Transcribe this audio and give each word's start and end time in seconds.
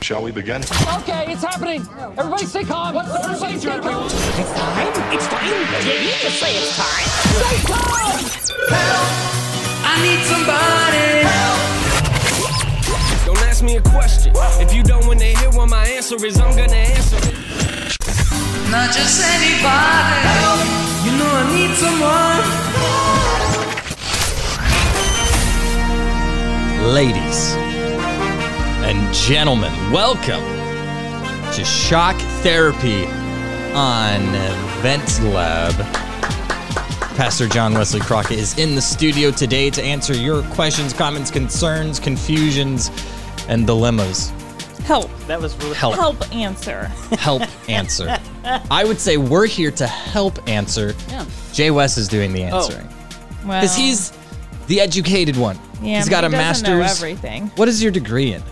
Shall 0.00 0.22
we 0.22 0.30
begin? 0.30 0.62
Okay, 0.62 1.26
it's 1.28 1.42
happening. 1.42 1.86
Everybody 2.16 2.46
stay 2.46 2.64
calm. 2.64 2.94
What's 2.94 3.12
the 3.12 3.18
procedure? 3.18 3.70
everyone? 3.70 4.06
It's 4.06 4.52
time. 4.54 5.12
It's 5.12 5.26
time. 5.26 5.82
Did 5.82 6.02
you 6.02 6.10
just 6.22 6.38
say 6.40 6.56
it's 6.56 6.76
time? 6.76 7.06
Stay 7.36 7.58
calm. 7.66 8.18
I 9.84 10.00
need 10.02 10.24
somebody. 10.24 11.26
Help. 11.28 11.58
Don't 13.26 13.42
ask 13.48 13.62
me 13.62 13.76
a 13.76 13.82
question. 13.82 14.32
If 14.60 14.72
you 14.72 14.82
don't 14.82 15.06
want 15.06 15.20
to 15.20 15.26
hear 15.26 15.50
what 15.50 15.68
my 15.68 15.84
answer 15.86 16.16
is, 16.24 16.38
I'm 16.40 16.56
gonna 16.56 16.74
answer 16.74 17.16
it. 17.16 17.34
Not 18.70 18.94
just 18.94 19.20
anybody. 19.22 20.22
You 21.04 21.12
know 21.18 21.30
I 21.30 21.44
need 21.54 21.74
someone. 21.76 22.44
Ladies 26.94 27.67
and 28.88 29.14
gentlemen, 29.14 29.70
welcome 29.92 30.42
to 31.52 31.62
Shock 31.62 32.16
Therapy 32.42 33.04
on 33.74 34.20
Vent 34.80 35.22
Lab. 35.24 35.74
Pastor 37.14 37.46
John 37.48 37.74
Wesley 37.74 38.00
Crockett 38.00 38.38
is 38.38 38.56
in 38.56 38.74
the 38.74 38.80
studio 38.80 39.30
today 39.30 39.68
to 39.68 39.82
answer 39.82 40.14
your 40.14 40.42
questions, 40.54 40.94
comments, 40.94 41.30
concerns, 41.30 42.00
confusions, 42.00 42.90
and 43.48 43.66
dilemmas. 43.66 44.30
Help. 44.84 45.10
That 45.26 45.38
was 45.38 45.54
really 45.58 45.74
Help, 45.74 45.94
Help 45.96 46.34
answer. 46.34 46.84
help 47.18 47.42
answer. 47.68 48.18
I 48.70 48.84
would 48.86 48.98
say 48.98 49.18
we're 49.18 49.46
here 49.46 49.70
to 49.72 49.86
help 49.86 50.48
answer. 50.48 50.94
Yeah. 51.08 51.26
Jay 51.52 51.70
West 51.70 51.98
is 51.98 52.08
doing 52.08 52.32
the 52.32 52.44
answering 52.44 52.88
oh. 52.90 53.48
Well, 53.48 53.60
because 53.60 53.76
he's 53.76 54.12
the 54.66 54.80
educated 54.80 55.36
one. 55.36 55.58
yeah, 55.82 55.96
he's 55.98 56.06
but 56.06 56.10
got 56.10 56.24
a 56.24 56.28
he 56.28 56.36
doesn't 56.36 56.66
know 56.66 56.78
master's. 56.78 57.02
everything. 57.02 57.48
What 57.56 57.68
is 57.68 57.82
your 57.82 57.92
degree 57.92 58.32
in? 58.32 58.42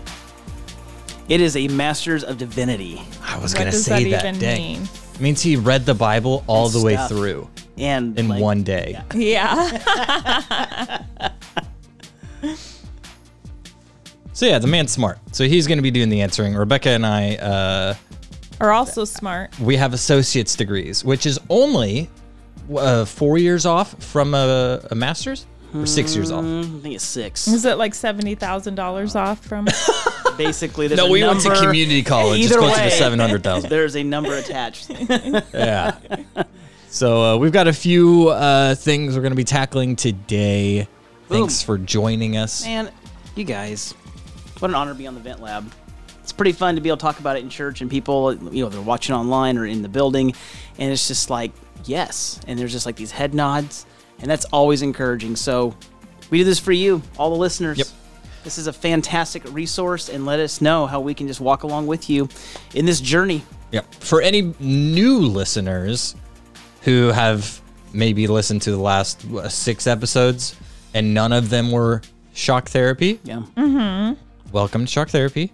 It 1.29 1.41
is 1.41 1.55
a 1.57 1.67
Master's 1.67 2.23
of 2.23 2.37
Divinity 2.37 3.01
I 3.21 3.37
was 3.39 3.53
What 3.53 3.59
gonna 3.59 3.71
say 3.73 4.09
that 4.11 4.23
that. 4.23 4.29
even 4.29 4.39
Dang. 4.41 4.61
mean? 4.79 4.89
It 5.15 5.19
means 5.21 5.41
he 5.41 5.55
read 5.57 5.85
the 5.85 5.93
Bible 5.93 6.43
all 6.47 6.65
And 6.67 6.75
the 6.75 6.81
way 6.83 6.97
through 7.07 7.49
and 7.77 8.17
in 8.17 8.27
like, 8.27 8.41
one 8.41 8.63
day. 8.63 8.99
Yeah. 9.13 11.01
So 14.33 14.45
yeah, 14.45 14.59
the 14.59 14.67
man's 14.67 14.91
smart. 14.91 15.17
So 15.31 15.45
he's 15.45 15.65
going 15.65 15.79
to 15.79 15.81
be 15.81 15.89
doing 15.89 16.09
the 16.09 16.21
answering. 16.21 16.53
Rebecca 16.53 16.89
and 16.89 17.03
I, 17.07 17.37
uh, 17.37 17.95
Are 18.61 18.71
also 18.71 19.03
smart. 19.03 19.57
we 19.59 19.75
have 19.77 19.93
associate's 19.93 20.55
degrees, 20.55 21.03
which 21.03 21.25
is 21.25 21.39
only 21.49 22.07
uh, 22.75 23.05
four 23.05 23.39
years 23.39 23.65
off 23.65 23.95
from 24.03 24.35
a, 24.35 24.79
a 24.91 24.95
master's, 24.95 25.47
or 25.73 25.87
six 25.87 26.15
years 26.15 26.29
off. 26.29 26.45
I 26.45 26.61
think 26.81 26.93
it's 26.95 27.03
six. 27.03 27.47
Is 27.47 27.65
it 27.65 27.79
like 27.79 27.95
seventy 27.95 28.35
thousand 28.35 28.75
dollars 28.75 29.15
off 29.15 29.43
from? 29.43 29.67
Basically, 30.37 30.87
there's 30.87 30.99
No, 30.99 31.09
we 31.09 31.23
went 31.23 31.41
to 31.41 31.55
community 31.55 32.03
college. 32.03 32.39
It's 32.39 32.51
Either 32.51 32.59
closer 32.59 32.75
to 32.75 32.81
way, 32.83 32.89
seven 32.91 33.19
hundred 33.19 33.43
thousand. 33.43 33.69
There's 33.69 33.95
a 33.95 34.03
number 34.03 34.35
attached. 34.35 34.89
yeah. 35.53 35.97
So 36.89 37.23
uh, 37.23 37.37
we've 37.37 37.51
got 37.51 37.67
a 37.67 37.73
few 37.73 38.29
uh, 38.29 38.75
things 38.75 39.15
we're 39.15 39.21
going 39.21 39.31
to 39.31 39.37
be 39.37 39.43
tackling 39.43 39.95
today. 39.95 40.87
Thanks 41.27 41.61
for 41.61 41.77
joining 41.77 42.37
us. 42.37 42.63
Man, 42.65 42.91
you 43.35 43.43
guys, 43.43 43.91
what 44.59 44.69
an 44.69 44.75
honor 44.75 44.93
to 44.93 44.97
be 44.97 45.07
on 45.07 45.13
the 45.13 45.19
Vent 45.19 45.41
Lab. 45.41 45.69
It's 46.21 46.31
pretty 46.31 46.53
fun 46.53 46.75
to 46.75 46.81
be 46.81 46.89
able 46.89 46.97
to 46.97 47.01
talk 47.01 47.19
about 47.19 47.37
it 47.37 47.43
in 47.43 47.49
church 47.49 47.81
and 47.81 47.89
people, 47.89 48.33
you 48.53 48.63
know, 48.63 48.69
they're 48.69 48.81
watching 48.81 49.15
online 49.15 49.57
or 49.57 49.65
in 49.65 49.81
the 49.81 49.89
building, 49.89 50.33
and 50.77 50.91
it's 50.91 51.07
just 51.07 51.29
like, 51.29 51.51
yes. 51.85 52.39
And 52.47 52.57
there's 52.57 52.71
just 52.71 52.85
like 52.85 52.95
these 52.95 53.11
head 53.11 53.33
nods, 53.33 53.85
and 54.19 54.29
that's 54.29 54.45
always 54.45 54.81
encouraging. 54.81 55.35
So 55.35 55.75
we 56.29 56.37
do 56.37 56.43
this 56.43 56.59
for 56.59 56.71
you, 56.71 57.01
all 57.17 57.29
the 57.29 57.37
listeners. 57.37 57.77
Yep. 57.77 57.87
This 58.47 58.57
is 58.57 58.67
a 58.67 58.71
fantastic 58.71 59.43
resource, 59.53 60.07
and 60.07 60.25
let 60.25 60.39
us 60.39 60.61
know 60.61 60.87
how 60.87 61.01
we 61.01 61.13
can 61.13 61.27
just 61.27 61.41
walk 61.41 61.63
along 61.63 61.85
with 61.85 62.09
you 62.09 62.29
in 62.73 62.85
this 62.85 63.01
journey. 63.01 63.43
Yep. 63.73 63.93
For 63.95 64.21
any 64.21 64.53
new 64.61 65.17
listeners 65.19 66.15
who 66.83 67.07
have 67.09 67.59
maybe 67.91 68.25
listened 68.25 68.61
to 68.61 68.71
the 68.71 68.77
last 68.77 69.25
six 69.51 69.85
episodes 69.85 70.55
and 70.93 71.13
none 71.13 71.33
of 71.33 71.49
them 71.49 71.73
were 71.73 72.01
shock 72.33 72.69
therapy, 72.69 73.19
Yeah. 73.25 73.41
Mm-hmm. 73.57 74.13
welcome 74.53 74.85
to 74.85 74.89
shock 74.89 75.09
therapy. 75.09 75.51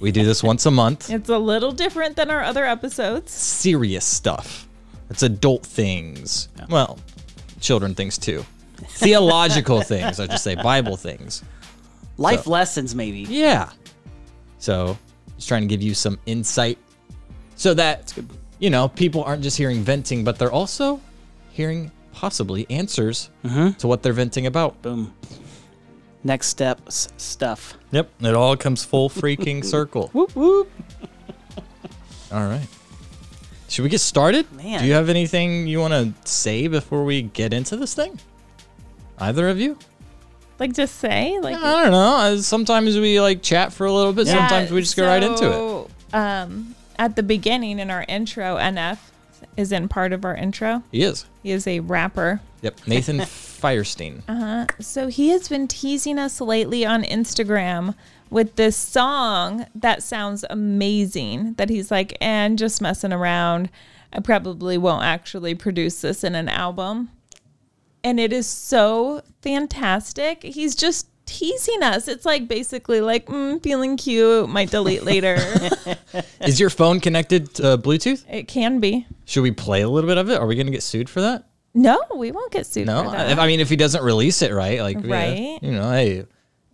We 0.00 0.12
do 0.12 0.24
this 0.24 0.40
once 0.52 0.66
a 0.66 0.70
month. 0.70 1.10
It's 1.10 1.28
a 1.28 1.38
little 1.38 1.72
different 1.72 2.14
than 2.14 2.30
our 2.30 2.44
other 2.44 2.64
episodes. 2.64 3.32
Serious 3.32 4.04
stuff. 4.04 4.68
It's 5.10 5.24
adult 5.24 5.66
things. 5.66 6.48
Well, 6.68 7.00
children 7.60 7.96
things 7.96 8.16
too. 8.18 8.44
Theological 8.76 9.80
things, 9.92 10.20
I 10.20 10.28
just 10.28 10.44
say 10.44 10.54
Bible 10.54 10.96
things. 10.96 11.42
Life 12.18 12.44
So- 12.44 12.50
lessons, 12.50 12.94
maybe. 12.94 13.20
Yeah. 13.20 13.70
So, 14.58 14.98
just 15.36 15.48
trying 15.48 15.62
to 15.62 15.68
give 15.68 15.82
you 15.82 15.94
some 15.94 16.18
insight 16.26 16.78
so 17.56 17.74
that, 17.74 18.12
you 18.58 18.70
know, 18.70 18.88
people 18.88 19.22
aren't 19.24 19.42
just 19.42 19.56
hearing 19.56 19.82
venting, 19.82 20.24
but 20.24 20.38
they're 20.38 20.52
also 20.52 21.00
hearing 21.50 21.90
possibly 22.12 22.66
answers 22.70 23.30
mm-hmm. 23.44 23.72
to 23.72 23.86
what 23.86 24.02
they're 24.02 24.12
venting 24.14 24.46
about. 24.46 24.80
Boom. 24.82 25.14
Next 26.24 26.48
steps 26.48 27.08
stuff. 27.18 27.74
Yep. 27.92 28.10
It 28.20 28.34
all 28.34 28.56
comes 28.56 28.84
full 28.84 29.08
freaking 29.08 29.64
circle. 29.74 30.08
Whoop 30.12 30.34
whoop. 30.34 30.70
All 32.32 32.44
right. 32.46 32.66
Should 33.68 33.82
we 33.82 33.88
get 33.88 34.00
started? 34.00 34.50
Man. 34.52 34.80
Do 34.80 34.86
you 34.86 34.94
have 34.94 35.08
anything 35.08 35.66
you 35.66 35.80
want 35.80 35.92
to 35.92 36.28
say 36.28 36.66
before 36.66 37.04
we 37.04 37.22
get 37.22 37.52
into 37.52 37.76
this 37.76 37.94
thing? 37.94 38.18
Either 39.18 39.48
of 39.48 39.58
you? 39.60 39.78
Like 40.58 40.72
just 40.72 40.96
say 40.96 41.38
like. 41.40 41.56
I 41.56 41.82
don't 41.82 41.92
know. 41.92 42.16
Uh, 42.16 42.36
Sometimes 42.38 42.96
we 42.98 43.20
like 43.20 43.42
chat 43.42 43.72
for 43.72 43.86
a 43.86 43.92
little 43.92 44.12
bit. 44.12 44.26
Yeah, 44.26 44.34
Sometimes 44.34 44.70
we 44.70 44.80
just 44.80 44.96
go 44.96 45.06
right 45.06 45.22
into 45.22 45.86
it. 45.90 46.14
Um, 46.14 46.74
at 46.98 47.16
the 47.16 47.22
beginning 47.22 47.78
in 47.78 47.90
our 47.90 48.04
intro, 48.08 48.56
NF 48.56 48.98
is 49.56 49.72
in 49.72 49.88
part 49.88 50.12
of 50.12 50.24
our 50.24 50.34
intro. 50.34 50.82
He 50.90 51.02
is. 51.02 51.26
He 51.42 51.50
is 51.50 51.66
a 51.66 51.80
rapper. 51.80 52.40
Yep. 52.62 52.86
Nathan 52.86 53.20
Feuerstein. 53.26 54.22
Uh 54.28 54.34
huh. 54.34 54.66
So 54.80 55.08
he 55.08 55.28
has 55.30 55.48
been 55.48 55.68
teasing 55.68 56.18
us 56.18 56.40
lately 56.40 56.84
on 56.84 57.02
Instagram 57.02 57.94
with 58.30 58.56
this 58.56 58.76
song 58.76 59.66
that 59.74 60.02
sounds 60.02 60.44
amazing. 60.50 61.54
That 61.54 61.70
he's 61.70 61.90
like, 61.90 62.16
and 62.20 62.58
just 62.58 62.80
messing 62.80 63.12
around. 63.12 63.68
I 64.12 64.20
probably 64.20 64.78
won't 64.78 65.04
actually 65.04 65.54
produce 65.54 66.00
this 66.00 66.24
in 66.24 66.34
an 66.34 66.48
album. 66.48 67.10
And 68.06 68.20
it 68.20 68.32
is 68.32 68.46
so 68.46 69.20
fantastic. 69.42 70.44
He's 70.44 70.76
just 70.76 71.08
teasing 71.26 71.82
us. 71.82 72.06
It's 72.06 72.24
like 72.24 72.46
basically 72.46 73.00
like, 73.00 73.26
mm, 73.26 73.60
feeling 73.60 73.96
cute, 73.96 74.48
might 74.48 74.70
delete 74.70 75.02
later. 75.02 75.36
Is 76.40 76.60
your 76.60 76.70
phone 76.70 77.00
connected 77.00 77.52
to 77.54 77.70
uh, 77.70 77.76
Bluetooth? 77.76 78.24
it 78.30 78.46
can 78.46 78.78
be. 78.78 79.08
Should 79.24 79.42
we 79.42 79.50
play 79.50 79.80
a 79.82 79.88
little 79.88 80.06
bit 80.06 80.18
of 80.18 80.30
it? 80.30 80.38
Are 80.38 80.46
we 80.46 80.54
going 80.54 80.66
to 80.68 80.72
get 80.72 80.84
sued 80.84 81.10
for 81.10 81.20
that? 81.20 81.48
No, 81.74 82.00
we 82.14 82.30
won't 82.30 82.52
get 82.52 82.64
sued 82.66 82.86
No. 82.86 83.02
for 83.02 83.16
I. 83.16 83.32
I 83.32 83.46
mean, 83.48 83.58
if 83.58 83.68
he 83.68 83.74
doesn't 83.74 84.04
release 84.04 84.40
it, 84.40 84.52
right? 84.52 84.80
Like, 84.80 84.98
yeah, 85.02 85.12
Right. 85.12 85.58
you 85.60 85.72
know, 85.72 85.90
hey, 85.90 86.26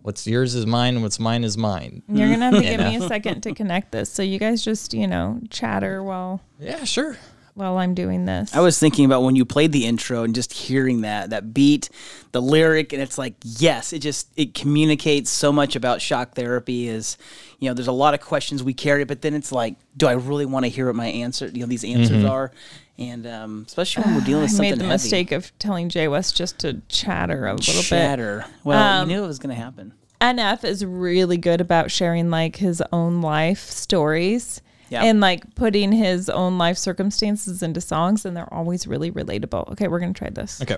what's 0.03 0.27
yours 0.27 0.53
is 0.53 0.67
mine. 0.67 1.01
What's 1.01 1.19
mine 1.19 1.43
is 1.43 1.57
mine. 1.57 2.03
You're 2.07 2.29
gonna 2.29 2.51
have 2.51 2.53
to 2.53 2.61
give 2.69 2.79
me 2.79 2.97
a 2.97 3.07
second 3.07 3.41
to 3.41 3.55
connect 3.55 3.91
this. 3.91 4.11
So 4.11 4.21
you 4.21 4.37
guys 4.37 4.63
just, 4.63 4.93
you 4.93 5.07
know, 5.07 5.41
chatter 5.49 6.03
while 6.03 6.41
Yeah, 6.59 6.83
sure. 6.83 7.17
While 7.55 7.77
I'm 7.77 7.93
doing 7.93 8.25
this. 8.25 8.53
I 8.55 8.59
was 8.61 8.79
thinking 8.79 9.05
about 9.05 9.23
when 9.23 9.35
you 9.35 9.45
played 9.45 9.71
the 9.71 9.85
intro 9.85 10.23
and 10.23 10.33
just 10.33 10.53
hearing 10.53 11.01
that 11.01 11.29
that 11.31 11.53
beat, 11.53 11.89
the 12.31 12.41
lyric, 12.41 12.93
and 12.93 13.01
it's 13.01 13.17
like 13.17 13.35
yes, 13.43 13.93
it 13.93 13.99
just 13.99 14.27
it 14.35 14.53
communicates 14.53 15.29
so 15.29 15.51
much 15.51 15.75
about 15.75 16.01
shock 16.01 16.35
therapy. 16.35 16.87
Is 16.87 17.17
you 17.59 17.69
know, 17.69 17.73
there's 17.73 17.87
a 17.87 17.91
lot 17.93 18.13
of 18.13 18.21
questions 18.21 18.63
we 18.63 18.73
carry, 18.73 19.03
but 19.05 19.21
then 19.21 19.33
it's 19.33 19.51
like, 19.51 19.75
do 19.95 20.07
I 20.07 20.13
really 20.13 20.45
want 20.45 20.65
to 20.65 20.69
hear 20.69 20.87
what 20.87 20.95
my 20.95 21.07
answer? 21.07 21.47
You 21.47 21.61
know, 21.61 21.67
these 21.67 21.85
answers 21.85 22.25
are, 22.25 22.51
and 22.97 23.25
um, 23.27 23.63
especially 23.67 24.03
when 24.03 24.15
we're 24.15 24.21
dealing 24.21 24.41
with 24.43 24.51
I 24.53 24.53
something 24.55 24.69
made 24.71 24.79
the 24.79 24.83
heavy. 24.85 24.93
mistake 24.93 25.31
of 25.31 25.57
telling 25.59 25.89
Jay 25.89 26.07
West 26.07 26.35
just 26.35 26.59
to 26.59 26.81
chatter 26.89 27.45
a 27.47 27.53
little 27.53 27.73
bit. 27.75 27.83
Chatter. 27.85 28.45
Well, 28.63 29.01
Um, 29.01 29.09
you 29.09 29.15
knew 29.15 29.23
it 29.23 29.27
was 29.27 29.39
going 29.39 29.55
to 29.55 29.61
happen. 29.61 29.93
NF 30.19 30.63
is 30.63 30.85
really 30.85 31.37
good 31.37 31.59
about 31.61 31.91
sharing 31.91 32.29
like 32.29 32.55
his 32.55 32.81
own 32.93 33.21
life 33.21 33.69
stories. 33.69 34.61
Yeah. 34.93 35.03
And 35.05 35.19
like 35.19 35.55
putting 35.55 35.91
his 35.91 36.29
own 36.29 36.59
life 36.59 36.77
circumstances 36.77 37.63
into 37.63 37.81
songs, 37.81 38.25
and 38.25 38.37
they're 38.37 38.53
always 38.53 38.85
really 38.85 39.09
relatable. 39.09 39.71
Okay, 39.71 39.87
we're 39.87 39.99
gonna 39.99 40.13
try 40.13 40.29
this. 40.29 40.61
Okay. 40.61 40.77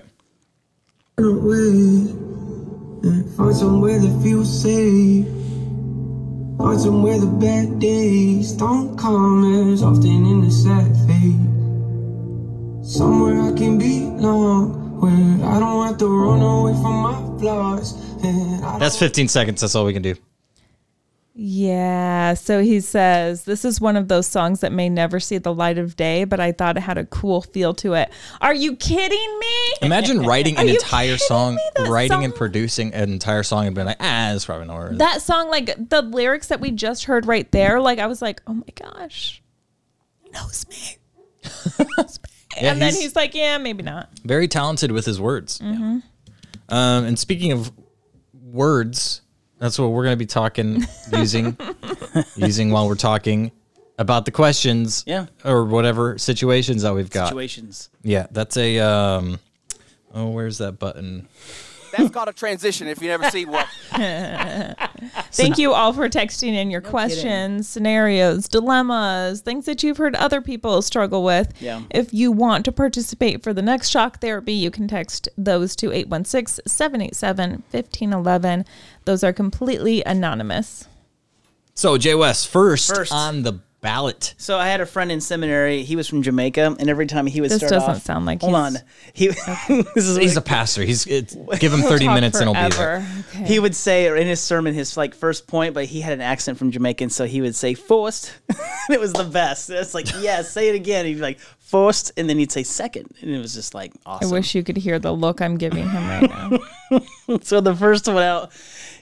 away 1.18 2.06
find 3.36 3.54
somewhere 3.54 3.98
that 3.98 4.20
feels 4.22 4.62
safe. 4.62 5.26
Find 6.56 6.80
somewhere 6.80 7.18
the 7.20 7.26
bad 7.26 7.78
days 7.78 8.52
don't 8.52 8.96
come 8.96 9.70
as 9.74 9.82
often 9.82 10.24
in 10.24 10.40
the 10.40 10.50
sad 10.50 10.96
face. 11.04 11.36
Somewhere 12.96 13.38
I 13.42 13.52
can 13.52 13.76
belong, 13.76 14.98
where 14.98 15.12
I 15.46 15.60
don't 15.60 15.86
have 15.88 15.98
to 15.98 16.08
run 16.08 16.40
away 16.40 16.72
from 16.72 16.94
my 17.02 17.38
flaws. 17.38 17.92
And 18.24 18.64
I 18.64 18.78
That's 18.78 18.96
15 18.98 19.28
seconds. 19.28 19.60
That's 19.60 19.74
all 19.74 19.84
we 19.84 19.92
can 19.92 20.00
do. 20.00 20.14
Yeah. 21.38 22.32
So 22.32 22.62
he 22.62 22.80
says, 22.80 23.44
This 23.44 23.66
is 23.66 23.78
one 23.78 23.96
of 23.96 24.08
those 24.08 24.26
songs 24.26 24.60
that 24.60 24.72
may 24.72 24.88
never 24.88 25.20
see 25.20 25.36
the 25.36 25.52
light 25.52 25.76
of 25.76 25.94
day, 25.94 26.24
but 26.24 26.40
I 26.40 26.50
thought 26.52 26.78
it 26.78 26.80
had 26.80 26.96
a 26.96 27.04
cool 27.04 27.42
feel 27.42 27.74
to 27.74 27.92
it. 27.92 28.10
Are 28.40 28.54
you 28.54 28.74
kidding 28.74 29.38
me? 29.38 29.56
Imagine 29.82 30.22
writing 30.22 30.56
an 30.56 30.68
entire 30.68 31.18
song, 31.18 31.58
writing 31.88 32.24
and 32.24 32.34
producing 32.34 32.94
an 32.94 33.12
entire 33.12 33.42
song 33.42 33.66
and 33.66 33.74
being 33.74 33.86
like, 33.86 33.98
ah, 34.00 34.32
it's 34.32 34.46
probably 34.46 34.66
nowhere. 34.66 34.94
That 34.94 35.20
song, 35.20 35.50
like 35.50 35.90
the 35.90 36.00
lyrics 36.00 36.48
that 36.48 36.60
we 36.60 36.70
just 36.70 37.04
heard 37.04 37.26
right 37.26 37.50
there, 37.52 37.80
like 37.80 37.98
I 37.98 38.06
was 38.06 38.22
like, 38.22 38.40
Oh 38.46 38.54
my 38.54 38.64
gosh, 38.74 39.42
he 40.22 40.30
knows 40.30 40.66
me. 40.70 40.96
He 41.42 41.84
knows 41.98 42.18
me. 42.18 42.30
Yeah, 42.62 42.72
and 42.72 42.80
then 42.80 42.92
he's- 42.92 43.02
he's 43.02 43.16
like, 43.16 43.34
Yeah, 43.34 43.58
maybe 43.58 43.82
not. 43.82 44.08
Very 44.24 44.48
talented 44.48 44.90
with 44.90 45.04
his 45.04 45.20
words. 45.20 45.58
Mm-hmm. 45.58 45.98
Um, 46.70 47.04
and 47.04 47.18
speaking 47.18 47.52
of 47.52 47.70
words, 48.32 49.20
that's 49.58 49.78
what 49.78 49.88
we're 49.90 50.04
going 50.04 50.14
to 50.14 50.18
be 50.18 50.26
talking 50.26 50.84
using 51.12 51.56
using 52.36 52.70
while 52.70 52.88
we're 52.88 52.94
talking 52.94 53.52
about 53.98 54.24
the 54.26 54.30
questions, 54.30 55.04
Yeah. 55.06 55.26
or 55.44 55.64
whatever 55.64 56.18
situations 56.18 56.82
that 56.82 56.94
we've 56.94 57.08
got. 57.10 57.28
Situations. 57.28 57.88
Yeah, 58.02 58.26
that's 58.30 58.56
a 58.56 58.78
um. 58.80 59.38
Oh, 60.14 60.28
where's 60.30 60.58
that 60.58 60.78
button? 60.78 61.28
That's 61.96 62.10
called 62.10 62.28
a 62.28 62.32
transition 62.32 62.86
if 62.88 63.00
you 63.02 63.08
never 63.08 63.30
see 63.30 63.44
one. 63.44 63.64
Thank 65.32 65.58
you 65.58 65.72
all 65.72 65.92
for 65.92 66.08
texting 66.08 66.54
in 66.54 66.70
your 66.70 66.80
questions, 66.80 67.68
scenarios, 67.68 68.48
dilemmas, 68.48 69.40
things 69.40 69.66
that 69.66 69.82
you've 69.82 69.96
heard 69.96 70.14
other 70.14 70.40
people 70.40 70.82
struggle 70.82 71.22
with. 71.22 71.52
Yeah. 71.60 71.82
If 71.90 72.12
you 72.14 72.32
want 72.32 72.64
to 72.66 72.72
participate 72.72 73.42
for 73.42 73.52
the 73.52 73.62
next 73.62 73.90
shock 73.90 74.20
therapy, 74.20 74.52
you 74.52 74.70
can 74.70 74.88
text 74.88 75.28
those 75.36 75.76
to 75.76 75.92
816 75.92 76.62
787 76.66 77.50
1511. 77.70 78.64
Those 79.04 79.22
are 79.22 79.32
completely 79.32 80.02
anonymous. 80.04 80.88
So 81.74 81.98
Jay 81.98 82.14
West 82.14 82.48
first, 82.48 82.88
First. 82.88 83.12
on 83.12 83.42
the 83.42 83.60
ballot. 83.86 84.34
So 84.36 84.58
I 84.58 84.66
had 84.66 84.80
a 84.80 84.86
friend 84.86 85.12
in 85.12 85.20
seminary. 85.20 85.84
He 85.84 85.94
was 85.94 86.08
from 86.08 86.22
Jamaica, 86.22 86.76
and 86.80 86.90
every 86.90 87.06
time 87.06 87.26
he 87.26 87.40
would 87.40 87.50
This 87.50 87.58
start 87.58 87.70
doesn't 87.72 87.90
off, 87.90 88.02
sound 88.02 88.26
like 88.26 88.40
hold 88.40 88.54
he's- 88.54 88.76
on. 88.76 88.82
He 89.12 89.26
this 89.94 90.04
is 90.08 90.16
He's 90.16 90.36
a 90.36 90.40
pastor. 90.42 90.82
He's 90.82 91.06
it's, 91.06 91.34
give 91.60 91.72
him 91.72 91.82
thirty 91.82 92.06
Talk 92.06 92.14
minutes 92.16 92.40
and 92.40 92.48
he'll 92.50 92.54
be 92.68 92.74
there. 92.74 93.00
forever. 93.00 93.06
Okay. 93.30 93.44
he 93.44 93.58
would 93.60 93.76
say 93.76 94.08
in 94.20 94.26
his 94.26 94.40
sermon 94.40 94.74
his 94.74 94.96
like 94.96 95.14
first 95.14 95.46
point, 95.46 95.72
but 95.74 95.84
he 95.84 96.00
had 96.00 96.12
an 96.14 96.20
accent 96.20 96.58
from 96.58 96.70
Jamaica, 96.72 97.04
and 97.04 97.12
so 97.12 97.26
he 97.26 97.40
would 97.40 97.54
say 97.54 97.74
"forced." 97.74 98.32
it 98.90 98.98
was 98.98 99.12
the 99.12 99.24
best. 99.24 99.70
It's 99.70 99.94
like 99.94 100.06
yeah, 100.20 100.42
say 100.42 100.68
it 100.68 100.74
again. 100.74 101.06
He'd 101.06 101.14
be 101.14 101.20
like 101.20 101.38
"forced," 101.38 102.10
and 102.16 102.28
then 102.28 102.38
he'd 102.38 102.50
say 102.50 102.64
"second," 102.64 103.14
and 103.22 103.30
it 103.30 103.38
was 103.38 103.54
just 103.54 103.72
like 103.74 103.92
awesome. 104.04 104.08
I 104.08 104.26
awesome. 104.26 104.30
wish 104.32 104.54
you 104.56 104.64
could 104.64 104.76
hear 104.76 104.98
the 104.98 105.12
look 105.12 105.40
I'm 105.40 105.56
giving 105.58 105.88
him 105.88 106.08
right 106.08 106.28
now. 106.28 107.38
So 107.42 107.60
the 107.60 107.74
first 107.74 108.06
one 108.06 108.18
out 108.22 108.52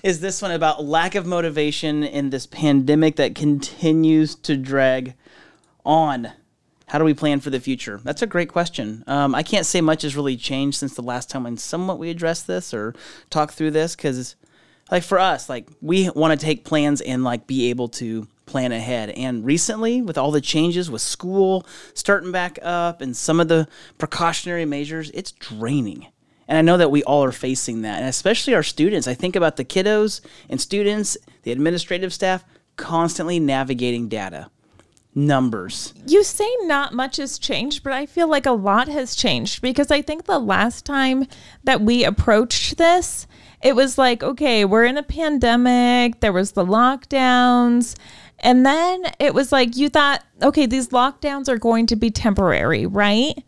is 0.05 0.21
this 0.21 0.43
one 0.43 0.51
about 0.51 0.85
lack 0.85 1.15
of 1.15 1.25
motivation 1.25 2.05
in 2.05 2.29
this 2.29 2.47
pandemic 2.47 3.17
that 3.17 3.35
continues 3.35 4.35
to 4.35 4.55
drag 4.55 5.15
on. 5.85 6.31
How 6.89 6.99
do 6.99 7.07
we 7.07 7.15
plan 7.15 7.41
for 7.41 7.49
the 7.49 7.59
future? 7.59 7.99
That's 8.05 8.21
a 8.21 8.27
great 8.27 8.51
question. 8.51 9.03
Um, 9.07 9.35
I 9.35 9.43
can't 9.43 9.65
say 9.65 9.81
much 9.81 10.03
has 10.03 10.15
really 10.15 10.37
changed 10.37 10.77
since 10.77 10.95
the 10.95 11.03
last 11.03 11.31
time 11.31 11.45
when 11.45 11.57
somewhat 11.57 11.99
we 11.99 12.11
addressed 12.11 12.47
this 12.47 12.75
or 12.75 12.95
talked 13.31 13.55
through 13.55 13.71
this 13.71 13.97
because, 13.97 14.37
like 14.91 15.05
for 15.05 15.19
us, 15.19 15.49
like 15.49 15.71
we 15.81 16.11
want 16.11 16.39
to 16.39 16.47
take 16.47 16.67
plans 16.67 17.01
and 17.01 17.25
like 17.25 17.47
be 17.47 17.71
able 17.71 17.89
to 17.89 18.29
plan 18.45 18.73
ahead. 18.73 19.09
And 19.09 19.43
recently, 19.43 20.03
with 20.03 20.19
all 20.19 20.31
the 20.31 20.43
changes 20.43 20.91
with 20.91 21.01
school 21.01 21.67
starting 21.95 22.31
back 22.31 22.59
up 22.61 23.01
and 23.01 23.17
some 23.17 23.41
of 23.41 23.49
the 23.49 23.67
precautionary 23.97 24.67
measures, 24.67 25.11
it's 25.15 25.33
draining. 25.33 26.09
And 26.47 26.59
I 26.59 26.63
know 26.63 26.77
that 26.77 26.91
we 26.91 27.03
all 27.05 27.25
are 27.25 27.33
facing 27.33 27.83
that, 27.83 28.01
and 28.01 28.09
especially 28.09 28.55
our 28.55 28.63
students. 28.63 29.09
I 29.09 29.15
think 29.15 29.37
about 29.37 29.57
the 29.57 29.65
kiddos 29.65 30.21
and 30.49 30.61
students, 30.61 31.17
the 31.43 31.53
administrative 31.53 32.13
staff, 32.13 32.45
constantly 32.77 33.41
navigating 33.41 34.09
data, 34.09 34.51
numbers. 35.15 35.95
You 36.07 36.23
say 36.23 36.49
not 36.63 36.93
much 36.93 37.17
has 37.17 37.39
changed, 37.39 37.83
but 37.83 37.93
I 37.93 38.07
feel 38.07 38.29
like 38.29 38.47
a 38.47 38.53
lot 38.53 38.89
has 38.89 39.15
changed 39.15 39.63
because 39.63 39.91
I 39.91 40.03
think 40.03 40.25
the 40.25 40.39
last 40.39 40.85
time 40.85 41.27
that 41.63 41.81
we 41.81 42.05
approached 42.05 42.77
this, 42.77 43.27
it 43.63 43.75
was 43.75 43.97
like, 43.97 44.23
okay, 44.23 44.65
we're 44.65 44.85
in 44.85 44.99
a 44.99 45.03
pandemic, 45.03 46.21
there 46.21 46.33
was 46.33 46.53
the 46.53 46.67
lockdowns, 46.67 47.97
and 48.41 48.67
then 48.67 49.05
it 49.19 49.33
was 49.33 49.53
like 49.53 49.77
you 49.77 49.89
thought, 49.89 50.23
okay, 50.43 50.67
these 50.67 50.89
lockdowns 50.89 51.49
are 51.49 51.57
going 51.57 51.87
to 51.87 51.97
be 51.97 52.11
temporary, 52.11 52.85
right? 52.85 53.43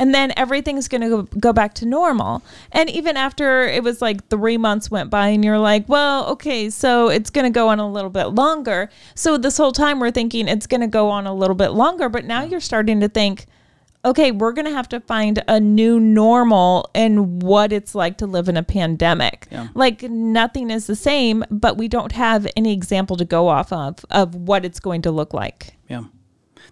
And 0.00 0.14
then 0.14 0.32
everything's 0.34 0.88
going 0.88 1.02
to 1.02 1.28
go, 1.38 1.52
back 1.52 1.74
to 1.74 1.86
normal. 1.86 2.42
And 2.72 2.88
even 2.88 3.18
after 3.18 3.64
it 3.64 3.84
was 3.84 4.00
like 4.00 4.26
three 4.28 4.56
months 4.56 4.90
went 4.90 5.10
by, 5.10 5.28
and 5.28 5.44
you're 5.44 5.58
like, 5.58 5.86
well, 5.88 6.26
okay, 6.28 6.70
so 6.70 7.10
it's 7.10 7.28
going 7.28 7.44
to 7.44 7.50
go 7.50 7.68
on 7.68 7.78
a 7.78 7.88
little 7.88 8.08
bit 8.08 8.28
longer. 8.28 8.88
So 9.14 9.36
this 9.36 9.58
whole 9.58 9.72
time 9.72 10.00
we're 10.00 10.10
thinking 10.10 10.48
it's 10.48 10.66
going 10.66 10.80
to 10.80 10.86
go 10.86 11.10
on 11.10 11.26
a 11.26 11.34
little 11.34 11.54
bit 11.54 11.72
longer, 11.72 12.08
but 12.08 12.24
now 12.24 12.42
you're 12.42 12.60
starting 12.60 13.00
to 13.00 13.08
think, 13.08 13.44
okay, 14.02 14.32
we're 14.32 14.52
going 14.52 14.64
to 14.64 14.72
have 14.72 14.88
to 14.88 15.00
find 15.00 15.42
a 15.46 15.60
new 15.60 16.00
normal 16.00 16.88
and 16.94 17.42
what 17.42 17.70
it's 17.70 17.94
like 17.94 18.16
to 18.18 18.26
live 18.26 18.48
in 18.48 18.56
a 18.56 18.62
pandemic. 18.62 19.48
Like 19.74 20.02
nothing 20.02 20.70
is 20.70 20.86
the 20.86 20.96
same, 20.96 21.44
but 21.50 21.76
we 21.76 21.88
don't 21.88 22.12
have 22.12 22.46
any 22.56 22.72
example 22.72 23.16
to 23.16 23.26
go 23.26 23.48
off 23.48 23.70
of 23.70 24.02
of 24.10 24.34
what 24.34 24.64
it's 24.64 24.80
going 24.80 25.02
to 25.02 25.10
look 25.10 25.34
like. 25.34 25.74
Yeah. 25.88 26.04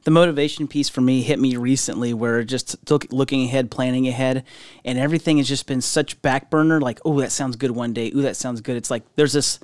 The 0.05 0.11
motivation 0.11 0.69
piece 0.69 0.89
for 0.89 1.01
me 1.01 1.23
hit 1.23 1.39
me 1.39 1.57
recently 1.57 2.15
where 2.15 2.45
just 2.45 2.77
look, 2.91 3.07
looking 3.11 3.45
ahead, 3.45 3.71
planning 3.71 4.09
ahead, 4.09 4.45
and 4.85 4.99
everything 4.99 5.39
has 5.39 5.49
just 5.49 5.67
been 5.67 5.81
such 5.81 6.21
back 6.23 6.51
burner. 6.51 6.81
Like, 6.81 7.01
oh, 7.05 7.21
that 7.21 7.33
sounds 7.33 7.57
good 7.57 7.73
one 7.73 7.93
day. 7.93 8.13
Oh, 8.15 8.21
that 8.21 8.37
sounds 8.37 8.61
good. 8.61 8.77
It's 8.77 8.91
like 8.91 9.03
there's 9.17 9.33
this 9.33 9.61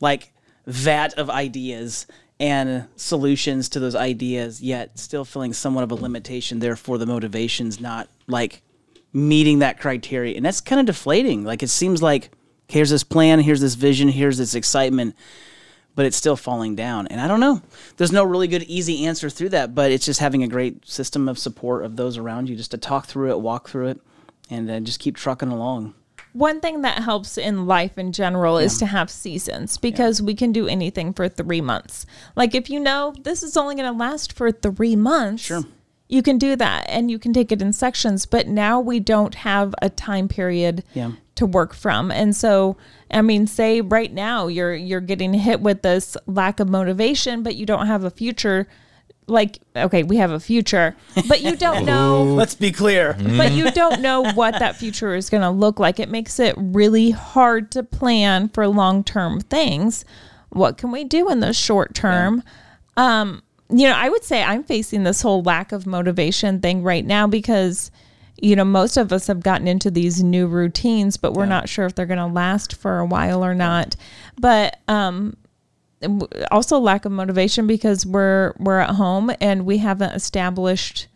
like 0.00 0.32
vat 0.66 1.14
of 1.14 1.30
ideas 1.30 2.06
and 2.40 2.86
solutions 2.96 3.68
to 3.70 3.80
those 3.80 3.94
ideas, 3.94 4.62
yet 4.62 4.98
still 4.98 5.24
feeling 5.24 5.52
somewhat 5.52 5.84
of 5.84 5.90
a 5.90 5.96
limitation. 5.96 6.60
Therefore, 6.60 6.98
the 6.98 7.06
motivation's 7.06 7.80
not 7.80 8.08
like 8.26 8.62
meeting 9.12 9.58
that 9.60 9.80
criteria. 9.80 10.36
And 10.36 10.44
that's 10.44 10.60
kind 10.60 10.80
of 10.80 10.86
deflating. 10.86 11.44
Like, 11.44 11.62
it 11.62 11.68
seems 11.68 12.02
like 12.02 12.30
here's 12.68 12.90
this 12.90 13.02
plan, 13.02 13.40
here's 13.40 13.60
this 13.60 13.74
vision, 13.74 14.08
here's 14.08 14.38
this 14.38 14.54
excitement 14.54 15.16
but 15.98 16.06
it's 16.06 16.16
still 16.16 16.36
falling 16.36 16.76
down. 16.76 17.08
And 17.08 17.20
I 17.20 17.26
don't 17.26 17.40
know. 17.40 17.60
There's 17.96 18.12
no 18.12 18.22
really 18.22 18.46
good, 18.46 18.62
easy 18.62 19.04
answer 19.04 19.28
through 19.28 19.48
that, 19.48 19.74
but 19.74 19.90
it's 19.90 20.04
just 20.06 20.20
having 20.20 20.44
a 20.44 20.46
great 20.46 20.86
system 20.88 21.28
of 21.28 21.40
support 21.40 21.84
of 21.84 21.96
those 21.96 22.16
around 22.16 22.48
you 22.48 22.54
just 22.54 22.70
to 22.70 22.78
talk 22.78 23.06
through 23.06 23.32
it, 23.32 23.40
walk 23.40 23.68
through 23.68 23.88
it, 23.88 24.00
and 24.48 24.70
uh, 24.70 24.78
just 24.78 25.00
keep 25.00 25.16
trucking 25.16 25.48
along. 25.48 25.94
One 26.34 26.60
thing 26.60 26.82
that 26.82 27.02
helps 27.02 27.36
in 27.36 27.66
life 27.66 27.98
in 27.98 28.12
general 28.12 28.58
is 28.58 28.78
to 28.78 28.86
have 28.86 29.10
seasons 29.10 29.76
because 29.76 30.22
we 30.22 30.36
can 30.36 30.52
do 30.52 30.68
anything 30.68 31.12
for 31.12 31.28
three 31.28 31.60
months. 31.60 32.06
Like 32.36 32.54
if 32.54 32.70
you 32.70 32.78
know 32.78 33.12
this 33.20 33.42
is 33.42 33.56
only 33.56 33.74
going 33.74 33.92
to 33.92 33.98
last 33.98 34.32
for 34.32 34.52
three 34.52 34.94
months, 34.94 35.42
Sure. 35.42 35.64
you 36.08 36.22
can 36.22 36.38
do 36.38 36.54
that 36.54 36.84
and 36.88 37.10
you 37.10 37.18
can 37.18 37.32
take 37.32 37.50
it 37.50 37.60
in 37.60 37.72
sections. 37.72 38.24
But 38.24 38.46
now 38.46 38.78
we 38.78 39.00
don't 39.00 39.34
have 39.34 39.74
a 39.82 39.90
time 39.90 40.28
period 40.28 40.84
Yeah. 40.94 41.10
To 41.38 41.46
work 41.46 41.74
from, 41.74 42.10
and 42.10 42.36
so 42.36 42.76
I 43.10 43.22
mean, 43.22 43.46
say 43.46 43.80
right 43.80 44.12
now 44.12 44.46
you're 44.46 44.74
you're 44.74 45.00
getting 45.00 45.34
hit 45.34 45.60
with 45.60 45.82
this 45.82 46.16
lack 46.26 46.60
of 46.60 46.68
motivation, 46.68 47.42
but 47.42 47.56
you 47.56 47.66
don't 47.66 47.86
have 47.86 48.04
a 48.04 48.10
future. 48.10 48.68
Like 49.26 49.58
okay, 49.76 50.04
we 50.04 50.16
have 50.16 50.30
a 50.30 50.40
future, 50.40 50.96
but 51.28 51.42
you 51.42 51.54
don't 51.54 51.84
know 51.92 52.24
Let's 52.24 52.54
be 52.54 52.72
clear. 52.72 53.14
but 53.36 53.52
you 53.52 53.70
don't 53.72 54.00
know 54.00 54.32
what 54.32 54.58
that 54.58 54.76
future 54.76 55.14
is 55.14 55.28
going 55.28 55.42
to 55.42 55.50
look 55.50 55.78
like. 55.78 56.00
It 56.00 56.08
makes 56.08 56.38
it 56.40 56.54
really 56.56 57.10
hard 57.10 57.70
to 57.72 57.82
plan 57.82 58.48
for 58.48 58.66
long 58.68 59.04
term 59.04 59.40
things. 59.40 60.06
What 60.48 60.78
can 60.78 60.90
we 60.90 61.04
do 61.04 61.28
in 61.28 61.40
the 61.40 61.52
short 61.52 61.94
term? 61.94 62.42
Um, 62.96 63.42
you 63.70 63.86
know, 63.86 63.94
I 63.94 64.08
would 64.08 64.24
say 64.24 64.42
I'm 64.42 64.64
facing 64.64 65.02
this 65.04 65.20
whole 65.20 65.42
lack 65.42 65.72
of 65.72 65.86
motivation 65.86 66.60
thing 66.62 66.82
right 66.82 67.04
now 67.04 67.26
because, 67.26 67.90
you 68.40 68.54
know, 68.56 68.64
most 68.64 68.96
of 68.96 69.12
us 69.12 69.26
have 69.26 69.42
gotten 69.42 69.66
into 69.66 69.90
these 69.90 70.22
new 70.22 70.46
routines, 70.46 71.16
but 71.16 71.34
we're 71.34 71.46
not 71.46 71.68
sure 71.68 71.86
if 71.86 71.94
they're 71.94 72.06
going 72.06 72.18
to 72.18 72.26
last 72.26 72.74
for 72.74 72.98
a 72.98 73.06
while 73.06 73.44
or 73.44 73.54
not. 73.54 73.96
But 74.40 74.78
um, 74.88 75.36
also 76.50 76.78
lack 76.78 77.04
of 77.04 77.12
motivation 77.12 77.66
because 77.66 78.06
we're 78.06 78.54
we're 78.58 78.78
at 78.78 78.90
home 78.90 79.32
and 79.40 79.66
we 79.66 79.78
haven't 79.78 80.12
established 80.12 81.08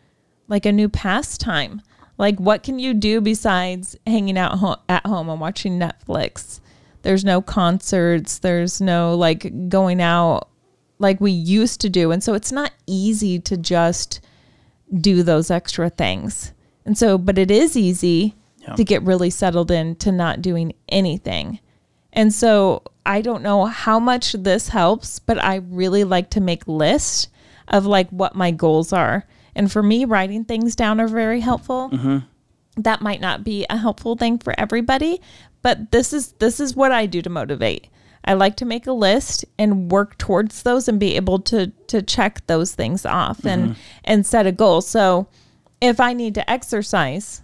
like 0.49 0.67
a 0.67 0.73
new 0.73 0.88
pastime. 0.88 1.83
Like, 2.19 2.38
what 2.38 2.62
can 2.62 2.79
you 2.79 2.95
do 2.95 3.21
besides 3.21 3.97
hanging 4.07 4.37
out 4.37 4.59
ho- 4.59 4.76
at 4.88 5.07
home 5.07 5.29
and 5.29 5.41
watching 5.41 5.79
Netflix? 5.79 6.61
There's 7.02 7.25
no 7.25 7.41
concerts. 7.41 8.38
There's 8.38 8.81
no 8.81 9.14
like 9.14 9.69
going 9.69 10.00
out 10.00 10.49
like 10.99 11.21
we 11.21 11.33
used 11.33 11.81
to 11.81 11.88
do. 11.88 12.11
And 12.11 12.23
so 12.23 12.35
it's 12.35 12.52
not 12.52 12.73
easy 12.87 13.38
to 13.41 13.57
just 13.57 14.21
do 15.00 15.23
those 15.23 15.50
extra 15.50 15.91
things. 15.91 16.52
And 16.85 16.97
so, 16.99 17.19
but 17.19 17.39
it 17.39 17.51
is 17.51 17.77
easy 17.77 18.35
to 18.77 18.85
get 18.85 19.03
really 19.03 19.31
settled 19.31 19.71
into 19.71 20.12
not 20.12 20.41
doing 20.43 20.73
anything. 20.89 21.59
And 22.12 22.33
so 22.33 22.83
I 23.05 23.21
don't 23.23 23.43
know 23.43 23.65
how 23.67 23.99
much 23.99 24.33
this 24.33 24.69
helps, 24.69 25.19
but 25.19 25.43
I 25.43 25.57
really 25.57 26.05
like 26.05 26.31
to 26.31 26.41
make 26.41 26.67
lists 26.69 27.29
of 27.69 27.87
like 27.87 28.09
what 28.11 28.35
my 28.35 28.51
goals 28.51 28.93
are. 28.93 29.27
And 29.55 29.71
for 29.71 29.83
me, 29.83 30.05
writing 30.05 30.45
things 30.45 30.77
down 30.77 31.01
are 31.01 31.09
very 31.09 31.41
helpful. 31.41 31.91
Mm-hmm. 31.91 32.19
That 32.83 33.03
might 33.03 33.21
not 33.21 33.45
be 33.45 33.67
a 33.69 33.77
helpful 33.77 34.17
thing 34.17 34.39
for 34.39 34.55
everybody, 34.59 35.21
but 35.61 35.91
this 35.91 36.12
is 36.12 36.33
this 36.33 36.59
is 36.59 36.75
what 36.75 36.93
I 36.93 37.07
do 37.07 37.21
to 37.23 37.31
motivate. 37.31 37.89
I 38.25 38.35
like 38.35 38.57
to 38.57 38.65
make 38.65 38.87
a 38.87 38.93
list 38.93 39.45
and 39.59 39.91
work 39.91 40.17
towards 40.17 40.62
those 40.62 40.89
and 40.89 40.99
be 40.99 41.17
able 41.17 41.41
to 41.41 41.69
to 41.89 42.01
check 42.01 42.47
those 42.47 42.75
things 42.75 43.05
off 43.05 43.45
and 43.45 43.71
mm-hmm. 43.71 43.81
and 44.05 44.25
set 44.25 44.47
a 44.47 44.53
goal. 44.53 44.81
So 44.81 45.27
if 45.83 46.01
I 46.01 46.12
need 46.12 46.35
to 46.37 46.51
exercise, 46.51 47.43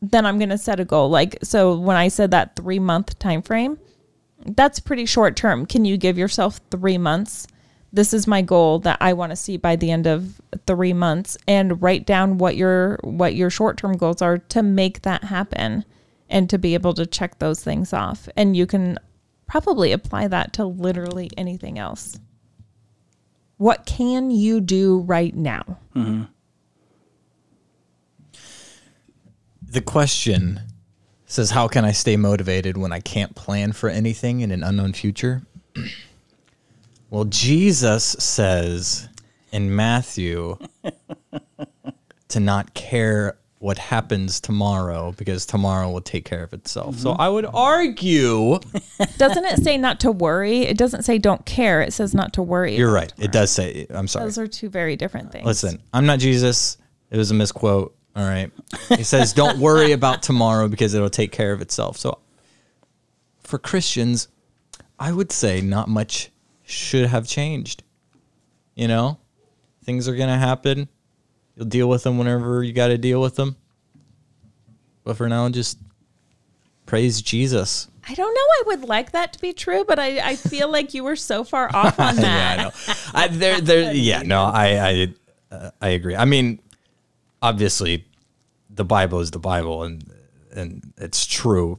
then 0.00 0.26
I'm 0.26 0.38
going 0.38 0.48
to 0.48 0.58
set 0.58 0.80
a 0.80 0.84
goal. 0.84 1.10
Like 1.10 1.38
so 1.42 1.78
when 1.78 1.96
I 1.96 2.08
said 2.08 2.30
that 2.32 2.56
3 2.56 2.78
month 2.80 3.18
time 3.18 3.42
frame, 3.42 3.78
that's 4.44 4.80
pretty 4.80 5.06
short 5.06 5.36
term. 5.36 5.66
Can 5.66 5.84
you 5.84 5.96
give 5.96 6.18
yourself 6.18 6.60
3 6.70 6.98
months? 6.98 7.46
This 7.92 8.14
is 8.14 8.26
my 8.26 8.40
goal 8.40 8.78
that 8.80 8.96
I 9.02 9.12
want 9.12 9.30
to 9.30 9.36
see 9.36 9.58
by 9.58 9.76
the 9.76 9.90
end 9.90 10.06
of 10.06 10.40
3 10.66 10.94
months 10.94 11.36
and 11.46 11.80
write 11.82 12.06
down 12.06 12.38
what 12.38 12.56
your 12.56 12.98
what 13.02 13.34
your 13.34 13.50
short-term 13.50 13.98
goals 13.98 14.22
are 14.22 14.38
to 14.38 14.62
make 14.62 15.02
that 15.02 15.24
happen 15.24 15.84
and 16.30 16.48
to 16.48 16.58
be 16.58 16.72
able 16.72 16.94
to 16.94 17.04
check 17.04 17.38
those 17.38 17.62
things 17.62 17.92
off. 17.92 18.30
And 18.34 18.56
you 18.56 18.66
can 18.66 18.98
probably 19.46 19.92
apply 19.92 20.28
that 20.28 20.54
to 20.54 20.64
literally 20.64 21.30
anything 21.36 21.78
else. 21.78 22.18
What 23.58 23.84
can 23.84 24.30
you 24.30 24.62
do 24.62 25.00
right 25.00 25.36
now? 25.36 25.78
Mm-hmm. 25.94 26.22
The 29.72 29.80
question 29.80 30.60
says, 31.24 31.50
How 31.50 31.66
can 31.66 31.86
I 31.86 31.92
stay 31.92 32.18
motivated 32.18 32.76
when 32.76 32.92
I 32.92 33.00
can't 33.00 33.34
plan 33.34 33.72
for 33.72 33.88
anything 33.88 34.40
in 34.40 34.50
an 34.50 34.62
unknown 34.62 34.92
future? 34.92 35.40
well, 37.10 37.24
Jesus 37.24 38.04
says 38.18 39.08
in 39.50 39.74
Matthew 39.74 40.58
to 42.28 42.40
not 42.40 42.74
care 42.74 43.38
what 43.60 43.78
happens 43.78 44.40
tomorrow 44.40 45.14
because 45.16 45.46
tomorrow 45.46 45.90
will 45.90 46.02
take 46.02 46.26
care 46.26 46.42
of 46.42 46.52
itself. 46.52 46.96
So 46.98 47.12
mm-hmm. 47.12 47.22
I 47.22 47.30
would 47.30 47.46
argue 47.46 48.58
Doesn't 49.16 49.44
it 49.46 49.64
say 49.64 49.78
not 49.78 50.00
to 50.00 50.12
worry? 50.12 50.62
It 50.62 50.76
doesn't 50.76 51.04
say 51.04 51.16
don't 51.16 51.46
care. 51.46 51.80
It 51.80 51.94
says 51.94 52.12
not 52.12 52.34
to 52.34 52.42
worry. 52.42 52.76
you're 52.76 52.92
right. 52.92 53.10
It 53.16 53.32
does 53.32 53.50
say, 53.50 53.86
I'm 53.88 54.06
sorry. 54.06 54.26
Those 54.26 54.36
are 54.36 54.46
two 54.46 54.68
very 54.68 54.96
different 54.96 55.32
things. 55.32 55.46
Listen, 55.46 55.80
I'm 55.94 56.04
not 56.04 56.18
Jesus. 56.18 56.76
It 57.10 57.16
was 57.16 57.30
a 57.30 57.34
misquote. 57.34 57.96
All 58.14 58.24
right. 58.24 58.50
He 58.90 59.04
says, 59.04 59.32
don't 59.32 59.58
worry 59.58 59.92
about 59.92 60.22
tomorrow 60.22 60.68
because 60.68 60.94
it'll 60.94 61.08
take 61.10 61.32
care 61.32 61.52
of 61.52 61.62
itself. 61.62 61.96
So 61.96 62.18
for 63.42 63.58
Christians, 63.58 64.28
I 64.98 65.12
would 65.12 65.32
say 65.32 65.60
not 65.60 65.88
much 65.88 66.30
should 66.64 67.06
have 67.06 67.26
changed. 67.26 67.82
You 68.74 68.88
know, 68.88 69.18
things 69.84 70.08
are 70.08 70.16
going 70.16 70.28
to 70.28 70.36
happen. 70.36 70.88
You'll 71.56 71.66
deal 71.66 71.88
with 71.88 72.02
them 72.02 72.18
whenever 72.18 72.62
you 72.62 72.72
got 72.72 72.88
to 72.88 72.98
deal 72.98 73.20
with 73.20 73.36
them. 73.36 73.56
But 75.04 75.16
for 75.16 75.28
now, 75.28 75.48
just 75.48 75.78
praise 76.86 77.20
Jesus. 77.20 77.88
I 78.08 78.14
don't 78.14 78.34
know. 78.34 78.40
I 78.40 78.62
would 78.66 78.88
like 78.88 79.12
that 79.12 79.32
to 79.34 79.40
be 79.40 79.52
true, 79.52 79.84
but 79.86 79.98
I, 79.98 80.30
I 80.30 80.36
feel 80.36 80.70
like 80.70 80.94
you 80.94 81.04
were 81.04 81.16
so 81.16 81.44
far 81.44 81.74
off 81.74 81.98
on 81.98 82.16
that. 82.16 82.22
Yeah, 82.32 82.52
I 82.52 82.56
know. 82.56 82.72
I, 83.14 83.28
there, 83.28 83.60
there. 83.60 83.92
Yeah, 83.92 84.22
no, 84.22 84.42
I, 84.42 84.66
I, 85.50 85.54
uh, 85.54 85.70
I 85.80 85.88
agree. 85.90 86.16
I 86.16 86.24
mean, 86.24 86.60
obviously, 87.42 88.06
the 88.70 88.84
Bible 88.84 89.20
is 89.20 89.30
the 89.30 89.38
Bible, 89.38 89.82
and 89.82 90.04
and 90.54 90.92
it's 90.96 91.26
true, 91.26 91.78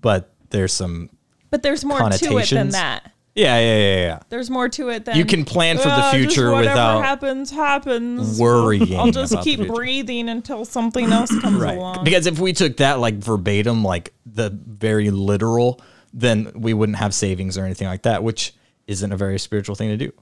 but 0.00 0.34
there's 0.50 0.72
some. 0.72 1.10
But 1.50 1.62
there's 1.62 1.84
more 1.84 1.98
to 2.10 2.38
it 2.38 2.50
than 2.50 2.70
that. 2.70 3.12
Yeah, 3.34 3.58
yeah, 3.58 3.76
yeah, 3.76 3.96
yeah. 3.96 4.18
There's 4.28 4.48
more 4.48 4.68
to 4.68 4.90
it 4.90 5.06
than 5.06 5.16
You 5.16 5.24
can 5.24 5.44
plan 5.44 5.76
for 5.76 5.84
the 5.88 5.90
"Ah, 5.90 6.12
just 6.12 6.34
future 6.34 6.52
whatever 6.52 6.70
without 6.70 7.02
happens 7.04 7.50
happens. 7.50 8.38
worrying 8.38 8.96
I'll 8.98 9.10
just 9.10 9.40
keep 9.42 9.66
breathing 9.66 10.28
until 10.28 10.64
something 10.64 11.10
else 11.10 11.30
comes 11.40 11.60
along. 11.60 12.04
Because 12.04 12.26
if 12.26 12.38
we 12.38 12.52
took 12.52 12.76
that 12.76 13.00
like 13.00 13.16
verbatim, 13.16 13.82
like 13.82 14.12
the 14.24 14.50
very 14.50 15.10
literal, 15.10 15.80
then 16.12 16.52
we 16.54 16.74
wouldn't 16.74 16.98
have 16.98 17.12
savings 17.12 17.58
or 17.58 17.64
anything 17.64 17.88
like 17.88 18.02
that, 18.02 18.22
which 18.22 18.54
isn't 18.86 19.10
a 19.10 19.16
very 19.16 19.38
spiritual 19.40 19.74
thing 19.74 19.88
to 19.88 19.96
do. 19.96 20.12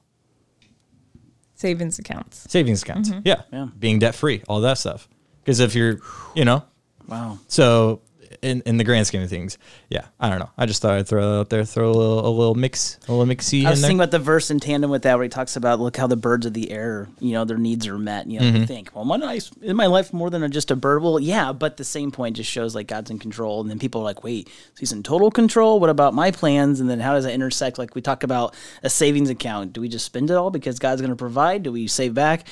Savings 1.63 1.99
accounts. 1.99 2.45
Savings 2.51 2.83
accounts, 2.83 3.09
Mm-hmm. 3.11 3.21
yeah. 3.25 3.43
Yeah. 3.53 3.69
being 3.79 3.99
debt 4.01 4.15
free, 4.17 4.43
all 4.49 4.61
that 4.63 4.79
stuff. 4.79 5.09
Because 5.41 5.61
if 5.61 5.75
you're, 5.75 6.01
you 6.35 6.45
know, 6.45 6.65
Wow. 7.09 7.39
So 7.49 8.01
in, 8.43 8.61
in 8.67 8.77
the 8.77 8.85
grand 8.85 9.07
scheme 9.07 9.23
of 9.23 9.31
things, 9.31 9.57
yeah, 9.89 10.07
I 10.21 10.29
don't 10.29 10.39
know. 10.41 10.51
I 10.59 10.67
just 10.67 10.83
thought 10.83 10.93
I'd 10.99 11.07
throw 11.09 11.23
that 11.33 11.39
out 11.39 11.49
there, 11.51 11.65
throw 11.65 11.91
a 11.91 11.93
little 11.93 12.27
a 12.27 12.29
little 12.29 12.55
mix, 12.55 12.99
a 13.09 13.13
little 13.13 13.33
mixy 13.33 13.65
I 13.65 13.71
was 13.71 13.79
in 13.79 13.83
thinking 13.83 14.01
about 14.01 14.11
the 14.11 14.19
verse 14.19 14.51
in 14.51 14.59
tandem 14.61 14.91
with 14.91 15.03
that 15.03 15.15
where 15.15 15.23
he 15.23 15.29
talks 15.29 15.57
about 15.57 15.79
look 15.81 15.97
how 15.97 16.07
the 16.07 16.17
birds 16.17 16.45
of 16.45 16.53
the 16.53 16.71
air, 16.71 17.09
you 17.21 17.33
know, 17.33 17.45
their 17.45 17.57
needs 17.59 17.87
are 17.87 17.97
met. 17.99 18.25
And, 18.25 18.33
You 18.33 18.41
know, 18.41 18.47
Mm-hmm. 18.47 18.57
you 18.57 18.67
think, 18.67 18.91
well, 18.95 19.05
my 19.05 19.17
nice 19.17 19.51
is 19.63 19.73
my 19.75 19.87
life 19.87 20.13
more 20.13 20.29
than 20.29 20.51
just 20.51 20.71
a 20.71 20.77
bird? 20.77 21.03
Well, 21.03 21.21
yeah, 21.21 21.53
but 21.53 21.77
the 21.77 21.85
same 21.85 22.11
point 22.11 22.37
just 22.37 22.51
shows 22.51 22.75
like 22.75 22.89
God's 22.89 23.11
in 23.11 23.19
control, 23.19 23.61
and 23.61 23.71
then 23.71 23.79
people 23.79 24.01
are 24.01 24.05
like, 24.05 24.25
wait, 24.25 24.49
so 24.49 24.81
he's 24.81 24.93
in 24.93 25.03
total 25.03 25.31
control. 25.31 25.79
What 25.81 25.91
about 25.91 26.13
my 26.13 26.31
plans? 26.33 26.81
And 26.81 26.91
then 26.91 26.99
how 27.01 27.13
does 27.15 27.25
that 27.25 27.33
intersect? 27.33 27.79
Like 27.79 27.95
we 27.95 28.01
talk 28.03 28.25
about 28.25 28.55
a 28.83 28.91
savings 28.91 29.31
account. 29.31 29.73
Do 29.73 29.81
we 29.81 29.89
just 29.89 30.05
spend 30.05 30.31
it 30.31 30.35
all 30.35 30.51
because 30.51 30.79
God's 30.81 31.01
going 31.01 31.11
to 31.13 31.17
provide? 31.17 31.63
Do 31.63 31.71
we 31.73 31.87
save 31.87 32.13
back? 32.15 32.47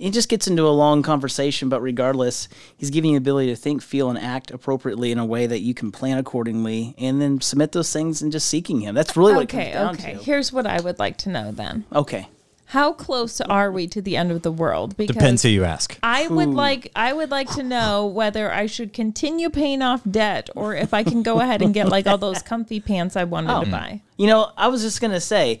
It 0.00 0.12
just 0.12 0.28
gets 0.30 0.48
into 0.48 0.66
a 0.66 0.70
long 0.70 1.02
conversation, 1.02 1.68
but 1.68 1.80
regardless, 1.82 2.48
he's 2.76 2.88
giving 2.90 3.10
you 3.10 3.18
the 3.18 3.22
ability 3.22 3.48
to 3.50 3.56
think, 3.56 3.82
feel, 3.82 4.08
and 4.08 4.18
act 4.18 4.50
appropriately 4.50 5.12
in 5.12 5.18
a 5.18 5.26
way 5.26 5.46
that 5.46 5.60
you 5.60 5.74
can 5.74 5.92
plan 5.92 6.16
accordingly, 6.16 6.94
and 6.96 7.20
then 7.20 7.40
submit 7.40 7.72
those 7.72 7.92
things 7.92 8.22
and 8.22 8.32
just 8.32 8.48
seeking 8.48 8.80
him. 8.80 8.94
That's 8.94 9.16
really 9.16 9.34
what 9.34 9.42
it 9.42 9.54
Okay, 9.54 9.72
comes 9.72 9.74
down 9.74 9.94
okay. 9.94 10.18
to. 10.18 10.24
Here's 10.24 10.52
what 10.52 10.66
I 10.66 10.80
would 10.80 10.98
like 10.98 11.18
to 11.18 11.28
know 11.28 11.52
then. 11.52 11.84
Okay. 11.92 12.28
How 12.66 12.92
close 12.92 13.40
are 13.40 13.72
we 13.72 13.88
to 13.88 14.00
the 14.00 14.16
end 14.16 14.30
of 14.30 14.42
the 14.42 14.52
world? 14.52 14.96
Because 14.96 15.16
Depends 15.16 15.42
who 15.42 15.48
you 15.48 15.64
ask. 15.64 15.98
I 16.04 16.28
would 16.28 16.50
hmm. 16.50 16.54
like 16.54 16.92
I 16.94 17.12
would 17.12 17.30
like 17.32 17.50
to 17.54 17.64
know 17.64 18.06
whether 18.06 18.52
I 18.52 18.66
should 18.66 18.92
continue 18.92 19.50
paying 19.50 19.82
off 19.82 20.02
debt 20.08 20.48
or 20.54 20.76
if 20.76 20.94
I 20.94 21.02
can 21.02 21.24
go 21.24 21.40
ahead 21.40 21.62
and 21.62 21.74
get 21.74 21.88
like 21.88 22.06
all 22.06 22.16
those 22.16 22.42
comfy 22.42 22.78
pants 22.78 23.16
I 23.16 23.24
wanted 23.24 23.52
Oh. 23.52 23.64
to 23.64 23.70
buy. 23.70 24.02
You 24.16 24.28
know, 24.28 24.52
I 24.56 24.68
was 24.68 24.82
just 24.82 25.00
gonna 25.00 25.20
say, 25.20 25.60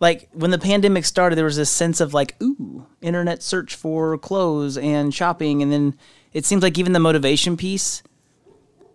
like 0.00 0.28
when 0.32 0.50
the 0.50 0.58
pandemic 0.58 1.04
started, 1.04 1.36
there 1.36 1.44
was 1.44 1.56
this 1.56 1.70
sense 1.70 2.00
of 2.00 2.12
like, 2.12 2.34
ooh, 2.42 2.86
internet 3.00 3.42
search 3.42 3.74
for 3.74 4.18
clothes 4.18 4.76
and 4.76 5.14
shopping, 5.14 5.62
and 5.62 5.72
then 5.72 5.96
it 6.32 6.44
seems 6.44 6.62
like 6.62 6.78
even 6.78 6.92
the 6.92 7.00
motivation 7.00 7.56
piece, 7.56 8.02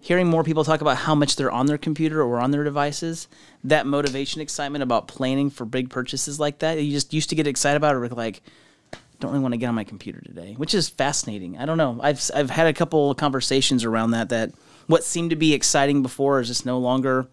hearing 0.01 0.27
more 0.27 0.43
people 0.43 0.63
talk 0.63 0.81
about 0.81 0.97
how 0.97 1.15
much 1.15 1.35
they're 1.35 1.51
on 1.51 1.65
their 1.65 1.77
computer 1.77 2.21
or 2.21 2.39
on 2.39 2.51
their 2.51 2.63
devices, 2.63 3.27
that 3.63 3.85
motivation, 3.85 4.41
excitement 4.41 4.83
about 4.83 5.07
planning 5.07 5.49
for 5.49 5.65
big 5.65 5.89
purchases 5.89 6.39
like 6.39 6.59
that, 6.59 6.81
you 6.81 6.91
just 6.91 7.13
used 7.13 7.29
to 7.29 7.35
get 7.35 7.47
excited 7.47 7.77
about 7.77 7.95
it, 7.95 8.11
like. 8.11 8.41
Don't 9.19 9.31
really 9.31 9.41
want 9.41 9.53
to 9.53 9.57
get 9.57 9.67
on 9.67 9.75
my 9.75 9.83
computer 9.83 10.21
today, 10.21 10.53
which 10.55 10.73
is 10.73 10.87
fascinating. 10.87 11.57
I 11.57 11.65
don't 11.65 11.77
know. 11.77 11.99
I've 12.01 12.21
I've 12.33 12.49
had 12.49 12.67
a 12.67 12.73
couple 12.73 13.13
conversations 13.15 13.83
around 13.83 14.11
that. 14.11 14.29
That 14.29 14.53
what 14.87 15.03
seemed 15.03 15.31
to 15.31 15.35
be 15.35 15.53
exciting 15.53 16.01
before 16.01 16.39
is 16.39 16.47
just 16.47 16.65
no 16.65 16.77
longer 16.77 17.27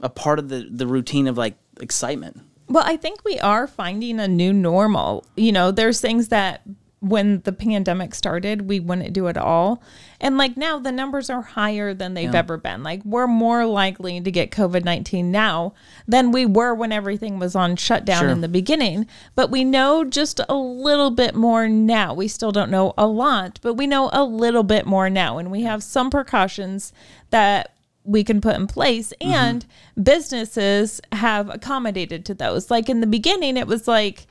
a 0.00 0.10
part 0.10 0.38
of 0.38 0.50
the 0.50 0.68
the 0.70 0.86
routine 0.86 1.26
of 1.26 1.38
like 1.38 1.56
excitement. 1.82 2.40
Well, 2.68 2.84
I 2.86 2.96
think 2.96 3.24
we 3.24 3.38
are 3.40 3.66
finding 3.66 4.20
a 4.20 4.28
new 4.28 4.52
normal. 4.52 5.24
You 5.36 5.52
know, 5.52 5.70
there's 5.70 6.00
things 6.00 6.28
that 6.28 6.62
when 7.00 7.40
the 7.42 7.52
pandemic 7.52 8.12
started, 8.12 8.62
we 8.68 8.80
wouldn't 8.80 9.12
do 9.12 9.28
at 9.28 9.36
all. 9.36 9.80
And 10.20 10.36
like 10.36 10.56
now, 10.56 10.80
the 10.80 10.90
numbers 10.90 11.30
are 11.30 11.42
higher 11.42 11.94
than 11.94 12.14
they've 12.14 12.32
Yeah. 12.32 12.40
ever 12.40 12.56
been. 12.56 12.82
Like, 12.82 13.02
we're 13.04 13.28
more 13.28 13.64
likely 13.66 14.20
to 14.20 14.30
get 14.32 14.50
COVID 14.50 14.84
19 14.84 15.30
now 15.30 15.74
than 16.08 16.32
we 16.32 16.44
were 16.44 16.74
when 16.74 16.90
everything 16.90 17.38
was 17.38 17.54
on 17.54 17.76
shutdown 17.76 18.22
Sure. 18.22 18.28
in 18.30 18.40
the 18.40 18.48
beginning. 18.48 19.06
But 19.36 19.48
we 19.48 19.62
know 19.62 20.02
just 20.02 20.40
a 20.48 20.56
little 20.56 21.12
bit 21.12 21.36
more 21.36 21.68
now. 21.68 22.12
We 22.14 22.26
still 22.26 22.50
don't 22.50 22.70
know 22.70 22.94
a 22.98 23.06
lot, 23.06 23.60
but 23.62 23.74
we 23.74 23.86
know 23.86 24.10
a 24.12 24.24
little 24.24 24.64
bit 24.64 24.84
more 24.84 25.08
now. 25.08 25.38
And 25.38 25.52
we 25.52 25.62
have 25.62 25.84
some 25.84 26.10
precautions 26.10 26.92
that 27.30 27.70
we 28.08 28.24
can 28.24 28.40
put 28.40 28.56
in 28.56 28.66
place 28.66 29.12
mm-hmm. 29.20 29.32
and 29.32 29.66
businesses 30.02 31.00
have 31.12 31.50
accommodated 31.50 32.24
to 32.24 32.34
those. 32.34 32.70
Like 32.70 32.88
in 32.88 33.00
the 33.00 33.06
beginning 33.06 33.56
it 33.56 33.66
was 33.66 33.86
like 33.86 34.26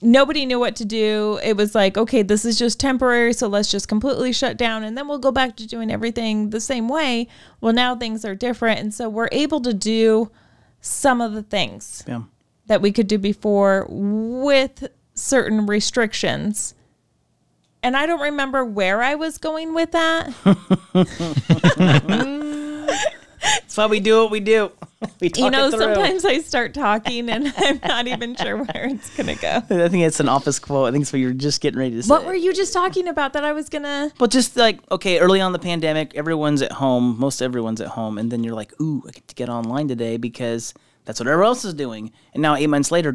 nobody 0.00 0.46
knew 0.46 0.60
what 0.60 0.76
to 0.76 0.84
do. 0.84 1.40
It 1.42 1.56
was 1.56 1.74
like 1.74 1.98
okay 1.98 2.22
this 2.22 2.44
is 2.44 2.56
just 2.56 2.78
temporary 2.78 3.32
so 3.32 3.48
let's 3.48 3.70
just 3.70 3.88
completely 3.88 4.32
shut 4.32 4.56
down 4.56 4.84
and 4.84 4.96
then 4.96 5.08
we'll 5.08 5.18
go 5.18 5.32
back 5.32 5.56
to 5.56 5.66
doing 5.66 5.90
everything 5.90 6.50
the 6.50 6.60
same 6.60 6.88
way. 6.88 7.26
Well 7.60 7.72
now 7.72 7.96
things 7.96 8.24
are 8.24 8.36
different 8.36 8.78
and 8.78 8.94
so 8.94 9.08
we're 9.08 9.28
able 9.32 9.60
to 9.62 9.74
do 9.74 10.30
some 10.80 11.20
of 11.20 11.32
the 11.32 11.42
things 11.42 12.04
Yeah. 12.06 12.22
that 12.66 12.80
we 12.80 12.92
could 12.92 13.08
do 13.08 13.18
before 13.18 13.86
with 13.90 14.88
certain 15.14 15.66
restrictions. 15.66 16.74
And 17.82 17.96
I 17.96 18.06
don't 18.06 18.20
remember 18.20 18.64
where 18.64 19.02
I 19.02 19.14
was 19.16 19.38
going 19.38 19.74
with 19.74 19.90
that. 19.92 20.32
That's 23.42 23.76
why 23.76 23.86
we 23.86 24.00
do 24.00 24.22
what 24.22 24.30
we 24.30 24.40
do. 24.40 24.72
We 25.18 25.30
talk 25.30 25.44
you 25.44 25.50
know, 25.50 25.70
sometimes 25.70 26.26
I 26.26 26.40
start 26.40 26.74
talking 26.74 27.30
and 27.30 27.54
I'm 27.58 27.80
not 27.82 28.06
even 28.06 28.36
sure 28.36 28.58
where 28.58 28.88
it's 28.90 29.16
gonna 29.16 29.34
go. 29.34 29.48
I 29.70 29.88
think 29.88 30.04
it's 30.04 30.20
an 30.20 30.28
office 30.28 30.58
quote. 30.58 30.88
I 30.88 30.92
think 30.92 31.02
it's 31.02 31.12
what 31.12 31.20
you're 31.20 31.32
just 31.32 31.62
getting 31.62 31.78
ready 31.78 31.94
to 31.94 32.02
say. 32.02 32.10
What 32.10 32.26
were 32.26 32.34
you 32.34 32.52
just 32.52 32.74
talking 32.74 33.08
about 33.08 33.32
that 33.32 33.42
I 33.42 33.52
was 33.52 33.70
gonna? 33.70 34.12
Well, 34.20 34.28
just 34.28 34.58
like 34.58 34.78
okay, 34.90 35.18
early 35.18 35.40
on 35.40 35.52
the 35.52 35.58
pandemic, 35.58 36.14
everyone's 36.14 36.60
at 36.60 36.72
home. 36.72 37.18
Most 37.18 37.40
everyone's 37.40 37.80
at 37.80 37.88
home, 37.88 38.18
and 38.18 38.30
then 38.30 38.44
you're 38.44 38.54
like, 38.54 38.78
"Ooh, 38.78 39.02
I 39.08 39.12
get 39.12 39.26
to 39.28 39.34
get 39.34 39.48
online 39.48 39.88
today 39.88 40.18
because 40.18 40.74
that's 41.06 41.18
what 41.18 41.26
everyone 41.28 41.46
else 41.46 41.64
is 41.64 41.72
doing." 41.72 42.12
And 42.34 42.42
now, 42.42 42.56
eight 42.56 42.66
months 42.66 42.90
later, 42.90 43.10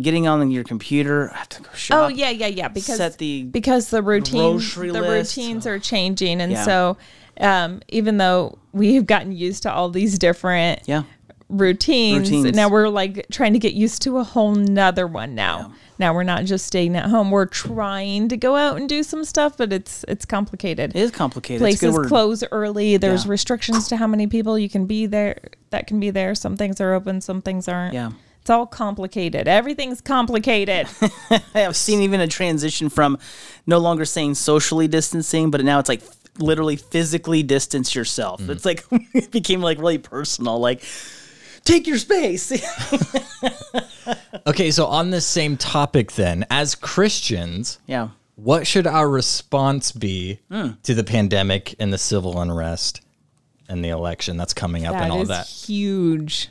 getting 0.00 0.26
on 0.26 0.50
your 0.50 0.64
computer, 0.64 1.30
I 1.32 1.38
have 1.38 1.48
to 1.50 1.62
go 1.62 1.70
shop. 1.74 2.06
Oh 2.06 2.08
yeah, 2.08 2.30
yeah, 2.30 2.46
yeah. 2.46 2.68
Because 2.68 3.16
the 3.16 3.44
because 3.44 3.90
the 3.90 4.02
routine 4.02 4.58
the 4.58 5.00
list. 5.00 5.36
routines 5.36 5.66
are 5.66 5.78
changing, 5.78 6.40
and 6.40 6.52
Yeah. 6.52 6.64
so 6.64 6.96
Um, 7.40 7.80
even 7.88 8.16
though 8.18 8.58
we've 8.72 9.06
gotten 9.06 9.32
used 9.32 9.62
to 9.64 9.72
all 9.72 9.88
these 9.90 10.18
different 10.18 10.80
Yeah. 10.86 11.04
routines, 11.48 12.30
Routines. 12.30 12.56
now 12.56 12.68
we're 12.68 12.88
like 12.88 13.26
trying 13.30 13.52
to 13.54 13.58
get 13.58 13.72
used 13.74 14.02
to 14.02 14.18
a 14.18 14.24
whole 14.24 14.54
nother 14.54 15.06
one 15.06 15.34
now. 15.34 15.72
Now 15.98 16.14
we're 16.14 16.22
not 16.22 16.44
just 16.44 16.66
staying 16.66 16.94
at 16.94 17.06
home. 17.06 17.30
We're 17.30 17.46
trying 17.46 18.28
to 18.28 18.36
go 18.36 18.54
out 18.54 18.76
and 18.76 18.88
do 18.88 19.02
some 19.02 19.24
stuff, 19.24 19.56
but 19.56 19.72
it's 19.72 20.04
it's 20.06 20.24
complicated. 20.24 20.94
It 20.94 20.98
is 21.00 21.10
complicated. 21.10 21.66
It's 21.66 21.80
good 21.80 21.92
Places 21.92 22.08
close 22.08 22.44
early. 22.52 22.96
There's 22.98 23.24
Yeah. 23.24 23.30
restrictions 23.32 23.88
to 23.88 23.96
how 23.96 24.06
many 24.06 24.26
people 24.26 24.58
you 24.58 24.68
can 24.68 24.86
be 24.86 25.06
there. 25.06 25.38
That 25.70 25.86
can 25.86 25.98
be 25.98 26.10
there. 26.10 26.34
Some 26.34 26.56
things 26.56 26.80
are 26.80 26.94
open. 26.94 27.20
Some 27.20 27.42
things 27.42 27.66
aren't. 27.66 27.94
Yeah. 27.94 28.10
It's 28.40 28.50
all 28.50 28.66
complicated. 28.66 29.46
Everything's 29.48 30.00
complicated. 30.00 30.86
I've 31.54 31.76
seen 31.76 32.00
even 32.00 32.20
a 32.20 32.26
transition 32.28 32.88
from 32.88 33.18
no 33.66 33.78
longer 33.78 34.04
saying 34.06 34.36
socially 34.36 34.88
distancing, 34.88 35.50
but 35.50 35.62
now 35.64 35.78
it's 35.80 35.88
like 35.88 36.00
literally 36.38 36.76
physically 36.76 37.42
distance 37.42 37.94
yourself. 37.94 38.40
Mm. 38.40 38.50
It's 38.50 38.64
like 38.64 38.84
it 38.90 39.30
became 39.30 39.60
like 39.60 39.78
really 39.78 39.98
personal. 39.98 40.58
Like 40.58 40.82
take 41.64 41.86
your 41.86 41.98
space. 41.98 42.52
Okay, 44.46 44.70
so 44.70 44.86
on 44.86 45.10
this 45.10 45.26
same 45.26 45.58
topic, 45.58 46.12
then, 46.12 46.46
as 46.48 46.74
Christians, 46.74 47.78
yeah. 47.86 48.08
what 48.36 48.66
should 48.66 48.86
our 48.86 49.06
response 49.08 49.92
be 49.92 50.40
Hmm. 50.50 50.70
to 50.84 50.94
the 50.94 51.04
pandemic 51.04 51.74
and 51.78 51.92
the 51.92 51.98
civil 51.98 52.40
unrest 52.40 53.02
and 53.68 53.84
the 53.84 53.90
election 53.90 54.38
that's 54.38 54.54
coming 54.54 54.86
up 54.86 54.94
and 54.94 55.12
all 55.12 55.20
is 55.20 55.28
that? 55.28 55.46
huge. 55.46 56.48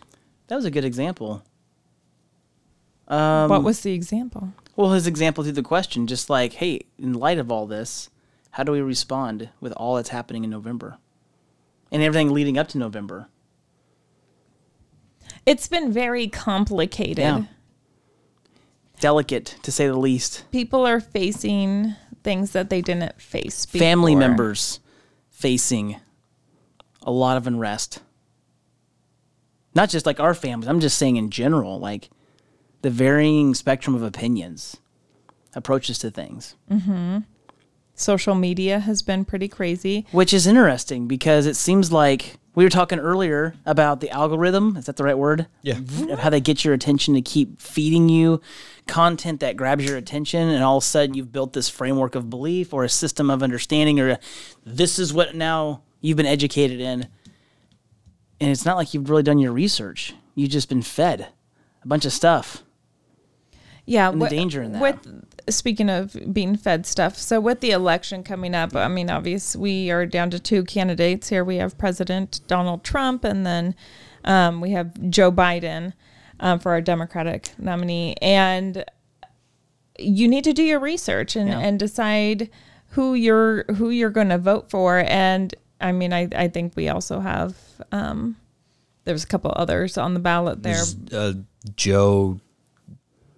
That 0.47 0.55
was 0.57 0.65
a 0.65 0.71
good 0.71 0.85
example. 0.85 1.43
what 3.07 3.63
was 3.63 3.81
the 3.81 3.93
example? 3.93 4.53
Well, 4.75 4.91
his 4.91 5.07
example 5.07 5.43
through 5.43 5.53
the 5.53 5.63
question, 5.63 6.05
just 6.05 6.29
like, 6.29 6.53
hey, 6.53 6.81
in 6.99 7.13
light 7.13 7.39
of 7.39 7.51
all 7.51 7.65
this, 7.65 8.09
how 8.57 8.63
do 8.63 8.71
we 8.71 8.81
respond 8.81 9.49
with 9.61 9.71
all 9.73 9.97
that's 9.97 10.09
happening 10.09 10.43
in 10.43 10.49
November 10.49 10.97
and 11.91 12.01
everything 12.01 12.33
leading 12.33 12.57
up 12.57 12.67
to 12.67 12.79
November? 12.79 13.27
It's 15.45 15.67
been 15.67 15.91
very 15.91 16.27
complicated. 16.27 17.19
Yeah. 17.19 17.43
Delicate, 18.99 19.57
to 19.61 19.71
say 19.71 19.85
the 19.85 19.95
least. 19.95 20.45
People 20.51 20.87
are 20.87 20.99
facing 20.99 21.93
things 22.23 22.53
that 22.53 22.71
they 22.71 22.81
didn't 22.81 23.21
face 23.21 23.67
before. 23.67 23.85
Family 23.85 24.15
members 24.15 24.79
facing 25.29 25.97
a 27.03 27.11
lot 27.11 27.37
of 27.37 27.45
unrest. 27.45 28.01
Not 29.75 29.91
just 29.91 30.07
like 30.07 30.19
our 30.19 30.33
families, 30.33 30.67
I'm 30.67 30.79
just 30.79 30.97
saying 30.97 31.17
in 31.17 31.29
general, 31.29 31.79
like 31.79 32.09
the 32.81 32.89
varying 32.89 33.53
spectrum 33.53 33.95
of 33.95 34.01
opinions, 34.01 34.77
approaches 35.53 35.99
to 35.99 36.09
things. 36.09 36.55
Mm-hmm. 36.71 37.19
Social 37.97 38.35
media 38.35 38.79
has 38.79 39.01
been 39.01 39.25
pretty 39.25 39.47
crazy. 39.47 40.05
Which 40.11 40.31
is 40.31 40.45
interesting 40.45 41.07
because 41.07 41.47
it 41.47 41.55
seems 41.55 41.91
like 41.91 42.37
we 42.53 42.63
were 42.63 42.69
talking 42.69 42.99
earlier 42.99 43.55
about 43.65 44.01
the 44.01 44.09
algorithm. 44.11 44.77
Is 44.77 44.85
that 44.85 44.97
the 44.97 45.03
right 45.03 45.17
word? 45.17 45.47
Yeah. 45.63 45.79
Of 46.09 46.19
how 46.19 46.29
they 46.29 46.39
get 46.39 46.63
your 46.63 46.75
attention 46.75 47.15
to 47.15 47.21
keep 47.21 47.59
feeding 47.59 48.07
you 48.07 48.39
content 48.85 49.39
that 49.39 49.57
grabs 49.57 49.83
your 49.83 49.97
attention, 49.97 50.47
and 50.47 50.63
all 50.63 50.77
of 50.77 50.83
a 50.83 50.85
sudden 50.85 51.15
you've 51.15 51.31
built 51.31 51.53
this 51.53 51.69
framework 51.69 52.13
of 52.13 52.29
belief 52.29 52.71
or 52.71 52.83
a 52.83 52.89
system 52.89 53.31
of 53.31 53.41
understanding, 53.41 53.99
or 53.99 54.11
a, 54.11 54.19
this 54.63 54.99
is 54.99 55.11
what 55.11 55.35
now 55.35 55.81
you've 55.99 56.17
been 56.17 56.25
educated 56.27 56.79
in. 56.79 57.07
And 58.39 58.51
it's 58.51 58.63
not 58.65 58.77
like 58.77 58.93
you've 58.93 59.09
really 59.09 59.23
done 59.23 59.39
your 59.39 59.51
research. 59.51 60.13
You've 60.35 60.51
just 60.51 60.69
been 60.69 60.83
fed 60.83 61.29
a 61.83 61.87
bunch 61.87 62.05
of 62.05 62.13
stuff. 62.13 62.61
Yeah, 63.87 64.09
And 64.09 64.21
the 64.21 64.27
danger 64.29 64.61
in 64.61 64.73
that. 64.73 64.81
With 64.81 65.25
speaking 65.49 65.89
of 65.89 66.15
being 66.33 66.57
fed 66.57 66.85
stuff, 66.85 67.17
so 67.17 67.39
with 67.39 67.61
the 67.61 67.71
election 67.71 68.21
coming 68.21 68.53
up, 68.53 68.75
I 68.75 68.89
mean, 68.89 69.09
obviously 69.09 69.61
we 69.61 69.91
are 69.91 70.05
down 70.05 70.29
to 70.31 70.39
two 70.39 70.63
candidates 70.65 71.29
here. 71.29 71.43
We 71.43 71.55
have 71.57 71.77
President 71.77 72.41
Donald 72.47 72.83
Trump, 72.83 73.23
and 73.23 73.45
then 73.45 73.73
um, 74.25 74.59
we 74.59 74.71
have 74.71 75.09
Joe 75.09 75.31
Biden 75.31 75.93
um, 76.41 76.59
for 76.59 76.73
our 76.73 76.81
Democratic 76.81 77.51
nominee. 77.57 78.15
And 78.21 78.83
you 79.97 80.27
need 80.27 80.43
to 80.43 80.53
do 80.53 80.63
your 80.63 80.79
research 80.79 81.35
and, 81.35 81.49
Yeah. 81.49 81.59
and 81.59 81.79
decide 81.79 82.49
who 82.91 83.13
you're 83.13 83.63
who 83.75 83.89
you're 83.89 84.09
going 84.09 84.29
to 84.29 84.37
vote 84.37 84.69
for. 84.69 84.99
And 85.07 85.55
I 85.79 85.91
mean, 85.93 86.11
I 86.13 86.27
I 86.35 86.47
think 86.49 86.73
we 86.75 86.89
also 86.89 87.19
have 87.21 87.55
um, 87.91 88.35
there's 89.05 89.23
a 89.23 89.27
couple 89.27 89.53
others 89.55 89.97
on 89.97 90.13
the 90.13 90.19
ballot 90.19 90.61
there. 90.63 90.83
uh, 91.13 91.33
Jo 91.75 92.39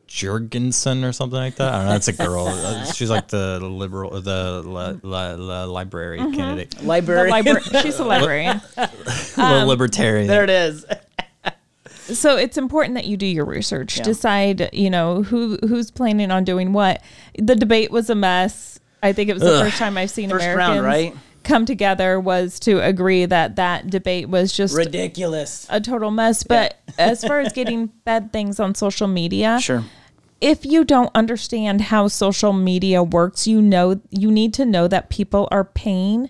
Jorgensen 0.09 1.03
or 1.03 1.13
something 1.13 1.37
like 1.39 1.55
that. 1.57 1.73
I 1.73 1.77
don't 1.79 1.87
know. 1.89 1.95
It's 1.95 2.07
a 2.07 2.13
girl. 2.13 2.47
Uh, 2.47 2.85
She's 2.91 3.09
like 3.09 3.27
the 3.27 3.59
liberal, 3.61 4.19
the 4.19 4.61
li, 4.65 4.99
li, 5.03 5.33
li, 5.35 5.63
library 5.65 6.17
candidate, 6.17 6.83
Library. 6.83 7.31
libra- 7.31 7.61
she's 7.81 7.99
a 7.99 8.03
librarian. 8.13 8.59
the 8.75 9.63
libertarian. 9.67 10.27
there 10.27 10.43
it 10.43 10.49
is. 10.49 10.85
so 12.07 12.37
it's 12.37 12.57
important 12.57 12.95
that 12.95 13.05
you 13.05 13.17
do 13.17 13.25
your 13.27 13.45
research 13.45 13.97
Yeah. 13.97 14.03
decide 14.03 14.69
you 14.73 14.89
know 14.89 15.21
who 15.21 15.57
who's 15.61 15.91
planning 15.91 16.31
on 16.31 16.43
doing 16.43 16.73
what 16.73 17.03
the 17.37 17.55
debate 17.55 17.91
was 17.91 18.09
a 18.09 18.15
mess 18.15 18.79
i 19.03 19.13
think 19.13 19.29
it 19.29 19.33
was 19.33 19.43
the 19.43 19.53
Ugh. 19.53 19.65
first 19.65 19.77
time 19.77 19.95
i've 19.95 20.09
seen 20.09 20.27
First 20.31 20.43
americans 20.43 20.69
round, 20.81 20.85
right? 20.87 21.15
come 21.43 21.67
together 21.67 22.19
was 22.19 22.59
to 22.61 22.79
agree 22.83 23.25
that 23.27 23.57
that 23.57 23.91
debate 23.91 24.27
was 24.27 24.51
just 24.53 24.75
Ridiculous. 24.75 25.67
a 25.69 25.79
total 25.79 26.09
mess 26.09 26.41
but 26.41 26.79
as 26.97 27.23
far 27.23 27.41
as 27.41 27.53
getting 27.53 27.85
bad 28.05 28.33
things 28.33 28.59
on 28.59 28.73
social 28.73 29.07
media 29.07 29.59
Sure. 29.61 29.83
If 30.41 30.65
you 30.65 30.83
don't 30.83 31.11
understand 31.15 31.81
how 31.81 32.07
social 32.07 32.53
media 32.53 33.03
works, 33.03 33.47
you 33.47 33.61
know 33.61 33.99
you 34.09 34.31
need 34.31 34.53
to 34.55 34.65
know 34.65 34.87
that 34.87 35.09
people 35.09 35.47
are 35.51 35.63
paying 35.65 36.29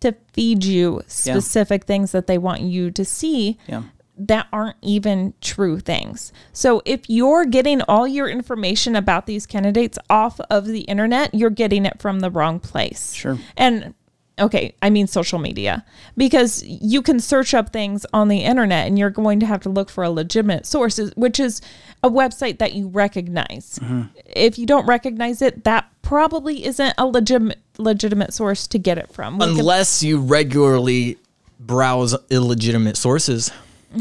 to 0.00 0.14
feed 0.32 0.64
you 0.64 1.02
specific 1.06 1.84
things 1.84 2.12
that 2.12 2.26
they 2.26 2.38
want 2.38 2.62
you 2.62 2.90
to 2.90 3.04
see 3.04 3.58
Yeah. 3.66 3.82
that 4.16 4.46
aren't 4.52 4.76
even 4.82 5.34
true 5.42 5.78
things. 5.78 6.32
So 6.52 6.80
if 6.84 7.02
you're 7.08 7.44
getting 7.44 7.82
all 7.82 8.06
your 8.08 8.28
information 8.28 8.96
about 8.96 9.26
these 9.26 9.44
candidates 9.46 9.98
off 10.08 10.40
of 10.50 10.66
the 10.66 10.80
internet, 10.82 11.34
you're 11.34 11.50
getting 11.50 11.84
it 11.84 12.00
from 12.00 12.20
the 12.20 12.30
wrong 12.30 12.60
place. 12.60 13.12
Sure. 13.12 13.38
And 13.56 13.92
okay, 14.40 14.74
I 14.82 14.90
mean 14.90 15.06
social 15.06 15.38
media 15.38 15.84
because 16.16 16.62
you 16.64 17.02
can 17.02 17.20
search 17.20 17.54
up 17.54 17.72
things 17.72 18.06
on 18.12 18.28
the 18.28 18.38
internet 18.38 18.86
and 18.86 18.98
you're 18.98 19.10
going 19.10 19.40
to 19.40 19.46
have 19.46 19.60
to 19.62 19.68
look 19.68 19.90
for 19.90 20.04
a 20.04 20.10
legitimate 20.10 20.66
source, 20.66 20.98
which 21.16 21.38
is 21.38 21.60
a 22.02 22.10
website 22.10 22.58
that 22.58 22.72
you 22.72 22.88
recognize. 22.88 23.78
Mm-hmm. 23.82 24.02
If 24.26 24.58
you 24.58 24.66
don't 24.66 24.86
recognize 24.86 25.42
it, 25.42 25.64
that 25.64 25.90
probably 26.02 26.64
isn't 26.64 26.94
a 26.98 27.06
legitimate 27.06 27.58
legitimate 27.78 28.32
source 28.34 28.66
to 28.68 28.78
get 28.78 28.98
it 28.98 29.12
from. 29.12 29.38
We 29.38 29.46
can- 29.46 29.58
Unless 29.58 30.02
you 30.02 30.20
regularly 30.20 31.18
browse 31.58 32.16
illegitimate 32.30 32.96
sources. 32.96 33.50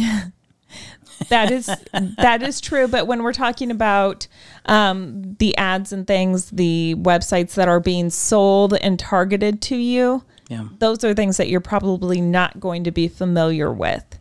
that 1.27 1.51
is 1.51 1.69
that 2.17 2.41
is 2.41 2.61
true 2.61 2.87
but 2.87 3.07
when 3.07 3.21
we're 3.23 3.33
talking 3.33 3.69
about 3.71 4.27
um, 4.65 5.35
the 5.39 5.55
ads 5.57 5.91
and 5.91 6.07
things 6.07 6.49
the 6.51 6.95
websites 6.97 7.53
that 7.55 7.67
are 7.67 7.79
being 7.79 8.09
sold 8.09 8.73
and 8.75 8.97
targeted 8.97 9.61
to 9.61 9.75
you 9.75 10.23
Yeah. 10.47 10.69
those 10.79 11.03
are 11.03 11.13
things 11.13 11.37
that 11.37 11.49
you're 11.49 11.59
probably 11.59 12.21
not 12.21 12.59
going 12.59 12.83
to 12.85 12.91
be 12.91 13.07
familiar 13.07 13.71
with 13.71 14.19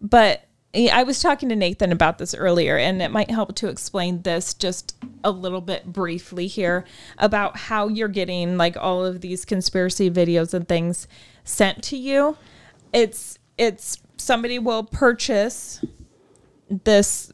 but 0.00 0.42
I 0.92 1.04
was 1.04 1.22
talking 1.22 1.48
to 1.48 1.56
Nathan 1.56 1.90
about 1.90 2.18
this 2.18 2.34
earlier, 2.34 2.76
and 2.76 3.00
it 3.00 3.10
might 3.10 3.30
help 3.30 3.54
to 3.56 3.68
explain 3.68 4.20
this 4.20 4.52
just 4.52 4.94
a 5.24 5.30
little 5.30 5.62
bit 5.62 5.86
briefly 5.86 6.48
here 6.48 6.84
about 7.16 7.56
how 7.56 7.88
you're 7.88 8.08
getting 8.08 8.58
like 8.58 8.76
all 8.76 9.02
of 9.02 9.22
these 9.22 9.46
conspiracy 9.46 10.10
videos 10.10 10.52
and 10.52 10.68
things 10.68 11.08
sent 11.44 11.82
to 11.84 11.96
you. 11.96 12.36
It's 12.92 13.38
it's 13.56 13.96
somebody 14.18 14.58
will 14.58 14.84
purchase 14.84 15.82
this 16.68 17.30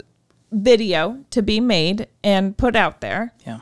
video 0.50 1.24
to 1.30 1.42
be 1.42 1.60
made 1.60 2.08
and 2.22 2.56
put 2.56 2.76
out 2.76 3.00
there. 3.00 3.32
Yeah. 3.46 3.60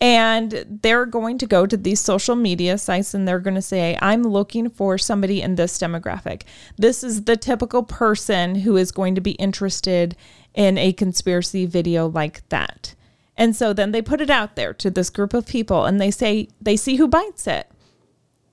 and 0.00 0.64
they're 0.82 1.04
going 1.04 1.36
to 1.36 1.46
go 1.46 1.66
to 1.66 1.76
these 1.76 2.00
social 2.00 2.34
media 2.34 2.78
sites 2.78 3.12
and 3.12 3.28
they're 3.28 3.38
going 3.38 3.54
to 3.54 3.60
say 3.60 3.98
i'm 4.00 4.22
looking 4.22 4.70
for 4.70 4.96
somebody 4.96 5.42
in 5.42 5.56
this 5.56 5.78
demographic. 5.78 6.44
This 6.78 7.04
is 7.04 7.24
the 7.24 7.36
typical 7.36 7.82
person 7.82 8.54
who 8.54 8.78
is 8.78 8.92
going 8.92 9.14
to 9.14 9.20
be 9.20 9.32
interested 9.32 10.16
in 10.54 10.78
a 10.78 10.92
conspiracy 10.94 11.66
video 11.66 12.08
like 12.08 12.48
that. 12.48 12.94
And 13.36 13.54
so 13.54 13.72
then 13.72 13.92
they 13.92 14.02
put 14.02 14.20
it 14.20 14.30
out 14.30 14.56
there 14.56 14.72
to 14.74 14.90
this 14.90 15.10
group 15.10 15.34
of 15.34 15.46
people 15.46 15.84
and 15.84 16.00
they 16.00 16.10
say 16.10 16.48
they 16.60 16.76
see 16.76 16.96
who 16.96 17.06
bites 17.06 17.46
it. 17.46 17.70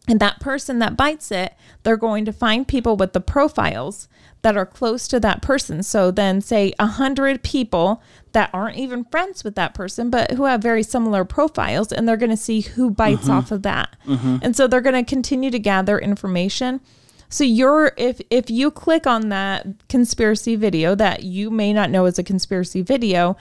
And 0.10 0.20
that 0.22 0.40
person 0.40 0.80
that 0.80 0.96
bites 0.96 1.32
it, 1.32 1.54
they're 1.84 1.98
going 1.98 2.24
to 2.26 2.32
find 2.32 2.68
people 2.68 2.96
with 2.96 3.12
the 3.14 3.20
profiles 3.20 4.08
that 4.42 4.56
are 4.56 4.66
close 4.66 5.08
to 5.10 5.20
that 5.20 5.42
person. 5.42 5.84
So 5.84 6.12
then, 6.12 6.42
say 6.42 6.74
a 6.80 6.86
hundred 6.86 7.44
people 7.44 8.02
that 8.34 8.50
aren't 8.54 8.78
even 8.78 9.04
friends 9.06 9.44
with 9.44 9.56
that 9.56 9.74
person, 9.74 10.10
but 10.10 10.32
who 10.32 10.46
have 10.46 10.62
very 10.62 10.84
similar 10.84 11.26
profiles, 11.26 11.92
and 11.92 12.08
they're 12.08 12.18
going 12.18 12.30
to 12.30 12.38
see 12.38 12.62
who 12.62 12.92
bites 12.92 13.24
mm-hmm. 13.24 13.32
off 13.32 13.52
of 13.52 13.64
that. 13.64 13.96
Mm-hmm. 14.06 14.38
And 14.42 14.56
so 14.56 14.68
they're 14.68 14.82
going 14.82 15.04
to 15.04 15.10
continue 15.10 15.50
to 15.50 15.60
gather 15.60 15.98
information. 15.98 16.82
So 17.30 17.44
you're 17.44 17.92
if 17.98 18.22
if 18.30 18.50
you 18.50 18.72
click 18.72 19.06
on 19.06 19.30
that 19.30 19.66
conspiracy 19.90 20.56
video 20.56 20.96
that 20.96 21.24
you 21.24 21.52
may 21.52 21.74
not 21.74 21.90
know 21.90 22.06
is 22.06 22.18
a 22.18 22.24
conspiracy 22.24 22.82
video, 22.82 23.36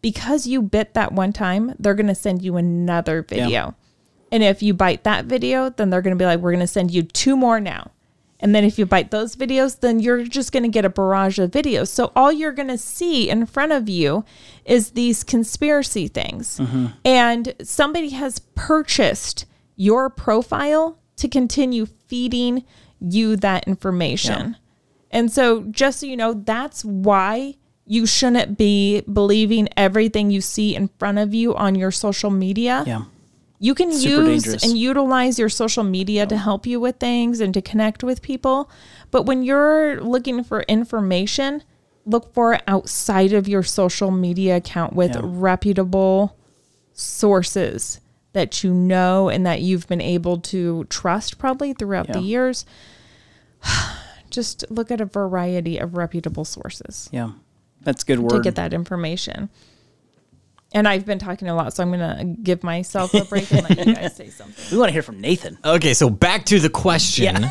because 0.00 0.46
you 0.46 0.62
bit 0.62 0.94
that 0.94 1.12
one 1.12 1.32
time, 1.32 1.74
they're 1.78 1.94
going 1.94 2.06
to 2.06 2.14
send 2.14 2.42
you 2.42 2.56
another 2.56 3.22
video 3.22 3.74
And 4.32 4.42
if 4.42 4.62
you 4.62 4.72
bite 4.72 5.04
that 5.04 5.26
video, 5.26 5.68
then 5.68 5.90
they're 5.90 6.00
going 6.00 6.16
to 6.16 6.20
be 6.20 6.24
like, 6.24 6.40
we're 6.40 6.52
going 6.52 6.60
to 6.60 6.66
send 6.66 6.90
you 6.90 7.02
two 7.02 7.36
more 7.36 7.60
now. 7.60 7.90
And 8.42 8.54
then 8.54 8.64
if 8.64 8.76
you 8.76 8.84
bite 8.84 9.12
those 9.12 9.36
videos, 9.36 9.80
then 9.80 10.00
you're 10.00 10.24
just 10.24 10.50
going 10.50 10.64
to 10.64 10.68
get 10.68 10.84
a 10.84 10.90
barrage 10.90 11.38
of 11.38 11.52
videos. 11.52 11.88
So 11.88 12.10
all 12.16 12.32
you're 12.32 12.52
going 12.52 12.68
to 12.68 12.76
see 12.76 13.30
in 13.30 13.46
front 13.46 13.70
of 13.70 13.88
you 13.88 14.24
is 14.64 14.90
these 14.90 15.22
conspiracy 15.22 16.08
things. 16.08 16.58
Mm-hmm. 16.58 16.86
And 17.04 17.54
somebody 17.62 18.10
has 18.10 18.40
purchased 18.56 19.46
your 19.76 20.10
profile 20.10 20.98
to 21.16 21.28
continue 21.28 21.86
feeding 21.86 22.64
you 23.00 23.36
that 23.36 23.66
information. 23.68 24.56
And 25.12 25.30
so 25.30 25.62
just 25.70 26.00
so 26.00 26.06
you 26.06 26.16
know, 26.16 26.34
that's 26.34 26.84
why 26.84 27.54
you 27.86 28.06
shouldn't 28.06 28.58
be 28.58 29.02
believing 29.02 29.68
everything 29.76 30.30
you 30.30 30.40
see 30.40 30.74
in 30.74 30.88
front 30.98 31.18
of 31.18 31.32
you 31.32 31.54
on 31.54 31.74
your 31.74 31.90
social 31.90 32.30
media. 32.30 32.82
Yeah. 32.86 33.04
You 33.62 33.76
can 33.76 33.92
Super 33.92 34.28
use 34.28 34.42
dangerous. 34.42 34.64
and 34.64 34.76
utilize 34.76 35.38
your 35.38 35.48
social 35.48 35.84
media 35.84 36.26
to 36.26 36.36
help 36.36 36.66
you 36.66 36.80
with 36.80 36.96
things 36.96 37.38
and 37.40 37.54
to 37.54 37.62
connect 37.62 38.02
with 38.02 38.20
people. 38.20 38.68
But 39.12 39.22
when 39.22 39.44
you're 39.44 40.00
looking 40.00 40.42
for 40.42 40.62
information, 40.62 41.62
look 42.04 42.34
for 42.34 42.54
it 42.54 42.62
outside 42.66 43.32
of 43.32 43.46
your 43.46 43.62
social 43.62 44.10
media 44.10 44.56
account 44.56 44.94
with 44.94 45.12
Yeah. 45.14 45.20
reputable 45.22 46.36
sources 46.92 48.00
that 48.32 48.64
you 48.64 48.74
know 48.74 49.28
and 49.28 49.46
that 49.46 49.60
you've 49.62 49.86
been 49.86 50.00
able 50.00 50.38
to 50.38 50.84
trust 50.90 51.38
probably 51.38 51.72
throughout 51.72 52.12
the 52.12 52.20
years. 52.20 52.64
Just 54.30 54.64
look 54.70 54.90
at 54.90 55.00
a 55.00 55.04
variety 55.04 55.78
of 55.78 55.94
reputable 55.96 56.44
sources 56.44 57.08
Yeah. 57.12 57.30
That's 57.82 58.02
good 58.02 58.18
word. 58.20 58.30
to 58.30 58.40
get 58.40 58.54
that 58.56 58.72
information. 58.74 59.50
And 60.74 60.88
I've 60.88 61.04
been 61.04 61.18
talking 61.18 61.48
a 61.48 61.54
lot, 61.54 61.74
so 61.74 61.82
I'm 61.82 61.90
going 61.92 62.00
to 62.00 62.24
give 62.42 62.62
myself 62.62 63.12
a 63.14 63.24
break 63.24 63.50
and 63.52 63.62
let 63.68 63.86
you 63.86 63.94
guys 63.94 64.16
say 64.16 64.28
something. 64.30 64.64
We 64.72 64.78
want 64.78 64.88
to 64.88 64.92
hear 64.92 65.02
from 65.02 65.20
Nathan. 65.20 65.58
Okay, 65.64 65.92
so 65.94 66.08
back 66.08 66.44
to 66.46 66.58
the 66.60 66.70
question. 66.70 67.44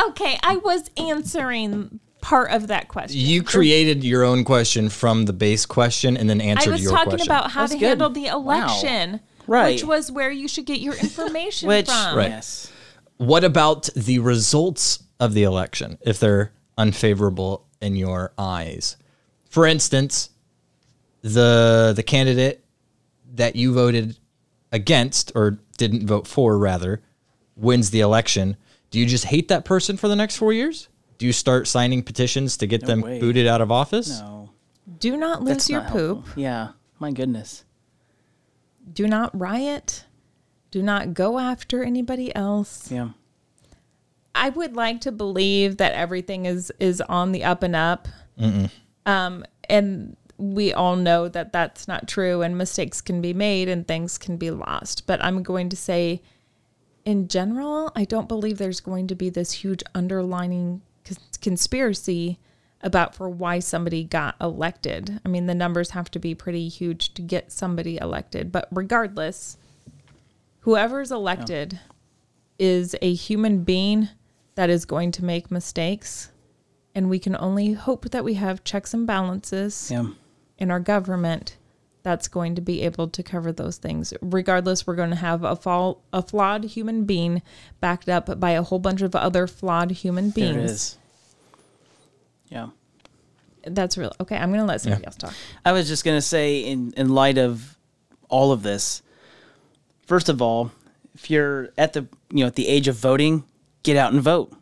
Okay, 0.00 0.38
I 0.42 0.56
was 0.56 0.90
answering 0.96 2.00
part 2.22 2.50
of 2.50 2.68
that 2.68 2.88
question. 2.88 3.20
You 3.20 3.42
created 3.42 4.02
your 4.04 4.24
own 4.24 4.42
question 4.44 4.88
from 4.88 5.26
the 5.26 5.32
base 5.34 5.66
question 5.66 6.16
and 6.16 6.30
then 6.30 6.40
answered 6.40 6.70
your 6.70 6.72
question. 6.72 6.72
I 6.72 6.72
answered 6.72 6.72
was 6.72 6.82
your 6.82 6.92
talking 6.92 7.10
question. 7.10 7.32
about 7.32 7.50
how 7.50 7.60
That's 7.62 7.72
to 7.74 7.78
good. 7.78 7.86
handle 7.88 8.10
the 8.10 8.22
Wow. 8.24 8.36
election, 8.36 9.20
Right. 9.46 9.74
which 9.74 9.84
was 9.84 10.10
where 10.10 10.30
you 10.30 10.48
should 10.48 10.64
get 10.66 10.80
your 10.80 10.94
information 11.00 11.68
Which, 11.68 11.86
from. 11.90 12.16
Right. 12.16 12.30
yes. 12.30 12.70
what 13.18 13.44
about 13.44 13.90
the 13.94 14.18
results 14.20 15.02
of 15.20 15.34
the 15.34 15.42
election 15.42 15.98
if 16.00 16.18
they're 16.18 16.52
unfavorable 16.78 17.66
in 17.80 17.94
your 17.96 18.32
eyes? 18.38 18.96
For 19.50 19.66
instance, 19.66 20.30
the 21.22 21.92
the 21.94 22.02
candidate 22.02 22.64
that 23.34 23.56
you 23.56 23.72
voted 23.72 24.18
against 24.70 25.32
or 25.34 25.58
didn't 25.78 26.06
vote 26.06 26.26
for 26.26 26.58
rather 26.58 27.02
wins 27.56 27.90
the 27.90 28.00
election. 28.00 28.56
Do 28.90 28.98
you 28.98 29.06
just 29.06 29.24
hate 29.26 29.48
that 29.48 29.64
person 29.64 29.96
for 29.96 30.08
the 30.08 30.16
next 30.16 30.36
4 30.36 30.52
years? 30.52 30.88
Do 31.18 31.26
you 31.26 31.32
start 31.32 31.66
signing 31.66 32.02
petitions 32.02 32.56
to 32.58 32.66
get 32.66 32.84
them 32.84 33.00
way. 33.00 33.18
booted 33.20 33.46
out 33.46 33.60
of 33.60 33.70
office? 33.70 34.20
No. 34.20 34.50
Do 34.98 35.16
not 35.16 35.40
lose 35.42 35.48
That's 35.48 35.70
your 35.70 35.82
not 35.82 35.92
poop. 35.92 36.16
helpful. 36.24 36.42
Yeah. 36.42 36.68
My 36.98 37.10
goodness. 37.12 37.64
Do 38.92 39.06
not 39.06 39.38
riot. 39.38 40.04
Do 40.70 40.82
not 40.82 41.14
go 41.14 41.38
after 41.38 41.82
anybody 41.84 42.34
else. 42.34 42.90
Yeah. 42.90 43.10
I 44.34 44.48
would 44.48 44.74
like 44.74 45.02
to 45.02 45.12
believe 45.12 45.76
that 45.76 45.92
everything 45.92 46.46
is 46.46 46.72
is 46.80 47.00
on 47.02 47.32
the 47.32 47.44
up 47.44 47.62
and 47.62 47.76
up. 47.76 48.08
Um, 49.06 49.44
and 49.68 50.16
we 50.38 50.72
all 50.72 50.96
know 50.96 51.28
that 51.28 51.52
that's 51.52 51.86
not 51.86 52.08
true, 52.08 52.42
and 52.42 52.58
mistakes 52.58 53.00
can 53.00 53.20
be 53.20 53.32
made 53.34 53.68
and 53.68 53.86
things 53.86 54.18
can 54.18 54.36
be 54.36 54.50
lost. 54.50 55.06
But 55.06 55.22
I'm 55.24 55.42
going 55.42 55.68
to 55.68 55.76
say, 55.76 56.22
in 57.04 57.28
general, 57.28 57.92
I 57.94 58.04
don't 58.04 58.28
believe 58.28 58.58
there's 58.58 58.80
going 58.80 59.06
to 59.08 59.14
be 59.14 59.30
this 59.30 59.52
huge 59.52 59.82
underlining 59.94 60.82
conspiracy 61.40 62.38
about 62.80 63.14
for 63.14 63.28
why 63.28 63.58
somebody 63.60 64.04
got 64.04 64.34
elected. 64.40 65.20
I 65.24 65.28
mean, 65.28 65.46
the 65.46 65.54
numbers 65.54 65.90
have 65.90 66.10
to 66.12 66.18
be 66.18 66.34
pretty 66.34 66.68
huge 66.68 67.14
to 67.14 67.22
get 67.22 67.52
somebody 67.52 67.96
elected. 67.98 68.50
But 68.50 68.68
regardless, 68.72 69.56
whoever's 70.60 71.12
elected 71.12 71.78
is 72.58 72.96
a 73.00 73.14
human 73.14 73.62
being 73.62 74.08
that 74.54 74.70
is 74.70 74.84
going 74.84 75.12
to 75.12 75.24
make 75.24 75.50
mistakes. 75.50 76.30
And 76.94 77.08
we 77.08 77.18
can 77.18 77.36
only 77.36 77.72
hope 77.72 78.10
that 78.10 78.24
we 78.24 78.34
have 78.34 78.64
checks 78.64 78.92
and 78.92 79.06
balances 79.06 79.90
Yeah. 79.90 80.08
In 80.62 80.70
our 80.70 80.78
government 80.78 81.56
that's 82.04 82.28
going 82.28 82.54
to 82.54 82.60
be 82.60 82.82
able 82.82 83.08
to 83.08 83.22
cover 83.22 83.52
those 83.52 83.78
things. 83.78 84.14
Regardless, 84.22 84.86
we're 84.86 84.94
going 84.94 85.10
to 85.10 85.16
have 85.16 85.42
a, 85.42 85.56
fall, 85.56 86.02
a 86.12 86.22
flawed 86.22 86.64
human 86.64 87.04
being 87.04 87.42
backed 87.80 88.08
up 88.08 88.38
by 88.38 88.52
a 88.52 88.62
whole 88.62 88.78
bunch 88.78 89.02
of 89.02 89.14
other 89.16 89.48
flawed 89.48 89.90
human 89.90 90.30
There 90.30 90.50
it 90.50 90.54
beings. 90.54 90.98
Yeah. 92.48 92.68
That's 93.64 93.98
real. 93.98 94.12
Okay, 94.20 94.36
I'm 94.36 94.50
going 94.50 94.60
to 94.60 94.66
let 94.66 94.80
somebody 94.80 95.04
else 95.04 95.16
talk. 95.16 95.34
I 95.64 95.72
was 95.72 95.88
just 95.88 96.04
gonna 96.04 96.22
say, 96.22 96.60
in 96.60 96.92
in 96.96 97.10
light 97.10 97.38
of 97.38 97.76
all 98.28 98.50
of 98.50 98.64
this, 98.64 99.02
first 100.04 100.28
of 100.28 100.42
all, 100.42 100.72
if 101.14 101.30
you're 101.30 101.70
at 101.78 101.92
the 101.92 102.08
you 102.32 102.40
know 102.40 102.46
at 102.46 102.56
the 102.56 102.66
age 102.66 102.88
of 102.88 102.96
voting, 102.96 103.44
get 103.84 103.96
out 103.96 104.12
and 104.12 104.20
vote. 104.20 104.52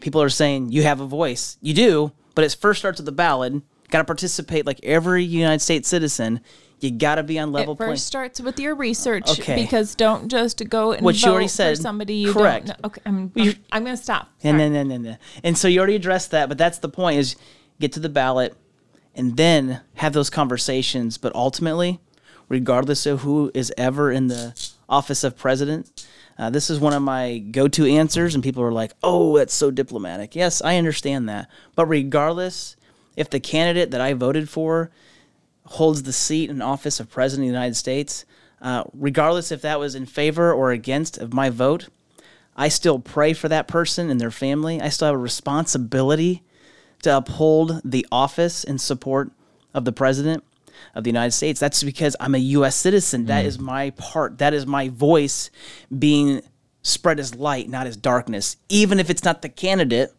People 0.00 0.22
are 0.22 0.30
saying 0.30 0.72
you 0.72 0.82
have 0.84 1.00
a 1.00 1.06
voice. 1.06 1.58
You 1.60 1.74
do, 1.74 2.12
but 2.34 2.42
it 2.42 2.56
first 2.58 2.78
starts 2.78 2.98
at 2.98 3.04
the 3.04 3.12
ballot. 3.12 3.62
Got 3.90 3.98
to 3.98 4.04
participate 4.04 4.66
like 4.66 4.80
every 4.82 5.24
United 5.24 5.60
States 5.60 5.88
citizen. 5.88 6.40
You 6.80 6.90
got 6.90 7.16
to 7.16 7.22
be 7.22 7.38
on 7.38 7.52
level 7.52 7.74
it 7.74 7.78
first 7.78 8.06
starts 8.06 8.40
with 8.40 8.58
your 8.58 8.74
research 8.74 9.28
Okay. 9.38 9.54
because 9.54 9.94
don't 9.94 10.28
just 10.30 10.66
go 10.70 10.92
and 10.92 11.04
What 11.04 11.14
vote 11.16 11.26
you 11.26 11.32
already 11.32 11.48
said. 11.48 11.76
for 11.76 11.82
somebody 11.82 12.14
you 12.14 12.32
Correct. 12.32 12.66
don't 12.68 12.82
know. 12.82 12.86
Okay, 12.86 13.00
I'm, 13.04 13.32
I'm, 13.36 13.54
I'm 13.72 13.84
going 13.84 13.96
to 13.96 14.02
stop. 14.02 14.30
And 14.42 14.58
Sorry. 14.58 14.70
then, 14.70 14.90
and 14.90 15.04
then, 15.04 15.18
and 15.44 15.58
so 15.58 15.68
you 15.68 15.78
already 15.78 15.96
addressed 15.96 16.30
that, 16.30 16.48
but 16.48 16.56
that's 16.56 16.78
the 16.78 16.88
point: 16.88 17.18
is 17.18 17.36
get 17.80 17.92
to 17.92 18.00
the 18.00 18.08
ballot, 18.08 18.56
and 19.14 19.36
then 19.36 19.80
have 19.96 20.14
those 20.14 20.30
conversations. 20.30 21.18
But 21.18 21.34
ultimately, 21.34 22.00
regardless 22.48 23.04
of 23.04 23.20
who 23.22 23.50
is 23.52 23.72
ever 23.76 24.10
in 24.10 24.28
the 24.28 24.54
office 24.88 25.22
of 25.22 25.36
president, 25.36 26.06
uh, 26.38 26.48
this 26.48 26.70
is 26.70 26.80
one 26.80 26.94
of 26.94 27.02
my 27.02 27.38
go-to 27.38 27.84
answers, 27.84 28.34
and 28.34 28.42
people 28.42 28.62
are 28.62 28.72
like, 28.72 28.92
"Oh, 29.02 29.36
that's 29.36 29.52
so 29.52 29.70
diplomatic." 29.70 30.34
Yes, 30.34 30.62
I 30.62 30.78
understand 30.78 31.28
that, 31.28 31.50
but 31.74 31.84
regardless, 31.86 32.76
if 33.16 33.30
the 33.30 33.40
candidate 33.40 33.90
that 33.90 34.00
I 34.00 34.14
voted 34.14 34.48
for 34.48 34.90
holds 35.64 36.02
the 36.02 36.12
seat 36.12 36.50
and 36.50 36.62
office 36.62 37.00
of 37.00 37.10
president 37.10 37.46
of 37.46 37.52
the 37.52 37.58
United 37.58 37.76
States, 37.76 38.24
uh, 38.60 38.84
regardless 38.92 39.52
if 39.52 39.62
that 39.62 39.80
was 39.80 39.94
in 39.94 40.06
favor 40.06 40.52
or 40.52 40.72
against 40.72 41.18
of 41.18 41.32
my 41.32 41.50
vote, 41.50 41.88
I 42.56 42.68
still 42.68 42.98
pray 42.98 43.32
for 43.32 43.48
that 43.48 43.68
person 43.68 44.10
and 44.10 44.20
their 44.20 44.30
family. 44.30 44.80
I 44.80 44.88
still 44.88 45.06
have 45.06 45.14
a 45.14 45.18
responsibility 45.18 46.42
to 47.02 47.16
uphold 47.16 47.80
the 47.84 48.06
office 48.12 48.64
and 48.64 48.80
support 48.80 49.30
of 49.72 49.84
the 49.84 49.92
president 49.92 50.44
of 50.94 51.04
the 51.04 51.10
United 51.10 51.32
States. 51.32 51.60
That's 51.60 51.82
because 51.82 52.16
I'm 52.20 52.34
a 52.34 52.38
U.S. 52.38 52.76
citizen. 52.76 53.26
That 53.26 53.44
is 53.44 53.58
my 53.58 53.90
part. 53.90 54.38
That 54.38 54.52
is 54.52 54.66
my 54.66 54.88
voice 54.88 55.50
being 55.96 56.42
spread 56.82 57.20
as 57.20 57.34
light, 57.34 57.68
not 57.68 57.86
as 57.86 57.96
darkness, 57.96 58.56
even 58.68 58.98
if 58.98 59.10
it's 59.10 59.24
not 59.24 59.42
the 59.42 59.48
candidate 59.48 60.12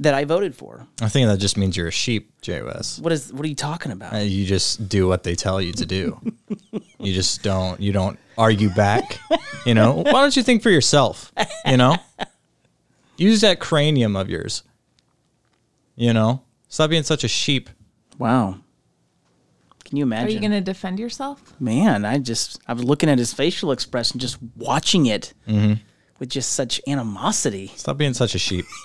that 0.00 0.14
I 0.14 0.24
voted 0.24 0.54
for. 0.54 0.86
I 1.00 1.08
think 1.08 1.28
that 1.28 1.38
just 1.38 1.56
means 1.56 1.76
you're 1.76 1.88
a 1.88 1.92
sheep, 1.92 2.32
JOS. 2.42 2.98
What 3.00 3.12
is? 3.12 3.32
What 3.32 3.44
are 3.44 3.48
you 3.48 3.54
talking 3.54 3.92
about? 3.92 4.14
Uh, 4.14 4.18
You 4.18 4.44
just 4.46 4.88
do 4.88 5.06
what 5.08 5.22
they 5.24 5.34
tell 5.34 5.60
you 5.60 5.72
to 5.72 5.86
do. 5.86 6.20
you 6.98 7.12
just 7.14 7.42
don't. 7.42 7.80
You 7.80 7.92
don't 7.92 8.18
argue 8.36 8.70
back. 8.70 9.18
You 9.66 9.74
know. 9.74 9.92
Why 10.04 10.12
don't 10.12 10.36
you 10.36 10.42
think 10.42 10.62
for 10.62 10.70
yourself? 10.70 11.32
You 11.66 11.76
know. 11.76 11.96
Use 13.16 13.40
that 13.40 13.58
cranium 13.60 14.14
of 14.16 14.28
yours. 14.30 14.62
You 15.96 16.12
know. 16.12 16.42
Stop 16.68 16.90
being 16.90 17.02
such 17.02 17.24
a 17.24 17.28
sheep. 17.28 17.68
Wow. 18.18 18.58
Can 19.84 19.96
you 19.96 20.02
imagine? 20.04 20.28
Are 20.28 20.30
you 20.30 20.38
going 20.40 20.50
to 20.52 20.60
defend 20.60 20.98
yourself? 20.98 21.54
Man, 21.58 22.04
I 22.04 22.18
just 22.18 22.60
I 22.68 22.74
was 22.74 22.84
looking 22.84 23.08
at 23.08 23.18
his 23.18 23.32
facial 23.32 23.72
expression, 23.72 24.20
just 24.20 24.36
watching 24.56 25.06
it 25.06 25.32
with 26.18 26.28
just 26.28 26.52
such 26.52 26.80
animosity. 26.86 27.72
Stop 27.76 27.96
being 27.96 28.14
such 28.14 28.34
a 28.34 28.38
sheep. 28.38 28.64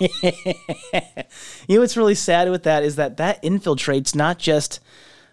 You 1.66 1.76
know 1.76 1.80
what's 1.80 1.96
really 1.96 2.14
sad 2.14 2.50
with 2.50 2.64
that 2.64 2.82
is 2.82 2.96
that 2.96 3.16
that 3.16 3.42
infiltrates 3.42 4.14
not 4.14 4.38
just 4.38 4.80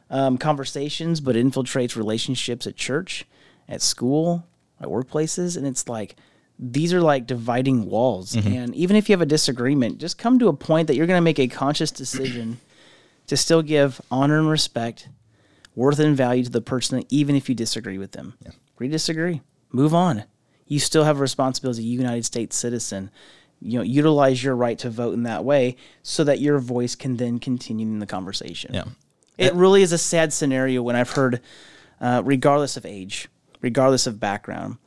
um, 0.09 0.37
conversations, 0.37 1.19
but 1.19 1.35
infiltrates 1.35 1.95
relationships 1.95 2.65
at 2.65 2.75
church, 2.75 3.25
at 3.67 3.81
school, 3.81 4.47
at 4.79 4.87
workplaces, 4.87 5.57
and 5.57 5.67
it's 5.67 5.87
like 5.87 6.15
these 6.57 6.93
are 6.93 7.01
like 7.01 7.27
dividing 7.27 7.85
walls. 7.85 8.35
And 8.35 8.75
even 8.75 8.95
if 8.95 9.09
you 9.09 9.13
have 9.13 9.21
a 9.21 9.25
disagreement, 9.25 9.97
just 9.97 10.17
come 10.17 10.39
to 10.39 10.47
a 10.47 10.53
point 10.53 10.87
that 10.87 10.95
you're 10.95 11.07
going 11.07 11.17
to 11.17 11.21
make 11.21 11.39
a 11.39 11.47
conscious 11.47 11.91
decision 11.91 12.59
to 13.27 13.35
still 13.35 13.61
give 13.61 13.99
honor 14.11 14.37
and 14.39 14.49
respect, 14.49 15.09
worth 15.75 15.99
and 15.99 16.15
value 16.15 16.43
to 16.43 16.49
the 16.49 16.61
person, 16.61 17.03
even 17.09 17.35
if 17.35 17.49
you 17.49 17.55
disagree 17.55 17.97
with 17.97 18.11
them. 18.11 18.37
Agree, 18.75 18.89
disagree, 18.89 19.41
move 19.71 19.93
on. 19.93 20.23
You 20.71 20.79
still 20.79 21.03
have 21.03 21.17
a 21.17 21.19
responsibility 21.19 21.79
as 21.81 21.83
a 21.83 21.87
United 21.87 22.23
States 22.23 22.55
citizen. 22.55 23.11
You 23.59 23.79
know, 23.79 23.83
utilize 23.83 24.41
your 24.41 24.55
right 24.55 24.79
to 24.79 24.89
vote 24.89 25.13
in 25.13 25.23
that 25.23 25.43
way 25.43 25.75
so 26.01 26.23
that 26.23 26.39
your 26.39 26.59
voice 26.59 26.95
can 26.95 27.17
then 27.17 27.39
continue 27.39 27.85
in 27.85 27.99
the 27.99 28.05
conversation. 28.05 28.73
Yeah. 28.73 28.85
It 29.37 29.53
really 29.53 29.81
is 29.81 29.91
a 29.91 29.97
sad 29.97 30.31
scenario 30.31 30.81
when 30.81 30.95
I've 30.95 31.09
heard, 31.09 31.41
uh, 31.99 32.21
regardless 32.23 32.77
of 32.77 32.85
age, 32.85 33.27
regardless 33.59 34.07
of 34.07 34.21
background, 34.21 34.77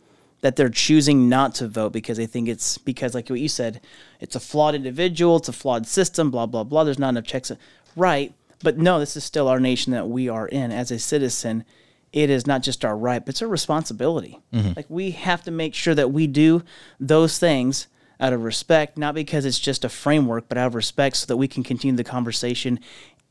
that 0.40 0.56
they're 0.56 0.70
choosing 0.70 1.28
not 1.28 1.54
to 1.56 1.68
vote 1.68 1.92
because 1.92 2.16
they 2.16 2.24
think 2.24 2.48
it's 2.48 2.78
because, 2.78 3.14
like 3.14 3.28
what 3.28 3.38
you 3.38 3.48
said, 3.48 3.82
it's 4.20 4.34
a 4.34 4.40
flawed 4.40 4.74
individual, 4.74 5.36
it's 5.36 5.50
a 5.50 5.52
flawed 5.52 5.86
system, 5.86 6.30
blah, 6.30 6.46
blah, 6.46 6.64
blah. 6.64 6.84
There's 6.84 6.98
not 6.98 7.10
enough 7.10 7.24
checks. 7.24 7.52
Right. 7.94 8.32
But 8.62 8.78
no, 8.78 8.98
this 8.98 9.18
is 9.18 9.24
still 9.24 9.48
our 9.48 9.60
nation 9.60 9.92
that 9.92 10.08
we 10.08 10.30
are 10.30 10.48
in 10.48 10.72
as 10.72 10.90
a 10.90 10.98
citizen. 10.98 11.66
It 12.14 12.30
is 12.30 12.46
not 12.46 12.62
just 12.62 12.84
our 12.84 12.96
right, 12.96 13.18
but 13.18 13.30
it's 13.30 13.42
a 13.42 13.48
responsibility. 13.48 14.38
Mm-hmm. 14.52 14.74
Like 14.76 14.86
we 14.88 15.10
have 15.10 15.42
to 15.42 15.50
make 15.50 15.74
sure 15.74 15.96
that 15.96 16.12
we 16.12 16.28
do 16.28 16.62
those 17.00 17.40
things 17.40 17.88
out 18.20 18.32
of 18.32 18.44
respect, 18.44 18.96
not 18.96 19.16
because 19.16 19.44
it's 19.44 19.58
just 19.58 19.84
a 19.84 19.88
framework, 19.88 20.48
but 20.48 20.56
out 20.56 20.68
of 20.68 20.74
respect 20.76 21.16
so 21.16 21.26
that 21.26 21.36
we 21.36 21.48
can 21.48 21.64
continue 21.64 21.96
the 21.96 22.04
conversation 22.04 22.78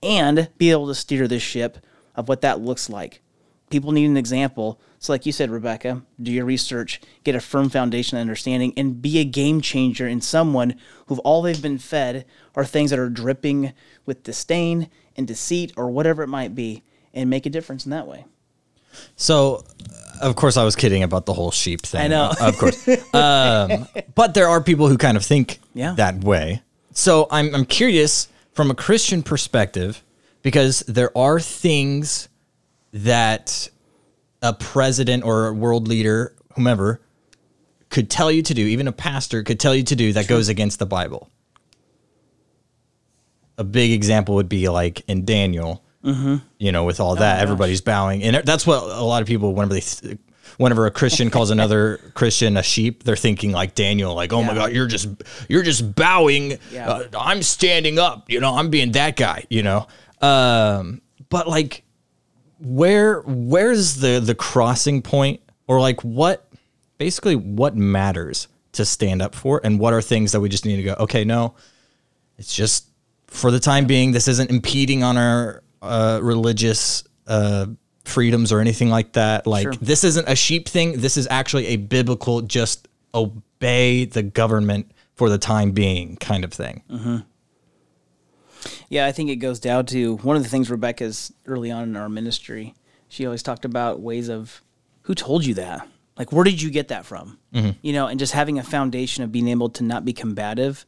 and 0.04 0.50
be 0.58 0.70
able 0.70 0.88
to 0.88 0.96
steer 0.96 1.30
this 1.30 1.42
ship 1.42 1.78
of 2.14 2.28
what 2.28 2.42
that 2.42 2.60
looks 2.60 2.90
like. 2.90 3.22
People 3.70 3.94
need 3.94 4.06
an 4.06 4.18
example. 4.18 4.82
So, 5.00 5.14
like 5.14 5.26
you 5.26 5.32
said, 5.32 5.50
Rebecca, 5.50 6.02
do 6.22 6.34
your 6.34 6.44
research, 6.44 7.00
get 7.24 7.36
a 7.36 7.40
firm 7.40 7.70
foundation 7.70 8.18
of 8.18 8.22
understanding, 8.22 8.74
and 8.76 9.02
be 9.02 9.18
a 9.20 9.24
game 9.24 9.62
changer 9.62 10.10
in 10.10 10.20
someone 10.20 10.76
who 11.08 11.20
all 11.20 11.42
they've 11.42 11.62
been 11.62 11.78
fed 11.78 12.26
are 12.54 12.66
things 12.66 12.90
that 12.90 13.00
are 13.00 13.10
dripping 13.10 13.72
with 14.06 14.24
disdain 14.24 14.90
and 15.16 15.26
deceit 15.26 15.72
or 15.78 15.90
whatever 15.90 16.22
it 16.22 16.28
might 16.28 16.54
be, 16.54 16.84
and 17.14 17.30
make 17.30 17.46
a 17.46 17.50
difference 17.50 17.86
in 17.86 17.92
that 17.92 18.08
way. 18.08 18.26
So, 19.16 19.64
of 20.22 20.36
course, 20.36 20.58
I 20.58 20.64
was 20.64 20.76
kidding 20.76 21.04
about 21.04 21.26
the 21.26 21.34
whole 21.34 21.52
sheep 21.52 21.82
thing. 21.82 22.02
I 22.02 22.08
know. 22.08 22.32
of 22.40 22.58
course. 22.58 22.88
Um, 23.14 23.88
but 24.16 24.34
there 24.34 24.48
are 24.48 24.62
people 24.62 24.88
who 24.88 24.98
kind 24.98 25.18
of 25.18 25.24
think 25.26 25.60
Yeah. 25.74 25.94
that 25.96 26.24
way. 26.24 26.62
So 26.94 27.28
I'm 27.32 27.54
I'm 27.56 27.66
curious 27.66 28.28
from 28.54 28.70
a 28.72 28.76
Christian 28.76 29.24
perspective 29.24 30.04
because 30.42 30.82
there 30.82 31.16
are 31.18 31.40
things 31.40 32.30
that 32.92 33.70
a 34.42 34.54
president 34.54 35.24
or 35.24 35.48
a 35.48 35.54
world 35.54 35.88
leader, 35.88 36.36
whomever, 36.56 37.02
could 37.90 38.10
tell 38.10 38.32
you 38.32 38.42
to 38.44 38.54
do, 38.54 38.66
even 38.66 38.88
a 38.88 38.92
pastor 38.92 39.42
could 39.44 39.60
tell 39.60 39.74
you 39.76 39.84
to 39.84 39.96
do 39.96 40.14
that 40.14 40.28
goes 40.28 40.50
against 40.50 40.80
the 40.80 40.86
Bible. 40.86 41.30
A 43.58 43.64
big 43.64 43.92
example 43.92 44.36
would 44.36 44.50
be 44.50 44.68
like 44.70 45.02
in 45.08 45.26
Daniel, 45.26 45.83
you 46.04 46.72
know, 46.72 46.84
with 46.84 47.00
all 47.00 47.16
that, 47.16 47.42
everybody's 47.42 47.82
bowing, 47.82 48.24
and 48.24 48.36
that's 48.46 48.68
what 48.68 48.84
a 48.84 49.04
lot 49.04 49.22
of 49.22 49.28
people 49.28 49.54
whenever 49.54 49.74
they. 49.74 49.82
Th- 49.82 50.18
Whenever 50.58 50.86
a 50.86 50.92
Christian 50.92 51.32
calls 51.32 51.50
another 51.50 51.98
Christian 52.14 52.58
a 52.58 52.62
sheep, 52.64 53.02
they're 53.04 53.16
thinking 53.16 53.54
like 53.54 53.74
Daniel, 53.74 54.14
like, 54.14 54.32
"Oh 54.34 54.44
my 54.44 54.54
God, 54.54 54.72
you're 54.72 54.86
just 54.86 55.08
you're 55.50 55.64
just 55.64 55.96
bowing. 55.96 56.60
Yeah. 56.72 56.90
Uh, 56.92 57.08
I'm 57.18 57.42
standing 57.42 57.98
up. 57.98 58.30
You 58.30 58.40
know, 58.40 58.54
I'm 58.54 58.70
being 58.70 58.92
that 58.92 59.16
guy. 59.16 59.46
You 59.50 59.64
know." 59.64 59.88
Um, 60.22 61.02
but 61.30 61.48
like, 61.48 61.84
where 62.60 63.22
where's 63.22 63.96
the 63.96 64.20
the 64.20 64.36
crossing 64.36 65.02
point, 65.02 65.42
or 65.66 65.80
like 65.82 66.02
what, 66.02 66.48
basically, 67.00 67.36
what 67.36 67.76
matters 67.76 68.48
to 68.74 68.86
stand 68.86 69.24
up 69.24 69.34
for, 69.34 69.60
and 69.64 69.80
what 69.80 69.92
are 69.94 70.04
things 70.04 70.34
that 70.34 70.40
we 70.40 70.50
just 70.50 70.66
need 70.66 70.76
to 70.76 70.84
go? 70.84 70.96
Okay, 71.00 71.24
no, 71.24 71.56
it's 72.38 72.54
just 72.56 72.90
for 73.26 73.50
the 73.50 73.60
time 73.60 73.86
being. 73.88 74.12
This 74.12 74.28
isn't 74.28 74.52
impeding 74.52 75.02
on 75.02 75.18
our 75.18 75.63
uh, 75.84 76.20
religious 76.24 77.04
uh, 77.28 77.68
freedoms 78.06 78.52
or 78.52 78.60
anything 78.60 78.90
like 78.90 79.14
that. 79.14 79.46
Like 79.46 79.64
Sure. 79.64 79.74
this 79.82 80.04
isn't 80.04 80.28
a 80.28 80.36
sheep 80.36 80.68
thing. 80.68 81.00
This 81.00 81.18
is 81.18 81.28
actually 81.30 81.68
a 81.68 81.76
biblical 81.78 82.42
just 82.42 82.88
obey 83.14 84.06
the 84.06 84.24
government 84.24 84.92
for 85.16 85.30
the 85.30 85.38
time 85.38 85.72
being 85.72 86.16
kind 86.18 86.44
of 86.44 86.52
thing. 86.52 86.84
Yeah, 88.90 89.06
I 89.06 89.12
think 89.12 89.30
it 89.30 89.38
goes 89.38 89.60
down 89.60 89.86
to 89.88 90.16
one 90.18 90.36
of 90.38 90.44
the 90.44 90.50
things 90.50 90.70
Rebecca's 90.72 91.34
early 91.46 91.70
on 91.72 91.84
in 91.84 91.96
our 91.96 92.10
ministry. 92.10 92.74
She 93.10 93.26
always 93.26 93.44
talked 93.44 93.66
about 93.66 94.00
ways 94.00 94.30
of 94.30 94.62
who 95.04 95.14
told 95.16 95.46
you 95.46 95.54
that? 95.56 95.88
Like, 96.18 96.32
where 96.32 96.44
did 96.44 96.62
you 96.62 96.70
get 96.70 96.90
that 96.90 97.06
from? 97.06 97.40
You 97.82 97.94
know, 97.94 98.08
and 98.08 98.20
just 98.20 98.34
having 98.34 98.58
a 98.60 98.64
foundation 98.64 99.24
of 99.24 99.32
being 99.32 99.48
able 99.48 99.70
to 99.72 99.84
not 99.84 100.06
be 100.06 100.14
combative, 100.14 100.86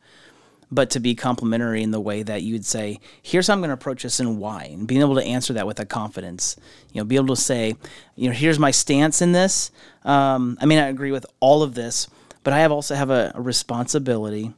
but 0.76 0.92
to 0.92 1.00
be 1.00 1.16
complimentary 1.16 1.82
in 1.82 1.92
the 1.92 2.00
way 2.00 2.22
that 2.22 2.44
you 2.44 2.54
would 2.54 2.66
say, 2.66 3.00
here's 3.22 3.48
how 3.48 3.54
I'm 3.54 3.60
going 3.60 3.70
to 3.70 3.74
approach 3.74 4.04
this 4.04 4.20
and 4.20 4.38
why, 4.38 4.66
and 4.66 4.88
being 4.88 5.02
able 5.02 5.16
to 5.16 5.24
answer 5.24 5.54
that 5.54 5.66
with 5.66 5.80
a 5.80 5.86
confidence. 5.86 6.58
You 6.92 7.02
know, 7.02 7.06
be 7.06 7.16
able 7.16 7.36
to 7.36 7.42
say, 7.42 7.76
you 8.16 8.30
know, 8.30 8.36
here's 8.36 8.60
my 8.60 8.72
stance 8.72 9.22
in 9.22 9.32
this. 9.32 9.72
Um, 10.04 10.58
I 10.62 10.66
may 10.66 10.76
not 10.76 10.90
agree 10.90 11.12
with 11.12 11.26
all 11.40 11.64
of 11.64 11.74
this, 11.74 12.08
but 12.44 12.54
I 12.54 12.60
have 12.60 12.72
also 12.72 12.96
have 12.96 13.10
a, 13.10 13.32
a 13.34 13.42
responsibility 13.42 14.54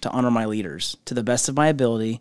to 0.00 0.10
honor 0.10 0.30
my 0.30 0.46
leaders 0.46 0.96
to 1.04 1.14
the 1.14 1.22
best 1.22 1.48
of 1.48 1.56
my 1.56 1.68
ability. 1.68 2.20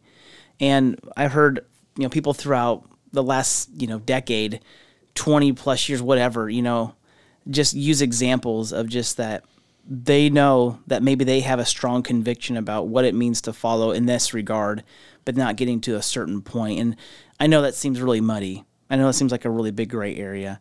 And 0.60 1.00
I've 1.16 1.32
heard, 1.32 1.66
you 1.96 2.04
know, 2.04 2.10
people 2.10 2.34
throughout 2.34 2.84
the 3.14 3.24
last, 3.24 3.70
you 3.78 3.88
know, 3.88 4.00
decade, 4.00 4.60
20 5.16 5.54
plus 5.54 5.88
years, 5.90 6.02
whatever, 6.02 6.50
you 6.50 6.62
know, 6.62 6.94
just 7.50 7.74
use 7.74 8.02
examples 8.02 8.74
of 8.74 8.90
just 8.90 9.18
that 9.18 9.44
they 9.90 10.30
know 10.30 10.80
that 10.88 11.02
maybe 11.02 11.24
they 11.24 11.40
have 11.40 11.60
a 11.60 11.66
strong 11.66 12.04
conviction 12.04 12.58
about 12.58 12.88
what 12.88 13.06
it 13.06 13.16
means 13.16 13.42
to 13.42 13.54
follow 13.54 13.92
in 13.92 14.06
this 14.06 14.34
regard, 14.34 14.84
but 15.24 15.38
not 15.38 15.56
getting 15.56 15.80
to 15.82 15.96
a 15.96 16.02
certain 16.02 16.42
point. 16.42 16.80
And 16.80 16.96
I 17.40 17.48
know 17.48 17.62
that 17.62 17.76
seems 17.76 18.02
really 18.02 18.22
muddy. 18.22 18.66
I 18.90 18.98
know 18.98 19.08
it 19.08 19.14
seems 19.14 19.32
like 19.32 19.46
a 19.46 19.50
really 19.50 19.72
big 19.72 19.90
gray 19.90 20.16
area. 20.16 20.60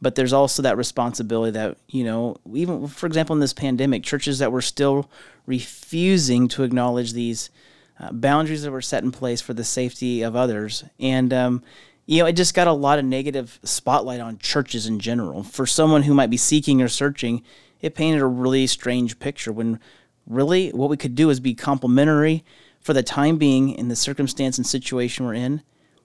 But 0.00 0.14
there's 0.14 0.32
also 0.32 0.62
that 0.62 0.76
responsibility 0.76 1.52
that, 1.52 1.76
you 1.88 2.04
know, 2.04 2.36
even 2.54 2.86
for 2.86 3.06
example, 3.06 3.34
in 3.34 3.40
this 3.40 3.52
pandemic, 3.52 4.04
churches 4.04 4.38
that 4.38 4.52
were 4.52 4.62
still 4.62 5.10
refusing 5.44 6.46
to 6.48 6.62
acknowledge 6.62 7.12
these 7.12 7.50
uh, 7.98 8.12
boundaries 8.12 8.62
that 8.62 8.70
were 8.70 8.80
set 8.80 9.02
in 9.02 9.10
place 9.10 9.40
for 9.40 9.54
the 9.54 9.64
safety 9.64 10.22
of 10.22 10.36
others. 10.36 10.84
And, 11.00 11.32
um, 11.32 11.64
you 12.06 12.20
know, 12.20 12.26
it 12.26 12.34
just 12.34 12.54
got 12.54 12.68
a 12.68 12.72
lot 12.72 13.00
of 13.00 13.04
negative 13.04 13.58
spotlight 13.64 14.20
on 14.20 14.38
churches 14.38 14.86
in 14.86 15.00
general. 15.00 15.42
For 15.42 15.66
someone 15.66 16.04
who 16.04 16.14
might 16.14 16.30
be 16.30 16.36
seeking 16.36 16.80
or 16.80 16.88
searching, 16.88 17.42
it 17.80 17.94
painted 17.94 18.20
a 18.20 18.26
really 18.26 18.66
strange 18.66 19.18
picture 19.18 19.52
when 19.52 19.78
really 20.26 20.70
what 20.70 20.90
we 20.90 20.96
could 20.96 21.14
do 21.14 21.30
is 21.30 21.40
be 21.40 21.54
complimentary 21.54 22.44
for 22.80 22.92
the 22.92 23.02
time 23.02 23.36
being 23.38 23.70
in 23.70 23.88
the 23.88 23.96
circumstance 23.96 24.58
and 24.58 24.66
situation 24.66 25.24
we're 25.26 25.34
in 25.34 25.62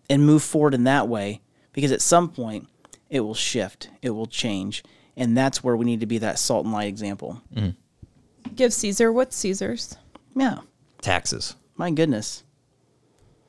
and 0.09 0.25
move 0.25 0.43
forward 0.43 0.73
in 0.73 0.83
that 0.85 1.07
way 1.07 1.41
because 1.71 1.91
at 1.91 2.01
some 2.01 2.29
point 2.29 2.67
it 3.09 3.19
will 3.21 3.33
shift, 3.33 3.89
it 4.01 4.11
will 4.11 4.25
change. 4.25 4.83
And 5.15 5.37
that's 5.37 5.63
where 5.63 5.75
we 5.77 5.85
need 5.85 5.99
to 5.99 6.05
be 6.07 6.17
that 6.19 6.39
salt 6.39 6.65
and 6.65 6.73
light 6.73 6.87
example. 6.87 7.41
Mm-hmm. 7.55 8.55
Give 8.55 8.73
Caesar 8.73 9.11
what's 9.13 9.35
Caesar's. 9.37 9.95
Yeah, 10.35 10.59
Taxes. 11.01 11.55
my 11.75 11.91
goodness. 11.91 12.43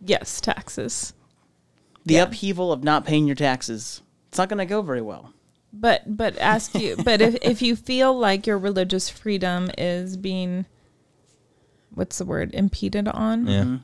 Yes, 0.01 0.41
taxes. 0.41 1.15
The 2.05 2.15
Yeah. 2.15 2.23
upheaval 2.25 2.73
of 2.73 2.85
not 2.85 3.05
paying 3.07 3.27
your 3.27 3.37
taxes, 3.37 4.03
it's 4.29 4.37
not 4.39 4.49
going 4.49 4.59
to 4.59 4.67
go 4.67 4.83
very 4.83 5.01
well. 5.01 5.33
But 5.77 6.17
but 6.17 6.39
ask 6.39 6.75
you 6.75 6.97
but 7.05 7.21
if 7.21 7.35
if 7.43 7.61
you 7.61 7.75
feel 7.75 8.17
like 8.17 8.47
your 8.47 8.59
religious 8.59 9.09
freedom 9.11 9.71
is 9.77 10.17
being 10.17 10.67
what's 11.91 12.19
the 12.19 12.25
word 12.25 12.55
impeded 12.55 13.09
on, 13.09 13.47
Yeah. 13.47 13.79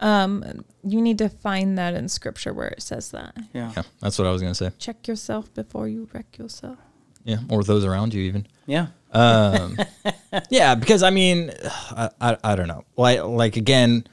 um, 0.00 0.64
you 0.86 1.00
need 1.00 1.18
to 1.18 1.28
find 1.28 1.78
that 1.78 1.94
in 1.94 2.08
scripture 2.08 2.52
where 2.52 2.68
it 2.68 2.82
says 2.82 3.10
that. 3.12 3.34
Yeah. 3.52 3.72
Yeah. 3.76 3.82
That's 4.00 4.18
what 4.18 4.26
I 4.28 4.30
was 4.32 4.42
gonna 4.42 4.54
say. 4.54 4.70
Check 4.78 5.08
yourself 5.08 5.52
before 5.54 5.88
you 5.88 6.08
wreck 6.12 6.36
yourself. 6.38 6.78
Yeah. 7.24 7.38
Or 7.48 7.62
those 7.64 7.84
around 7.86 8.12
you 8.12 8.22
even. 8.22 8.46
Yeah. 8.66 8.88
Um, 9.12 9.78
yeah, 10.50 10.74
because 10.74 11.02
I 11.02 11.10
mean, 11.10 11.52
I, 11.90 12.10
I, 12.20 12.36
I 12.44 12.54
don't 12.56 12.68
know. 12.68 12.84
Like, 12.96 13.22
like 13.22 13.56
again, 13.56 14.04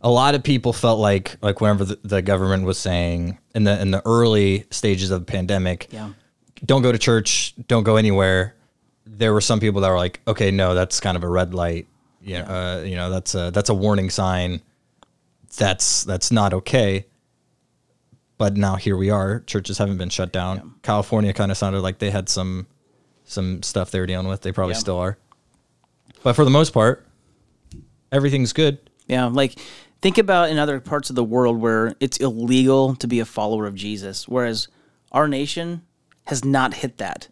a 0.00 0.10
lot 0.10 0.34
of 0.34 0.42
people 0.42 0.72
felt 0.72 0.98
like 0.98 1.36
like 1.40 1.60
whenever 1.60 1.84
the, 1.84 1.98
the 2.02 2.22
government 2.22 2.64
was 2.64 2.78
saying 2.78 3.38
in 3.54 3.64
the 3.64 3.80
in 3.80 3.90
the 3.92 4.02
early 4.04 4.64
stages 4.70 5.10
of 5.12 5.20
the 5.20 5.30
pandemic, 5.32 5.88
Yeah. 5.92 6.10
Don't 6.64 6.82
go 6.82 6.92
to 6.92 6.98
church, 6.98 7.54
don't 7.68 7.84
go 7.84 7.96
anywhere. 7.96 8.54
There 9.06 9.32
were 9.32 9.40
some 9.40 9.58
people 9.60 9.80
that 9.82 9.88
were 9.90 9.96
like, 9.96 10.20
okay, 10.26 10.50
no, 10.50 10.74
that's 10.74 11.00
kind 11.00 11.16
of 11.16 11.24
a 11.24 11.28
red 11.28 11.54
light. 11.54 11.86
Yeah, 12.22 12.42
uh, 12.42 12.82
you 12.82 12.96
know, 12.96 13.10
that's 13.10 13.34
a 13.34 13.50
that's 13.50 13.68
a 13.70 13.74
warning 13.74 14.10
sign. 14.10 14.60
That's 15.56 16.04
that's 16.04 16.30
not 16.30 16.52
okay. 16.52 17.06
But 18.36 18.56
now 18.56 18.76
here 18.76 18.96
we 18.96 19.10
are. 19.10 19.40
Churches 19.40 19.78
haven't 19.78 19.98
been 19.98 20.10
shut 20.10 20.30
down. 20.32 20.74
California 20.82 21.32
kind 21.32 21.50
of 21.50 21.56
sounded 21.56 21.80
like 21.80 21.98
they 21.98 22.10
had 22.10 22.28
some 22.28 22.66
some 23.24 23.62
stuff 23.62 23.90
they 23.90 24.00
were 24.00 24.06
dealing 24.06 24.28
with. 24.28 24.42
They 24.42 24.52
probably 24.52 24.74
Yeah. 24.74 24.80
still 24.80 24.98
are. 24.98 25.18
But 26.22 26.34
for 26.34 26.44
the 26.44 26.50
most 26.50 26.70
part, 26.72 27.06
everything's 28.12 28.52
good. 28.52 28.78
Yeah, 29.06 29.26
like 29.26 29.54
think 30.02 30.18
about 30.18 30.50
in 30.50 30.58
other 30.58 30.80
parts 30.80 31.10
of 31.10 31.16
the 31.16 31.24
world 31.24 31.60
where 31.60 31.94
it's 32.00 32.18
illegal 32.18 32.94
to 32.96 33.06
be 33.06 33.20
a 33.20 33.24
follower 33.24 33.66
of 33.66 33.74
Jesus, 33.74 34.28
whereas 34.28 34.68
our 35.12 35.26
nation 35.28 35.82
has 36.28 36.44
not 36.44 36.74
hit 36.74 36.98
that. 36.98 37.26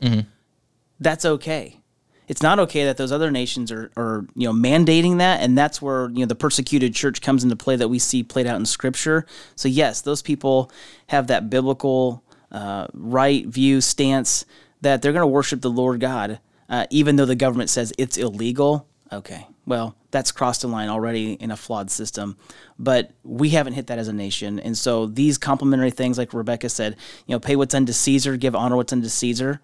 That's 0.99 1.27
okay. 1.27 1.81
It's 2.29 2.43
not 2.43 2.59
okay 2.61 2.85
that 2.87 2.97
those 2.97 3.13
other 3.13 3.31
nations 3.31 3.71
are, 3.71 3.93
are 3.95 4.27
you 4.35 4.49
know 4.49 4.55
mandating 4.55 5.19
that, 5.19 5.43
and 5.43 5.57
that's 5.57 5.83
where 5.83 6.09
you 6.11 6.21
know 6.21 6.27
the 6.27 6.35
persecuted 6.35 6.95
church 6.95 7.21
comes 7.21 7.45
into 7.45 7.57
play 7.57 7.77
that 7.77 7.89
we 7.89 7.99
see 7.99 8.23
played 8.23 8.47
out 8.47 8.57
in 8.57 8.65
Scripture. 8.65 9.27
So 9.55 9.69
yes, 9.69 10.01
those 10.01 10.23
people 10.23 10.71
have 11.09 11.27
that 11.27 11.51
biblical 11.51 12.25
uh, 12.51 12.87
right 12.95 13.47
view 13.47 13.83
stance 13.83 14.47
that 14.81 15.03
they're 15.03 15.13
going 15.13 15.23
to 15.23 15.27
worship 15.27 15.61
the 15.61 15.71
Lord 15.71 16.01
God, 16.01 16.41
uh, 16.71 16.87
even 16.89 17.17
though 17.17 17.27
the 17.27 17.37
government 17.37 17.69
says 17.69 17.93
it's 17.99 18.17
illegal. 18.17 18.89
Okay, 19.13 19.47
well 19.67 19.95
that's 20.17 20.33
crossed 20.33 20.63
the 20.63 20.69
line 20.69 20.89
already 20.89 21.35
in 21.35 21.51
a 21.51 21.57
flawed 21.57 21.91
system, 21.91 22.37
but 22.79 23.13
we 23.23 23.51
haven't 23.51 23.75
hit 23.75 23.87
that 23.89 23.99
as 23.99 24.09
a 24.09 24.13
nation, 24.13 24.59
and 24.59 24.77
so 24.77 25.05
these 25.07 25.37
complementary 25.37 25.91
things, 25.91 26.17
like 26.17 26.33
Rebecca 26.33 26.69
said, 26.69 26.97
you 27.27 27.35
know, 27.35 27.41
pay 27.41 27.55
what's 27.55 27.75
unto 27.75 27.93
Caesar, 27.93 28.37
give 28.37 28.57
honor 28.57 28.77
what's 28.77 28.93
unto 28.93 29.09
Caesar 29.09 29.61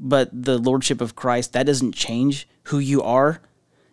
but 0.00 0.30
the 0.32 0.58
lordship 0.58 1.00
of 1.00 1.14
Christ 1.14 1.52
that 1.52 1.66
doesn't 1.66 1.94
change 1.94 2.48
who 2.64 2.78
you 2.78 3.02
are. 3.02 3.42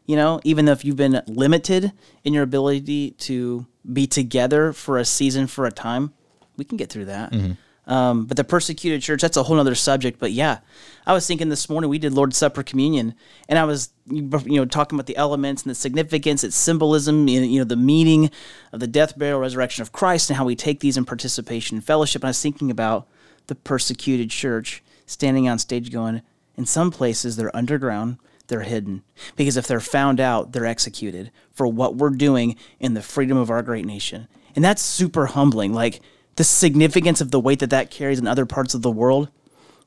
You 0.05 0.15
know, 0.15 0.39
even 0.45 0.69
if 0.69 0.85
you've 0.85 0.95
been 0.95 1.21
limited 1.27 1.91
in 2.23 2.33
your 2.33 2.43
ability 2.43 3.11
to 3.11 3.67
be 3.91 4.07
together 4.07 4.71
for 4.71 4.97
a 4.97 5.03
season 5.03 5.47
for 5.47 5.65
a 5.65 5.71
time, 5.71 6.13
we 6.55 6.63
can 6.63 6.77
get 6.77 6.89
through 6.89 7.05
that. 7.05 7.33
Mm-hmm. 7.33 7.51
Um, 7.87 8.25
but 8.25 8.35
the 8.35 8.43
persecuted 8.43 9.01
church, 9.01 9.21
that's 9.21 9.37
a 9.37 9.43
whole 9.43 9.59
other 9.59 9.73
subject. 9.73 10.19
But 10.19 10.33
yeah, 10.33 10.59
I 11.05 11.13
was 11.13 11.25
thinking 11.25 11.47
this 11.47 11.69
morning, 11.69 11.89
we 11.89 11.99
did 11.99 12.13
Lord's 12.13 12.37
Supper 12.37 12.61
communion, 12.61 13.15
and 13.47 13.57
I 13.57 13.63
was, 13.63 13.91
you 14.11 14.21
know, 14.45 14.65
talking 14.65 14.97
about 14.97 15.07
the 15.07 15.15
elements 15.15 15.63
and 15.63 15.71
the 15.71 15.75
significance, 15.75 16.43
its 16.43 16.57
symbolism, 16.57 17.27
you 17.29 17.59
know, 17.59 17.63
the 17.63 17.77
meaning 17.77 18.29
of 18.73 18.81
the 18.81 18.87
death, 18.87 19.17
burial, 19.17 19.39
resurrection 19.39 19.81
of 19.81 19.93
Christ, 19.93 20.29
and 20.29 20.37
how 20.37 20.45
we 20.45 20.55
take 20.55 20.81
these 20.81 20.97
in 20.97 21.05
participation 21.05 21.77
in 21.77 21.81
fellowship. 21.81 22.23
And 22.23 22.27
I 22.27 22.31
was 22.31 22.41
thinking 22.41 22.69
about 22.69 23.07
the 23.47 23.55
persecuted 23.55 24.29
church 24.29 24.83
standing 25.05 25.47
on 25.47 25.57
stage 25.57 25.89
going, 25.89 26.21
in 26.57 26.65
some 26.65 26.91
places 26.91 27.37
they're 27.37 27.55
underground, 27.55 28.17
they're 28.47 28.61
hidden. 28.61 29.03
Because 29.37 29.55
if 29.55 29.65
they're 29.65 29.79
found 29.79 30.19
out, 30.19 30.51
they're 30.51 30.65
executed 30.65 31.31
for 31.53 31.67
what 31.67 31.95
we're 31.95 32.09
doing 32.09 32.57
in 32.79 32.93
the 32.93 33.01
freedom 33.01 33.37
of 33.37 33.49
our 33.49 33.61
great 33.61 33.85
nation. 33.85 34.27
And 34.55 34.65
that's 34.65 34.81
super 34.81 35.27
humbling. 35.27 35.73
Like 35.73 36.01
the 36.37 36.43
significance 36.43 37.19
of 37.19 37.31
the 37.31 37.39
weight 37.39 37.59
that 37.59 37.71
that 37.71 37.91
carries 37.91 38.19
in 38.19 38.27
other 38.27 38.45
parts 38.45 38.73
of 38.73 38.81
the 38.81 38.91
world, 38.91 39.29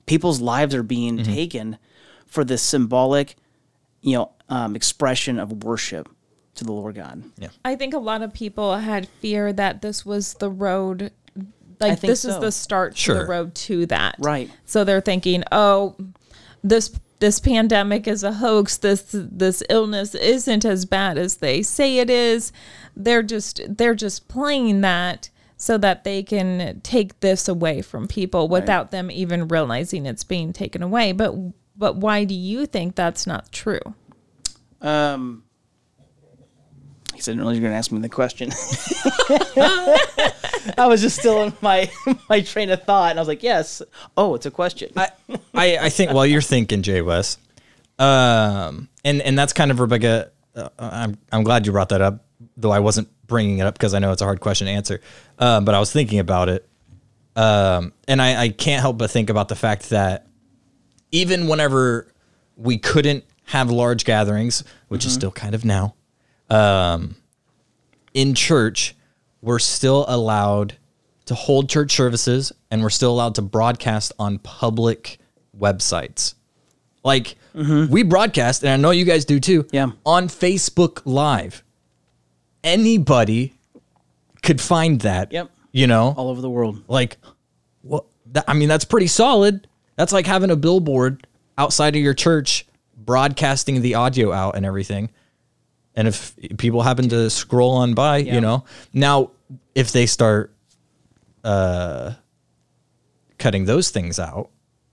people's 0.07 0.41
lives 0.41 0.75
are 0.75 0.83
being 0.83 1.23
taken 1.23 1.79
for 2.27 2.45
this 2.45 2.63
symbolic, 2.63 3.37
you 4.03 4.17
know, 4.17 4.33
um, 4.49 4.77
expression 4.77 5.39
of 5.39 5.65
worship 5.65 6.09
to 6.57 6.65
the 6.65 6.73
Lord 6.73 6.97
God. 6.97 7.23
Yeah. 7.39 7.49
I 7.65 7.77
think 7.77 7.95
a 7.95 7.99
lot 7.99 8.23
of 8.23 8.35
people 8.35 8.77
had 8.77 9.09
fear 9.21 9.53
that 9.53 9.81
this 9.81 10.05
was 10.05 10.35
the 10.35 10.51
road 10.51 11.13
like 11.81 12.01
think 12.01 12.11
this 12.11 12.25
is 12.25 12.39
the 12.39 12.53
start 12.53 12.95
to 12.97 13.15
the 13.15 13.25
road 13.25 13.55
to 13.55 13.87
that. 13.87 14.17
Right. 14.19 14.51
So 14.67 14.85
they're 14.85 15.01
thinking, 15.01 15.43
"Oh, 15.51 15.97
this 16.63 16.91
this 17.21 17.41
pandemic 17.41 18.07
is 18.07 18.23
a 18.23 18.35
hoax. 18.35 18.77
This 18.77 19.07
this 19.13 19.63
illness 19.71 20.15
isn't 20.15 20.65
as 20.65 20.85
bad 20.85 21.17
as 21.17 21.37
they 21.37 21.63
say 21.63 21.99
it 21.99 22.11
is." 22.11 22.53
They're 22.95 23.23
just 23.23 23.63
they're 23.67 23.95
just 23.95 24.29
playing 24.29 24.83
that 24.83 25.31
so 25.61 25.77
that 25.77 26.05
they 26.05 26.23
can 26.23 26.81
take 26.83 27.21
this 27.21 27.47
away 27.47 27.83
from 27.83 28.09
people 28.09 28.49
without 28.49 28.93
them 28.93 29.11
even 29.11 29.47
realizing 29.47 30.07
it's 30.07 30.25
being 30.25 30.55
taken 30.55 30.83
away. 30.83 31.13
But 31.13 31.35
but 31.77 31.97
why 31.97 32.25
do 32.25 32.35
you 32.35 32.65
think 32.65 32.95
that's 32.95 33.27
not 33.27 33.53
true? 33.53 33.83
Um, 34.81 35.45
he 37.15 37.21
said, 37.21 37.33
I 37.33 37.35
didn't 37.35 37.41
realize 37.41 37.57
you 37.57 37.63
were 37.63 37.69
going 37.69 37.73
to 37.73 37.77
ask 37.77 37.93
me 37.93 38.01
the 38.01 38.09
question. 38.09 38.51
I 40.79 40.87
was 40.87 41.03
just 41.03 41.19
still 41.19 41.43
in 41.43 41.53
my 41.61 41.91
my 42.31 42.41
train 42.41 42.71
of 42.71 42.83
thought, 42.85 43.11
and 43.11 43.19
I 43.19 43.21
was 43.21 43.29
like, 43.29 43.43
"Yes." 43.43 43.83
Oh, 44.17 44.37
it's 44.37 44.47
a 44.47 44.51
question. 44.51 44.91
I, 44.97 45.11
I, 45.53 45.77
I 45.77 45.91
think 45.91 46.13
while 46.13 46.25
you're 46.25 46.41
thinking, 46.41 46.81
Jay 46.81 47.03
West, 47.03 47.39
um, 47.99 48.89
and 49.05 49.21
and 49.21 49.39
that's 49.39 49.53
kind 49.53 49.71
of 49.71 49.79
Rebecca. 49.79 50.31
Uh, 50.57 50.71
I'm 50.79 51.19
I'm 51.31 51.45
glad 51.45 51.67
you 51.67 51.73
brought 51.73 51.91
that 51.91 52.01
up, 52.01 52.25
though 52.57 52.71
I 52.71 52.79
wasn't 52.79 53.09
bringing 53.31 53.59
it 53.59 53.63
up 53.63 53.75
because 53.75 53.95
I 53.95 54.01
know 54.01 54.13
it's 54.13 54.21
a 54.21 54.27
hard 54.27 54.41
question 54.41 54.67
to 54.67 54.73
answer. 54.73 55.01
Um, 55.41 55.65
but 55.65 55.75
I 55.75 55.81
was 55.81 55.91
thinking 55.93 56.19
about 56.21 56.49
it, 56.51 56.69
um, 57.35 57.93
and 58.07 58.21
I, 58.21 58.43
I 58.43 58.49
can't 58.51 58.81
help 58.81 58.99
but 58.99 59.11
think 59.11 59.31
about 59.31 59.49
the 59.49 59.57
fact 59.57 59.89
that 59.91 60.27
even 61.11 61.49
whenever 61.49 62.07
we 62.57 62.77
couldn't 62.79 63.25
have 63.47 63.71
large 63.71 64.05
gatherings, 64.05 64.63
which 64.89 65.05
is 65.07 65.13
still 65.15 65.31
kind 65.33 65.55
of 65.55 65.65
now, 65.65 65.95
um, 66.51 67.17
in 68.15 68.35
church, 68.35 68.95
we're 69.41 69.59
still 69.59 70.05
allowed 70.09 70.77
to 71.25 71.35
hold 71.35 71.69
church 71.71 71.93
services 71.93 72.53
and 72.71 72.83
we're 72.83 72.91
still 72.91 73.11
allowed 73.13 73.35
to 73.37 73.43
broadcast 73.43 74.13
on 74.19 74.39
public 74.39 75.19
websites. 75.59 76.35
Like 77.03 77.35
we 77.55 78.03
broadcast, 78.03 78.63
and 78.63 78.71
I 78.73 78.77
know 78.77 78.91
you 78.91 79.05
guys 79.07 79.25
do 79.25 79.41
too, 79.41 79.67
Yeah. 79.73 79.93
on 80.05 80.29
Facebook 80.29 81.01
Live. 81.07 81.65
Anybody 82.63 83.55
could 84.43 84.61
find 84.61 85.01
that. 85.01 85.33
Yep. 85.33 85.51
You 85.73 85.87
know? 85.87 86.15
All 86.17 86.29
over 86.29 86.41
the 86.41 86.51
world. 86.51 86.83
like 86.89 87.19
what 87.83 88.05
that, 88.27 88.45
i 88.47 88.53
mean 88.55 88.69
that's 88.69 88.85
pretty 88.85 89.07
solid 89.07 89.67
that's 89.97 90.13
like 90.13 90.27
having 90.27 90.51
a 90.51 90.57
billboard 90.57 91.27
outside 91.57 91.97
of 91.97 92.03
your 92.03 92.15
church 92.15 92.67
broadcasting 92.97 93.81
the 93.81 93.95
audio 93.95 94.33
out 94.33 94.57
and 94.57 94.67
everything 94.67 95.09
and 95.95 96.07
if 96.07 96.35
people 96.59 96.83
happen 96.83 97.09
to 97.09 97.31
scroll 97.31 97.73
on 97.73 97.95
by 97.95 98.19
you 98.19 98.41
know 98.41 98.65
now 98.93 99.31
if 99.75 99.93
they 99.93 100.07
start 100.07 100.53
uh 101.43 102.13
cutting 103.39 103.65
those 103.65 103.91
things 103.91 104.19
out 104.19 104.51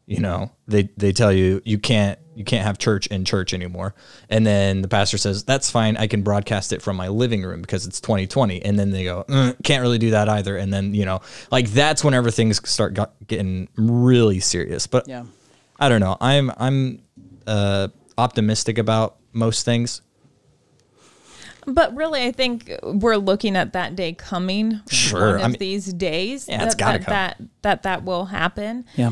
you 0.08 0.20
know 0.20 0.50
they 0.68 0.90
they 0.98 1.12
tell 1.12 1.32
you 1.34 1.62
you 1.66 1.78
can't 1.78 2.18
you 2.34 2.44
can't 2.46 2.64
have 2.66 2.78
church 2.78 3.08
in 3.08 3.26
church 3.26 3.54
anymore 3.54 3.94
and 4.30 4.48
then 4.48 4.82
the 4.82 4.88
pastor 4.88 5.18
says 5.18 5.44
that's 5.44 5.70
fine 5.70 5.98
i 5.98 6.08
can 6.08 6.22
broadcast 6.22 6.72
it 6.72 6.82
from 6.82 6.96
my 6.96 7.10
living 7.10 7.44
room 7.44 7.62
because 7.62 7.86
it's 7.86 8.00
2020 8.00 8.64
and 8.64 8.80
then 8.80 8.92
they 8.92 9.04
go 9.04 9.26
"Mm, 9.28 9.62
can't 9.66 9.82
really 9.82 9.98
do 9.98 10.12
that 10.12 10.30
either 10.30 10.56
and 10.56 10.72
then 10.74 10.94
you 10.96 11.04
know 11.04 11.20
like 11.52 11.68
that's 11.72 12.04
whenever 12.06 12.32
things 12.32 12.62
start 12.70 12.94
got, 12.94 13.14
getting 13.28 13.68
really 13.76 14.40
serious 14.40 14.88
but 14.88 15.08
Yeah. 15.10 15.26
i 15.80 15.90
don't 15.90 16.00
know 16.00 16.16
i'm 16.22 16.52
i'm 16.58 17.02
uh 17.46 17.90
optimistic 18.18 18.78
about 18.78 19.18
most 19.34 19.66
things 19.66 20.02
But 21.70 21.94
really, 21.98 22.24
I 22.24 22.32
think 22.32 22.72
we're 22.82 23.18
looking 23.18 23.58
at 23.58 23.74
that 23.74 23.98
day 23.98 24.14
coming. 24.14 24.80
Sure, 24.90 25.34
One 25.36 25.42
I 25.44 25.48
mean- 25.50 25.58
these 25.60 25.92
days. 25.92 26.48
Yeah, 26.48 26.64
that, 26.64 26.78
gotta 26.78 27.00
that, 27.00 27.06
come. 27.06 27.12
that 27.14 27.42
that 27.64 27.84
that 27.84 28.04
will 28.06 28.24
happen. 28.26 28.86
Yeah. 28.96 29.12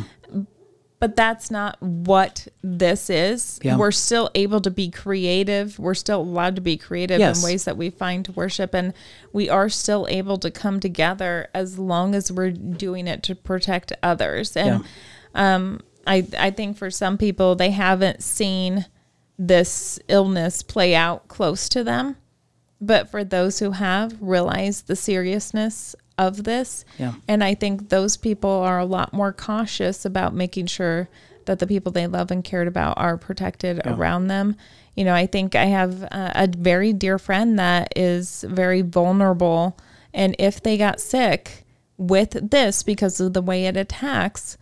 But 1.05 1.15
that's 1.15 1.51
not 1.51 1.79
what 1.83 2.47
this 2.63 3.11
is. 3.11 3.59
Yeah. 3.61 3.77
We're 3.77 3.91
still 3.91 4.31
able 4.33 4.59
to 4.61 4.71
be 4.71 4.89
creative. 4.89 5.77
We're 5.77 5.93
still 5.93 6.21
allowed 6.21 6.55
to 6.55 6.61
be 6.61 6.77
creative 6.77 7.19
Yes. 7.19 7.37
in 7.37 7.45
ways 7.47 7.65
that 7.65 7.77
we 7.77 7.91
find 7.91 8.25
to 8.25 8.31
worship, 8.31 8.73
and 8.73 8.91
we 9.31 9.47
are 9.47 9.69
still 9.69 10.07
able 10.09 10.37
to 10.37 10.49
come 10.49 10.79
together 10.79 11.47
as 11.53 11.77
long 11.77 12.15
as 12.15 12.31
we're 12.31 12.49
doing 12.49 13.05
it 13.07 13.21
to 13.21 13.35
protect 13.35 13.93
others. 14.01 14.57
And 14.57 14.83
um, 15.35 15.81
I 16.07 16.25
I 16.39 16.49
think 16.49 16.75
for 16.75 16.89
some 16.89 17.19
people 17.19 17.53
they 17.53 17.69
haven't 17.69 18.23
seen 18.23 18.87
this 19.37 19.99
illness 20.07 20.63
play 20.63 20.95
out 20.95 21.27
close 21.27 21.69
to 21.69 21.83
them. 21.83 22.15
But 22.81 23.11
for 23.11 23.23
those 23.23 23.59
who 23.59 23.71
have, 23.71 24.15
realize 24.19 24.81
the 24.81 24.95
seriousness 24.95 25.95
of 26.17 26.43
this. 26.43 26.85
Yeah. 26.97 27.13
And 27.27 27.43
I 27.43 27.55
think 27.55 27.89
those 27.89 28.17
people 28.17 28.49
are 28.49 28.79
a 28.79 28.85
lot 28.85 29.13
more 29.13 29.33
cautious 29.33 30.05
about 30.05 30.33
making 30.33 30.67
sure 30.67 31.09
that 31.45 31.59
the 31.59 31.67
people 31.67 31.91
they 31.91 32.07
love 32.07 32.31
and 32.31 32.43
cared 32.43 32.67
about 32.67 32.97
are 32.97 33.17
protected 33.17 33.81
around 33.85 34.27
them. 34.27 34.55
You 34.95 35.03
know, 35.03 35.13
I 35.13 35.25
think 35.25 35.55
I 35.55 35.65
have 35.65 36.03
a, 36.03 36.31
a 36.35 36.47
very 36.47 36.93
dear 36.93 37.19
friend 37.19 37.59
that 37.59 37.93
is 37.95 38.43
very 38.47 38.81
vulnerable. 38.81 39.77
And 40.13 40.35
if 40.39 40.61
they 40.63 40.77
got 40.77 40.99
sick 40.99 41.65
with 41.97 42.49
this 42.49 42.83
because 42.83 43.19
of 43.19 43.33
the 43.33 43.41
way 43.41 43.65
it 43.65 43.77
attacks, 43.77 44.57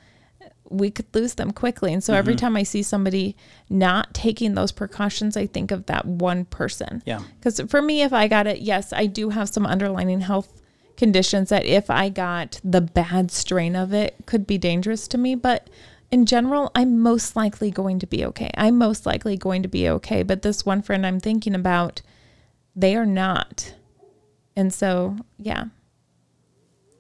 we 0.70 0.90
could 0.90 1.06
lose 1.14 1.36
them 1.36 1.52
quickly. 1.52 1.94
And 1.94 2.04
so 2.04 2.14
every 2.14 2.34
mm-hmm. 2.34 2.46
time 2.46 2.56
I 2.56 2.64
see 2.64 2.82
somebody 2.82 3.36
not 3.70 4.14
taking 4.14 4.56
those 4.56 4.72
precautions, 4.72 5.38
I 5.38 5.46
think 5.46 5.72
of 5.72 5.86
that 5.86 6.06
one 6.06 6.46
person. 6.46 7.04
Yeah. 7.06 7.22
Because 7.38 7.62
for 7.70 7.82
me, 7.82 8.02
if 8.02 8.12
I 8.12 8.28
got 8.28 8.48
it, 8.48 8.60
yes, 8.60 8.92
I 8.92 9.06
do 9.06 9.30
have 9.30 9.50
some 9.50 9.68
underlying 9.68 10.22
health 10.22 10.63
conditions 10.98 11.50
that 11.50 11.66
if 11.66 11.90
I 11.90 12.10
got 12.10 12.60
the 12.64 12.82
bad 12.82 13.32
strain 13.32 13.76
of 13.76 13.94
it 13.94 14.16
could 14.26 14.46
be 14.46 14.58
dangerous 14.58 15.08
to 15.10 15.18
me. 15.18 15.36
But 15.36 15.70
in 16.12 16.26
general, 16.26 16.72
I'm 16.76 17.00
most 17.00 17.36
likely 17.36 17.72
going 17.72 18.00
to 18.00 18.08
be 18.08 18.24
okay. 18.26 18.52
I'm 18.56 18.78
most 18.78 19.06
likely 19.06 19.36
going 19.36 19.64
to 19.64 19.68
be 19.68 19.90
okay. 19.90 20.22
But 20.24 20.44
this 20.44 20.66
one 20.66 20.82
friend 20.82 21.06
I'm 21.06 21.20
thinking 21.20 21.56
about, 21.56 22.02
they 22.76 22.96
are 22.96 23.06
not. 23.06 23.74
And 24.56 24.74
so, 24.74 25.18
yeah. 25.40 25.66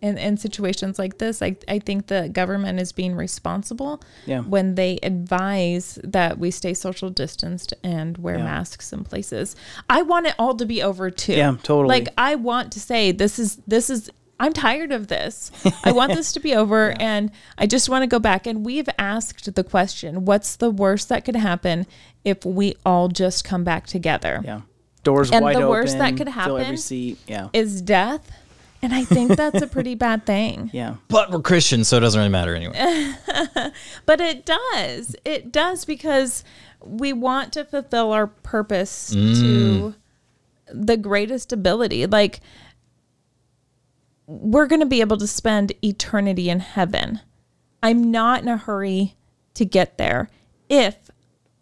In, 0.03 0.17
in 0.17 0.35
situations 0.35 0.99
like 0.99 1.17
this, 1.17 1.41
I, 1.41 1.55
I 1.67 1.79
think 1.79 2.07
the 2.07 2.27
government 2.27 2.79
is 2.79 2.91
being 2.91 3.15
responsible 3.15 4.01
Yeah. 4.25 4.41
when 4.41 4.75
they 4.75 4.99
advise 5.01 5.97
that 6.03 6.37
we 6.37 6.51
stay 6.51 6.73
social 6.73 7.09
distanced 7.09 7.73
and 7.83 8.17
wear 8.17 8.37
Yeah. 8.37 8.43
masks 8.43 8.91
in 8.91 9.05
places. 9.05 9.55
I 9.89 10.01
want 10.01 10.27
it 10.27 10.35
all 10.37 10.55
to 10.55 10.65
be 10.65 10.83
over 10.83 11.09
too. 11.09 11.33
Yeah, 11.33 11.55
totally. 11.63 11.87
Like 11.87 12.09
I 12.17 12.35
want 12.35 12.73
to 12.73 12.81
say 12.81 13.11
this 13.13 13.39
is 13.39 13.57
this 13.65 13.89
is 13.89 14.09
I'm 14.39 14.51
tired 14.51 14.91
of 14.91 15.07
this. 15.07 15.51
I 15.85 15.93
want 15.93 16.13
this 16.13 16.33
to 16.33 16.41
be 16.41 16.53
over 16.61 16.91
and 16.99 17.31
I 17.57 17.65
just 17.65 17.87
want 17.87 18.01
to 18.03 18.07
go 18.07 18.19
back 18.19 18.45
and 18.45 18.65
we've 18.65 18.89
asked 18.99 19.55
the 19.55 19.63
question, 19.63 20.25
what's 20.25 20.57
the 20.57 20.69
worst 20.69 21.07
that 21.09 21.23
could 21.23 21.37
happen 21.37 21.87
if 22.25 22.43
we 22.43 22.75
all 22.85 23.07
just 23.07 23.45
come 23.45 23.63
back 23.63 23.87
together? 23.87 24.41
Yeah. 24.43 24.62
Doors 25.04 25.31
And 25.31 25.43
wide 25.43 25.58
the 25.58 25.67
worst 25.69 25.97
that 25.97 26.15
could 26.17 26.29
happen. 26.29 26.77
Yeah. 27.27 27.49
Is 27.54 27.81
death. 27.81 28.29
And 28.84 28.94
I 28.94 29.06
think 29.06 29.36
that's 29.36 29.62
a 29.62 29.67
pretty 29.67 29.96
bad 29.96 30.25
thing. 30.25 30.69
yeah. 30.73 30.96
but 31.08 31.31
we're 31.31 31.42
christians 31.42 31.88
so 31.88 31.98
it 31.98 32.02
doesn't 32.02 32.19
really 32.19 32.29
matter 32.29 32.54
anyway 32.54 33.13
But 34.06 34.21
it 34.21 34.46
does. 34.46 35.15
It 35.25 35.52
does 35.52 35.86
because 35.86 36.44
we 36.81 37.13
want 37.13 37.54
to 37.54 37.65
fulfill 37.65 38.12
our 38.12 38.27
purpose 38.27 39.13
mm. 39.13 39.36
to 39.40 39.96
the 40.67 40.98
greatest 40.98 41.54
ability. 41.54 42.06
Like, 42.06 42.42
we're 44.27 44.67
going 44.67 44.79
to 44.79 44.86
be 44.86 45.02
able 45.02 45.17
to 45.17 45.27
spend 45.27 45.73
eternity 45.84 46.50
in 46.50 46.60
heaven. 46.60 47.21
I'm 47.81 48.12
not 48.12 48.42
in 48.42 48.48
a 48.48 48.58
hurry 48.58 49.15
to 49.56 49.65
get 49.65 49.98
there. 49.98 50.29
if 50.69 51.10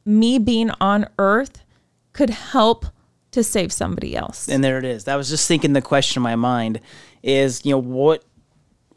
me 0.04 0.40
being 0.40 0.72
on 0.82 1.08
earth 1.20 1.64
could 2.12 2.32
help 2.32 2.88
to 3.32 3.44
save 3.44 3.72
somebody 3.72 4.16
else. 4.16 4.48
And 4.48 4.64
there 4.64 4.78
it 4.78 4.86
is. 4.86 5.06
That 5.06 5.16
was 5.16 5.30
just 5.30 5.48
thinking 5.48 5.74
the 5.74 5.82
question 5.82 6.20
in 6.20 6.24
my 6.24 6.36
mind 6.36 6.82
is, 7.24 7.66
you 7.66 7.72
know, 7.72 7.80
what 7.80 8.24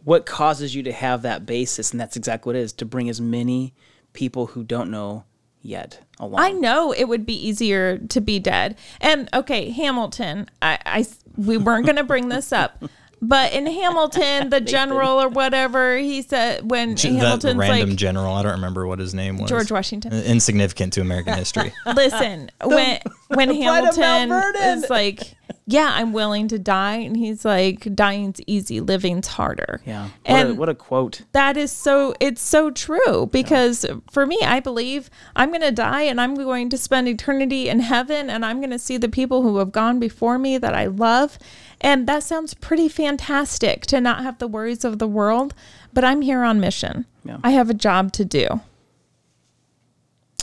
what 0.05 0.27
causes 0.27 0.75
you 0.75 0.83
to 0.83 0.93
have 0.93 1.23
that 1.23 1.47
basis? 1.47 1.91
And 1.91 2.01
that's 2.01 2.17
exactly 2.17 2.51
what 2.51 2.57
it 2.57 2.63
is 2.63 2.73
to 2.75 2.85
bring 2.85 3.09
as 3.09 3.21
many 3.21 3.75
people 4.13 4.49
who 4.49 4.63
don't 4.63 4.91
know 4.91 5.25
yet 5.63 6.01
along. 6.19 6.41
I 6.41 6.53
know 6.53 6.93
it 6.93 7.09
would 7.09 7.25
be 7.25 7.35
easier 7.35 7.99
to 7.99 8.21
be 8.21 8.39
dead. 8.39 8.77
And 9.01 9.29
okay, 9.33 9.71
Hamilton, 9.71 10.49
I, 10.61 10.79
I 10.85 11.07
we 11.37 11.57
weren't 11.57 11.87
going 11.87 11.97
to 11.97 12.05
bring 12.05 12.29
this 12.29 12.53
up. 12.53 12.85
But 13.21 13.53
in 13.53 13.67
Hamilton, 13.67 14.51
the 14.51 14.61
general 14.77 15.21
or 15.23 15.29
whatever, 15.29 15.97
he 15.97 16.23
said 16.23 16.71
when 16.71 16.95
That 16.95 17.03
Hamilton's 17.03 17.57
random 17.57 17.91
like 17.91 17.99
general, 17.99 18.35
I 18.35 18.43
don't 18.43 18.53
remember 18.53 18.87
what 18.87 18.99
his 18.99 19.15
name 19.15 19.39
was. 19.39 19.49
George 19.51 19.71
Washington. 19.71 20.13
Insignificant 20.13 20.93
to 20.95 21.01
American 21.01 21.35
history. 21.35 21.73
Listen, 21.95 22.51
when 22.65 23.01
when 23.29 23.49
Pride 23.49 23.79
of 23.85 23.97
Mount 23.97 24.31
Hamilton 24.31 24.79
is 24.79 24.91
like, 24.91 25.35
"Yeah, 25.67 25.91
I'm 25.93 26.13
willing 26.13 26.49
to 26.49 26.59
die," 26.59 26.97
and 26.97 27.17
he's 27.17 27.45
like, 27.45 27.95
"Dying's 27.95 28.41
easy, 28.47 28.81
living's 28.81 29.27
harder." 29.27 29.81
yeah. 29.87 30.05
What, 30.05 30.13
and 30.25 30.51
a, 30.51 30.55
what 30.55 30.69
a 30.69 30.75
quote. 30.75 31.23
that 31.33 31.57
is 31.57 31.73
so 31.73 32.15
it's 32.21 32.43
so 32.43 32.71
true 32.71 33.27
because 33.27 33.87
for 34.11 34.27
me 34.27 34.39
i 34.45 34.61
believe 34.61 35.11
i'm 35.37 35.51
going 35.51 35.61
to 35.61 35.71
die 35.71 36.03
and 36.03 36.21
i'm 36.21 36.35
going 36.35 36.71
to 36.71 36.79
spend 36.79 37.09
eternity 37.09 37.69
in 37.69 37.81
heaven 37.81 38.31
and 38.31 38.45
i'm 38.45 38.59
going 38.59 38.71
to 38.71 38.79
see 38.79 38.97
the 38.97 39.09
people 39.09 39.43
who 39.43 39.59
have 39.59 39.73
gone 39.73 39.99
before 39.99 40.39
me 40.39 40.59
that 40.59 40.75
i 40.75 40.87
love 40.87 41.39
and 41.85 42.07
that 42.09 42.23
sounds 42.25 42.55
pretty 42.55 42.89
fantastic 42.89 43.87
to 43.87 44.01
not 44.01 44.23
have 44.25 44.39
the 44.39 44.49
worries 44.49 44.85
of 44.85 44.99
the 44.99 45.07
world 45.07 45.55
but 45.93 46.03
i'm 46.05 46.23
here 46.23 46.43
on 46.43 46.59
mission 46.59 47.07
Yeah. 47.25 47.39
i 47.45 47.51
have 47.51 47.71
a 47.71 47.75
job 47.75 48.11
to 48.13 48.25
do 48.25 48.47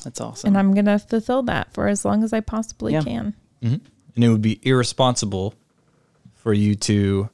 That's 0.04 0.22
awesome. 0.22 0.48
and 0.50 0.58
i'm 0.58 0.74
going 0.74 0.86
to 0.86 1.00
fulfill 1.00 1.44
that 1.44 1.74
for 1.74 1.88
as 1.88 2.06
long 2.06 2.24
as 2.24 2.32
i 2.32 2.40
possibly 2.40 2.94
Yeah. 2.94 3.02
can 3.02 3.34
mm-hmm. 3.62 3.76
and 4.16 4.24
it 4.24 4.30
would 4.30 4.42
be 4.42 4.60
irresponsible 4.64 5.54
for 6.36 6.54
you 6.54 6.76
to 6.76 7.30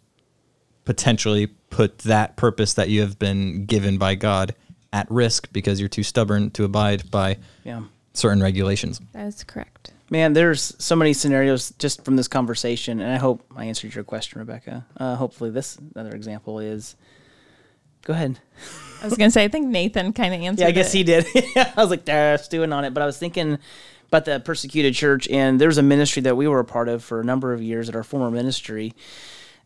potentially 0.85 1.47
put 1.69 1.99
that 1.99 2.35
purpose 2.37 2.73
that 2.75 2.89
you 2.89 3.01
have 3.01 3.19
been 3.19 3.65
given 3.65 3.97
by 3.97 4.15
God 4.15 4.55
at 4.93 5.09
risk 5.11 5.51
because 5.51 5.79
you're 5.81 5.89
too 5.89 6.03
stubborn 6.03 6.49
to 6.51 6.63
abide 6.63 7.11
by 7.11 7.37
yeah. 7.65 7.81
Certain 8.17 8.41
regulations. 8.41 8.99
that 9.13 9.27
is 9.27 9.43
correct 9.43 9.91
Man, 10.09 10.31
there's 10.31 10.73
so 10.79 10.95
many 10.95 11.11
scenarios 11.11 11.73
just 11.79 12.05
from 12.05 12.15
this 12.15 12.29
conversation, 12.29 13.01
and 13.01 13.11
I 13.11 13.17
hope 13.17 13.43
I 13.57 13.65
answered 13.65 13.93
your 13.93 14.05
question, 14.05 14.39
Rebecca. 14.39 14.85
Uh, 14.95 15.15
hopefully, 15.17 15.49
this 15.49 15.77
another 15.95 16.15
example 16.15 16.59
is. 16.59 16.95
Go 18.05 18.13
ahead. 18.13 18.39
i 19.01 19.05
was 19.05 19.17
going 19.17 19.27
to 19.27 19.31
say 19.33 19.43
i 19.43 19.49
think 19.49 19.67
nathan 19.67 20.13
kind 20.13 20.33
of 20.33 20.39
answered 20.39 20.61
Yeah, 20.61 20.69
I 20.69 20.71
guess 20.71 20.93
it. 20.93 20.97
he 20.99 21.03
did. 21.03 21.25
I 21.57 21.73
was 21.75 21.89
like, 21.89 22.05
"There, 22.05 22.37
stewing 22.37 22.71
on 22.71 22.85
it," 22.85 22.93
but 22.93 23.03
I 23.03 23.05
was 23.05 23.17
thinking 23.17 23.59
about 24.07 24.23
the 24.23 24.39
persecuted 24.39 24.93
church, 24.93 25.27
and 25.27 25.59
there's 25.59 25.77
a 25.77 25.83
ministry 25.83 26.21
that 26.21 26.37
we 26.37 26.47
were 26.47 26.59
a 26.59 26.65
part 26.65 26.87
of 26.87 27.03
for 27.03 27.19
a 27.19 27.25
number 27.25 27.51
of 27.51 27.61
years 27.61 27.89
at 27.89 27.95
our 27.97 28.03
former 28.03 28.31
ministry, 28.31 28.93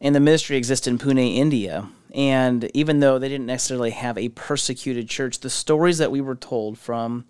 and 0.01 0.15
the 0.15 0.19
ministry 0.19 0.57
existed 0.57 0.89
in 0.89 0.97
Pune, 0.97 1.35
India. 1.35 1.87
And 2.15 2.69
even 2.73 2.99
though 2.99 3.19
they 3.19 3.29
didn't 3.29 3.45
necessarily 3.45 3.91
have 3.91 4.17
a 4.17 4.29
persecuted 4.29 5.07
church, 5.07 5.39
the 5.41 5.49
stories 5.51 5.99
that 5.99 6.09
we 6.11 6.19
were 6.19 6.35
told 6.35 6.79
from 6.79 7.25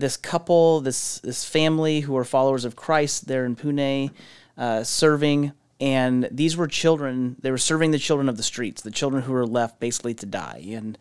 this 0.00 0.16
couple, 0.16 0.80
this 0.80 1.18
this 1.20 1.44
family 1.44 2.00
who 2.00 2.16
are 2.16 2.24
followers 2.24 2.64
of 2.64 2.76
Christ 2.76 3.28
there 3.28 3.44
in 3.44 3.56
Pune, 3.56 4.10
uh, 4.58 4.84
serving, 4.84 5.52
and 5.80 6.28
these 6.30 6.56
were 6.56 6.66
children. 6.66 7.36
They 7.40 7.50
were 7.50 7.58
serving 7.58 7.90
the 7.90 7.98
children 7.98 8.28
of 8.28 8.36
the 8.36 8.42
streets, 8.42 8.82
the 8.82 8.90
children 8.90 9.22
who 9.22 9.32
were 9.32 9.46
left 9.46 9.80
basically 9.80 10.14
to 10.14 10.26
die, 10.26 10.64
and 10.68 10.98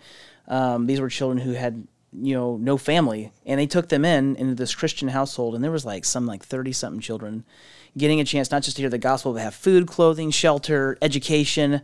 um, 0.48 0.86
these 0.88 1.02
were 1.02 1.10
children 1.10 1.40
who 1.40 1.54
had 1.54 1.88
you 2.12 2.34
know 2.34 2.58
no 2.58 2.78
family, 2.78 3.32
and 3.46 3.60
they 3.60 3.68
took 3.68 3.90
them 3.90 4.06
in 4.06 4.36
into 4.36 4.56
this 4.56 4.76
Christian 4.76 5.10
household, 5.10 5.56
and 5.56 5.64
there 5.64 5.72
was 5.72 5.86
like 5.86 6.06
some 6.06 6.26
like 6.26 6.44
thirty 6.44 6.72
something 6.72 7.02
children 7.02 7.44
getting 7.98 8.20
a 8.20 8.26
chance 8.26 8.52
not 8.52 8.64
just 8.64 8.76
to 8.78 8.84
hear 8.84 8.90
the 8.90 8.98
gospel, 8.98 9.34
but 9.34 9.42
have 9.42 9.56
food, 9.56 9.88
clothing, 9.88 10.30
shelter, 10.30 10.98
education, 11.02 11.82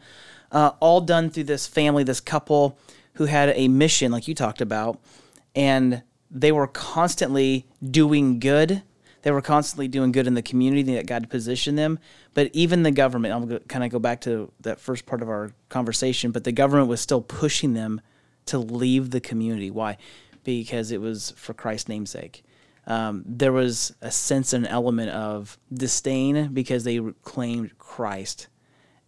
uh, 0.51 0.72
all 0.80 1.01
done 1.01 1.30
through 1.30 1.43
this 1.43 1.66
family, 1.68 2.03
this 2.03 2.22
couple 2.22 2.78
who 3.13 3.26
had 3.26 3.49
a 3.55 3.68
mission, 3.68 4.11
like 4.11 4.28
you 4.28 4.36
talked 4.36 4.61
about, 4.61 4.99
and 5.55 6.03
they 6.36 6.52
were 6.52 6.68
constantly 6.68 7.66
doing 7.82 8.40
good. 8.40 8.84
They 9.22 9.32
were 9.32 9.42
constantly 9.42 9.88
doing 9.88 10.12
good 10.12 10.28
in 10.28 10.34
the 10.34 10.42
community 10.42 10.94
that 10.96 11.08
God 11.08 11.30
positioned 11.30 11.78
them. 11.78 11.98
But 12.34 12.52
even 12.54 12.84
the 12.84 12.92
government, 12.92 13.34
I'll 13.34 13.60
kind 13.62 13.86
of 13.86 13.90
go 13.90 14.00
back 14.00 14.22
to 14.22 14.52
that 14.60 14.80
first 14.80 15.06
part 15.06 15.22
of 15.22 15.30
our 15.30 15.52
conversation, 15.70 16.32
but 16.32 16.44
the 16.44 16.52
government 16.52 16.90
was 16.90 17.00
still 17.00 17.22
pushing 17.22 17.74
them 17.74 18.02
to 18.48 18.60
leave 18.60 19.10
the 19.10 19.22
community. 19.22 19.72
Why? 19.72 19.98
Because 20.44 20.92
it 20.92 21.00
was 21.00 21.32
for 21.38 21.54
Christ's 21.54 21.88
namesake. 21.88 22.44
Um, 22.86 23.24
there 23.26 23.54
was 23.54 23.96
a 24.02 24.12
sense 24.12 24.54
and 24.54 24.68
element 24.68 25.10
of 25.10 25.58
disdain 25.74 26.54
because 26.54 26.84
they 26.84 27.00
claimed 27.24 27.80
Christ 27.80 28.48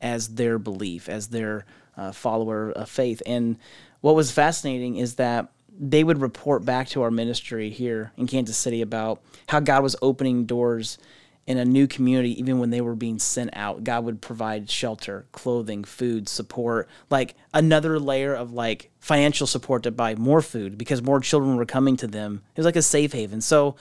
as 0.01 0.29
their 0.29 0.57
belief, 0.57 1.09
as 1.09 1.27
their 1.27 1.65
uh, 1.95 2.11
follower 2.13 2.71
of 2.71 2.89
faith. 2.89 3.21
And 3.25 3.57
what 4.01 4.15
was 4.15 4.31
fascinating 4.31 4.95
is 4.95 5.15
that 5.15 5.51
they 5.79 6.03
would 6.03 6.21
report 6.21 6.65
back 6.65 6.87
to 6.89 7.01
our 7.01 7.11
ministry 7.11 7.69
here 7.69 8.11
in 8.17 8.27
Kansas 8.27 8.57
City 8.57 8.81
about 8.81 9.21
how 9.47 9.59
God 9.59 9.83
was 9.83 9.95
opening 10.01 10.45
doors 10.45 10.97
in 11.45 11.57
a 11.57 11.65
new 11.65 11.87
community 11.87 12.37
even 12.37 12.59
when 12.59 12.71
they 12.71 12.81
were 12.81 12.95
being 12.95 13.19
sent 13.19 13.49
out. 13.53 13.83
God 13.83 14.03
would 14.03 14.21
provide 14.21 14.69
shelter, 14.69 15.25
clothing, 15.31 15.83
food, 15.83 16.27
support, 16.27 16.89
like 17.09 17.35
another 17.53 17.99
layer 17.99 18.33
of 18.33 18.51
like 18.51 18.91
financial 18.99 19.47
support 19.47 19.83
to 19.83 19.91
buy 19.91 20.13
more 20.15 20.41
food 20.41 20.77
because 20.77 21.01
more 21.01 21.21
children 21.21 21.55
were 21.55 21.65
coming 21.65 21.95
to 21.97 22.07
them. 22.07 22.41
It 22.53 22.59
was 22.59 22.65
like 22.65 22.75
a 22.75 22.81
safe 22.81 23.13
haven. 23.13 23.39
So 23.39 23.77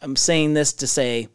I'm 0.00 0.14
saying 0.14 0.54
this 0.54 0.72
to 0.74 0.86
say 0.86 1.28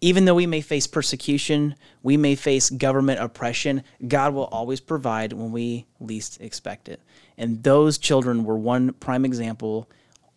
even 0.00 0.24
though 0.24 0.34
we 0.34 0.46
may 0.46 0.60
face 0.60 0.86
persecution, 0.86 1.74
we 2.02 2.16
may 2.16 2.34
face 2.34 2.70
government 2.70 3.20
oppression, 3.20 3.82
God 4.06 4.34
will 4.34 4.44
always 4.44 4.80
provide 4.80 5.32
when 5.32 5.52
we 5.52 5.86
least 6.00 6.40
expect 6.40 6.88
it. 6.88 7.00
And 7.38 7.62
those 7.62 7.98
children 7.98 8.44
were 8.44 8.58
one 8.58 8.92
prime 8.94 9.24
example 9.24 9.88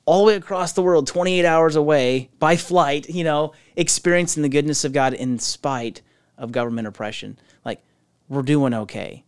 all 0.06 0.26
the 0.26 0.32
way 0.32 0.36
across 0.36 0.74
the 0.74 0.82
world, 0.82 1.06
28 1.06 1.46
hours 1.46 1.76
away 1.76 2.30
by 2.40 2.58
flight, 2.58 3.08
you 3.10 3.24
know, 3.24 3.54
experiencing 3.76 4.42
the 4.42 4.50
goodness 4.50 4.84
of 4.84 4.92
God 4.92 5.14
in 5.14 5.38
spite 5.38 6.02
of 6.36 6.52
government 6.52 6.88
oppression. 6.88 7.38
Like, 7.64 7.84
we're 8.28 8.42
doing 8.42 8.74
okay. 8.74 9.24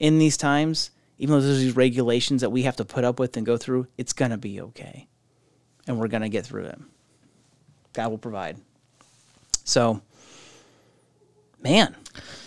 In 0.00 0.18
these 0.18 0.36
times, 0.36 0.90
even 1.18 1.34
though 1.34 1.40
there's 1.40 1.60
these 1.60 1.76
regulations 1.76 2.40
that 2.40 2.50
we 2.50 2.62
have 2.62 2.76
to 2.76 2.84
put 2.84 3.04
up 3.04 3.20
with 3.20 3.36
and 3.36 3.46
go 3.46 3.56
through, 3.56 3.86
it's 3.96 4.12
going 4.12 4.32
to 4.32 4.36
be 4.36 4.60
okay. 4.60 5.06
And 5.86 5.98
we're 5.98 6.08
going 6.08 6.22
to 6.22 6.28
get 6.28 6.44
through 6.44 6.64
it. 6.64 6.78
God 7.92 8.10
will 8.10 8.18
provide. 8.18 8.58
So, 9.66 10.00
man, 11.62 11.94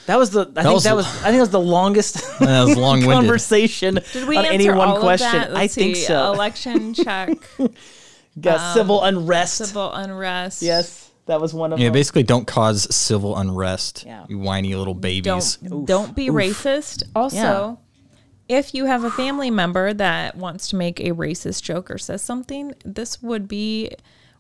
that 0.08 0.18
was 0.18 0.32
the. 0.32 0.50
I 0.56 0.64
think 0.64 0.74
was- 0.74 0.84
that 0.86 0.96
was. 0.96 1.06
I 1.06 1.10
think 1.26 1.34
that 1.36 1.40
was 1.42 1.50
the 1.50 1.60
longest 1.60 2.16
That 2.40 2.64
was 2.66 2.78
long-winded. 2.78 3.14
conversation 3.14 4.00
Did 4.14 4.28
we 4.28 4.38
on 4.38 4.46
answer 4.46 4.54
any 4.54 4.70
one 4.70 4.88
all 4.90 5.00
question. 5.00 5.28
Of 5.28 5.34
that? 5.34 5.50
I 5.52 5.62
Let's 5.62 5.76
think 5.76 5.96
see. 5.98 6.04
so. 6.04 6.34
Election 6.34 6.94
check, 7.06 7.30
Got 8.40 8.74
civil 8.74 9.02
um, 9.02 9.16
unrest. 9.18 9.58
civil 9.58 9.92
unrest. 9.94 10.62
Yes, 10.62 11.12
that 11.26 11.42
was 11.42 11.54
one 11.54 11.74
of 11.74 11.80
Yeah, 11.80 11.88
them. 11.88 11.94
basically 11.94 12.24
don't 12.24 12.48
cause 12.48 12.94
civil 12.96 13.38
unrest. 13.38 14.04
Yeah. 14.06 14.26
You 14.30 14.40
whiny 14.40 14.74
little 14.76 14.94
babies. 14.96 15.58
Don't 15.58 15.86
don't 15.86 16.16
be 16.16 16.28
racist. 16.30 17.04
Also, 17.16 17.80
if 18.48 18.74
you 18.74 18.86
have 18.86 19.04
a 19.04 19.12
family 19.12 19.52
member 19.52 19.94
that 19.94 20.36
wants 20.38 20.70
to 20.70 20.76
make 20.76 21.00
a 21.02 21.10
racist 21.12 21.62
joke 21.64 21.92
or 21.92 21.98
says 21.98 22.24
something, 22.24 22.74
this 22.86 23.22
would 23.22 23.48
be 23.48 23.92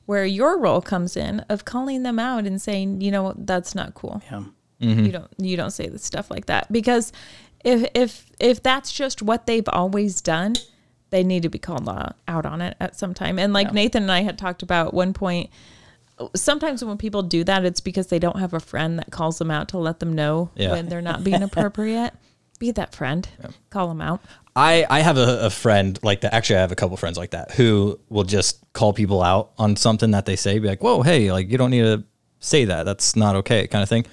where 0.09 0.25
your 0.25 0.57
role 0.59 0.81
comes 0.81 1.15
in 1.15 1.39
of 1.49 1.65
calling 1.65 2.01
them 2.01 2.17
out 2.17 2.47
and 2.47 2.59
saying, 2.59 2.99
you 2.99 3.11
know, 3.11 3.31
that's 3.37 3.75
not 3.75 3.93
cool. 3.93 4.23
Yeah. 4.31 4.43
Mm-hmm. 4.81 5.05
You 5.05 5.11
don't 5.11 5.31
you 5.37 5.55
don't 5.55 5.69
say 5.69 5.87
the 5.87 5.99
stuff 5.99 6.31
like 6.31 6.47
that 6.47 6.71
because 6.71 7.11
if 7.63 7.87
if 7.93 8.25
if 8.39 8.63
that's 8.63 8.91
just 8.91 9.21
what 9.21 9.45
they've 9.45 9.69
always 9.69 10.19
done, 10.19 10.55
they 11.11 11.23
need 11.23 11.43
to 11.43 11.49
be 11.49 11.59
called 11.59 11.87
out 11.87 12.15
out 12.27 12.47
on 12.47 12.59
it 12.59 12.75
at 12.79 12.95
some 12.95 13.13
time. 13.13 13.37
And 13.37 13.53
like 13.53 13.71
Nathan 13.71 14.01
and 14.03 14.11
I 14.11 14.21
had 14.23 14.39
talked 14.39 14.63
about 14.63 14.87
at 14.87 14.93
one 14.95 15.13
point, 15.13 15.51
sometimes 16.35 16.83
when 16.83 16.97
people 16.97 17.21
do 17.21 17.43
that, 17.43 17.63
it's 17.63 17.81
because 17.81 18.07
they 18.07 18.17
don't 18.19 18.39
have 18.39 18.55
a 18.55 18.59
friend 18.59 18.97
that 18.97 19.11
calls 19.11 19.37
them 19.37 19.51
out 19.51 19.69
to 19.69 19.77
let 19.77 19.99
them 19.99 20.13
know 20.13 20.49
Yeah. 20.55 20.71
when 20.71 20.89
they're 20.89 21.01
not 21.03 21.23
being 21.23 21.43
appropriate. 21.49 22.13
Be 22.57 22.71
that 22.71 22.95
friend. 22.95 23.29
Call 23.69 23.87
them 23.89 24.01
out. 24.01 24.21
I, 24.59 24.85
I 24.89 24.99
have 24.99 25.17
a, 25.17 25.45
a 25.45 25.49
friend 25.49 25.97
like 26.03 26.19
that. 26.21 26.33
Actually, 26.33 26.57
I 26.57 26.61
have 26.61 26.73
a 26.73 26.75
couple 26.75 26.97
friends 26.97 27.17
like 27.17 27.31
that 27.31 27.51
who 27.51 27.97
will 28.09 28.25
just 28.25 28.61
call 28.73 28.91
people 28.91 29.23
out 29.23 29.53
on 29.57 29.77
something 29.77 30.11
that 30.11 30.25
they 30.25 30.35
say, 30.35 30.59
be 30.59 30.67
like, 30.67 30.83
whoa, 30.83 31.01
hey, 31.01 31.31
like 31.31 31.49
you 31.49 31.57
don't 31.57 31.71
need 31.71 31.83
to 31.83 32.03
say 32.39 32.65
that. 32.65 32.83
That's 32.83 33.15
not 33.15 33.37
okay, 33.37 33.67
kind 33.67 33.83
of 33.83 33.87
thing. 33.87 34.05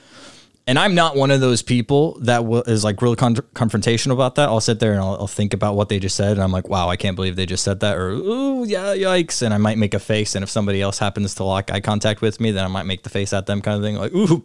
And 0.69 0.79
I'm 0.79 0.95
not 0.95 1.17
one 1.17 1.33
of 1.33 1.41
those 1.41 1.63
people 1.63 2.19
that 2.21 2.45
will, 2.45 2.63
is 2.63 2.85
like 2.85 3.03
really 3.03 3.17
con- 3.17 3.35
confrontational 3.35 4.13
about 4.13 4.37
that. 4.37 4.49
I'll 4.49 4.61
sit 4.61 4.79
there 4.79 4.93
and 4.93 5.01
I'll, 5.01 5.15
I'll 5.15 5.27
think 5.27 5.53
about 5.53 5.75
what 5.75 5.89
they 5.89 5.99
just 5.99 6.15
said, 6.17 6.33
and 6.33 6.43
I'm 6.43 6.53
like, 6.53 6.69
wow, 6.69 6.89
I 6.89 6.97
can't 6.97 7.17
believe 7.17 7.35
they 7.35 7.47
just 7.47 7.65
said 7.65 7.81
that, 7.81 7.97
or 7.97 8.11
ooh, 8.11 8.65
yeah, 8.65 8.95
yikes. 8.95 9.43
And 9.43 9.53
I 9.53 9.59
might 9.59 9.79
make 9.79 9.95
a 9.95 10.01
face, 10.01 10.37
and 10.37 10.45
if 10.45 10.49
somebody 10.49 10.81
else 10.81 10.99
happens 10.99 11.35
to 11.37 11.45
lock 11.45 11.73
eye 11.73 11.81
contact 11.81 12.21
with 12.21 12.41
me, 12.41 12.53
then 12.53 12.65
I 12.65 12.69
might 12.69 12.87
make 12.87 13.03
the 13.03 13.11
face 13.11 13.33
at 13.33 13.47
them, 13.47 13.63
kind 13.63 13.77
of 13.77 13.83
thing, 13.83 13.97
like, 13.97 14.13
ooh, 14.13 14.43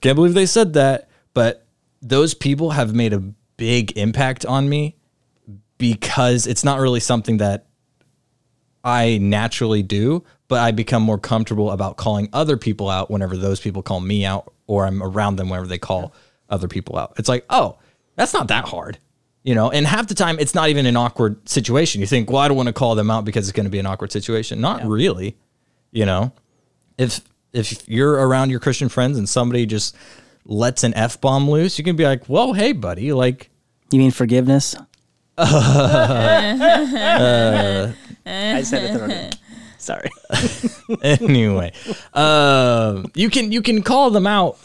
can't 0.00 0.16
believe 0.16 0.34
they 0.34 0.46
said 0.46 0.72
that. 0.72 1.10
But 1.34 1.66
those 2.00 2.32
people 2.32 2.70
have 2.70 2.94
made 2.94 3.12
a 3.12 3.20
big 3.56 3.96
impact 3.96 4.46
on 4.46 4.68
me 4.68 4.96
because 5.78 6.46
it's 6.46 6.64
not 6.64 6.80
really 6.80 7.00
something 7.00 7.38
that 7.38 7.66
I 8.84 9.18
naturally 9.18 9.82
do, 9.82 10.24
but 10.48 10.60
I 10.60 10.72
become 10.72 11.02
more 11.02 11.18
comfortable 11.18 11.70
about 11.70 11.96
calling 11.96 12.28
other 12.32 12.56
people 12.56 12.88
out 12.88 13.10
whenever 13.10 13.36
those 13.36 13.60
people 13.60 13.82
call 13.82 14.00
me 14.00 14.24
out 14.24 14.52
or 14.66 14.86
I'm 14.86 15.02
around 15.02 15.36
them 15.36 15.48
whenever 15.48 15.66
they 15.66 15.78
call 15.78 16.12
other 16.48 16.68
people 16.68 16.98
out. 16.98 17.14
It's 17.18 17.28
like, 17.28 17.44
oh, 17.50 17.78
that's 18.16 18.32
not 18.34 18.48
that 18.48 18.66
hard. 18.66 18.98
You 19.44 19.54
know, 19.54 19.70
and 19.70 19.86
half 19.86 20.08
the 20.08 20.14
time 20.14 20.38
it's 20.38 20.54
not 20.54 20.68
even 20.68 20.84
an 20.84 20.96
awkward 20.96 21.48
situation. 21.48 22.00
You 22.00 22.06
think, 22.06 22.30
well, 22.30 22.38
I 22.38 22.48
don't 22.48 22.56
want 22.56 22.66
to 22.66 22.72
call 22.72 22.94
them 22.94 23.10
out 23.10 23.24
because 23.24 23.48
it's 23.48 23.56
going 23.56 23.64
to 23.64 23.70
be 23.70 23.78
an 23.78 23.86
awkward 23.86 24.12
situation. 24.12 24.60
Not 24.60 24.84
really. 24.84 25.36
You 25.90 26.04
know, 26.04 26.32
if 26.98 27.20
if 27.52 27.88
you're 27.88 28.12
around 28.12 28.50
your 28.50 28.60
Christian 28.60 28.88
friends 28.88 29.16
and 29.16 29.26
somebody 29.28 29.64
just 29.64 29.96
lets 30.44 30.84
an 30.84 30.92
f 30.94 31.20
bomb 31.20 31.48
loose, 31.48 31.78
you 31.78 31.84
can 31.84 31.96
be 31.96 32.04
like, 32.04 32.26
"Whoa, 32.26 32.52
hey, 32.52 32.72
buddy!" 32.72 33.12
Like, 33.12 33.50
You 33.90 34.00
mean 34.00 34.10
forgiveness? 34.10 34.76
I 38.26 38.62
said 38.62 38.84
it 38.84 38.92
the 38.94 38.98
wrong 39.00 39.08
way. 39.10 39.30
Sorry. 39.78 40.10
anyway, 41.02 41.72
uh, 42.12 43.02
you 43.14 43.30
can 43.30 43.52
you 43.52 43.62
can 43.62 43.82
call 43.82 44.10
them 44.10 44.26
out 44.26 44.58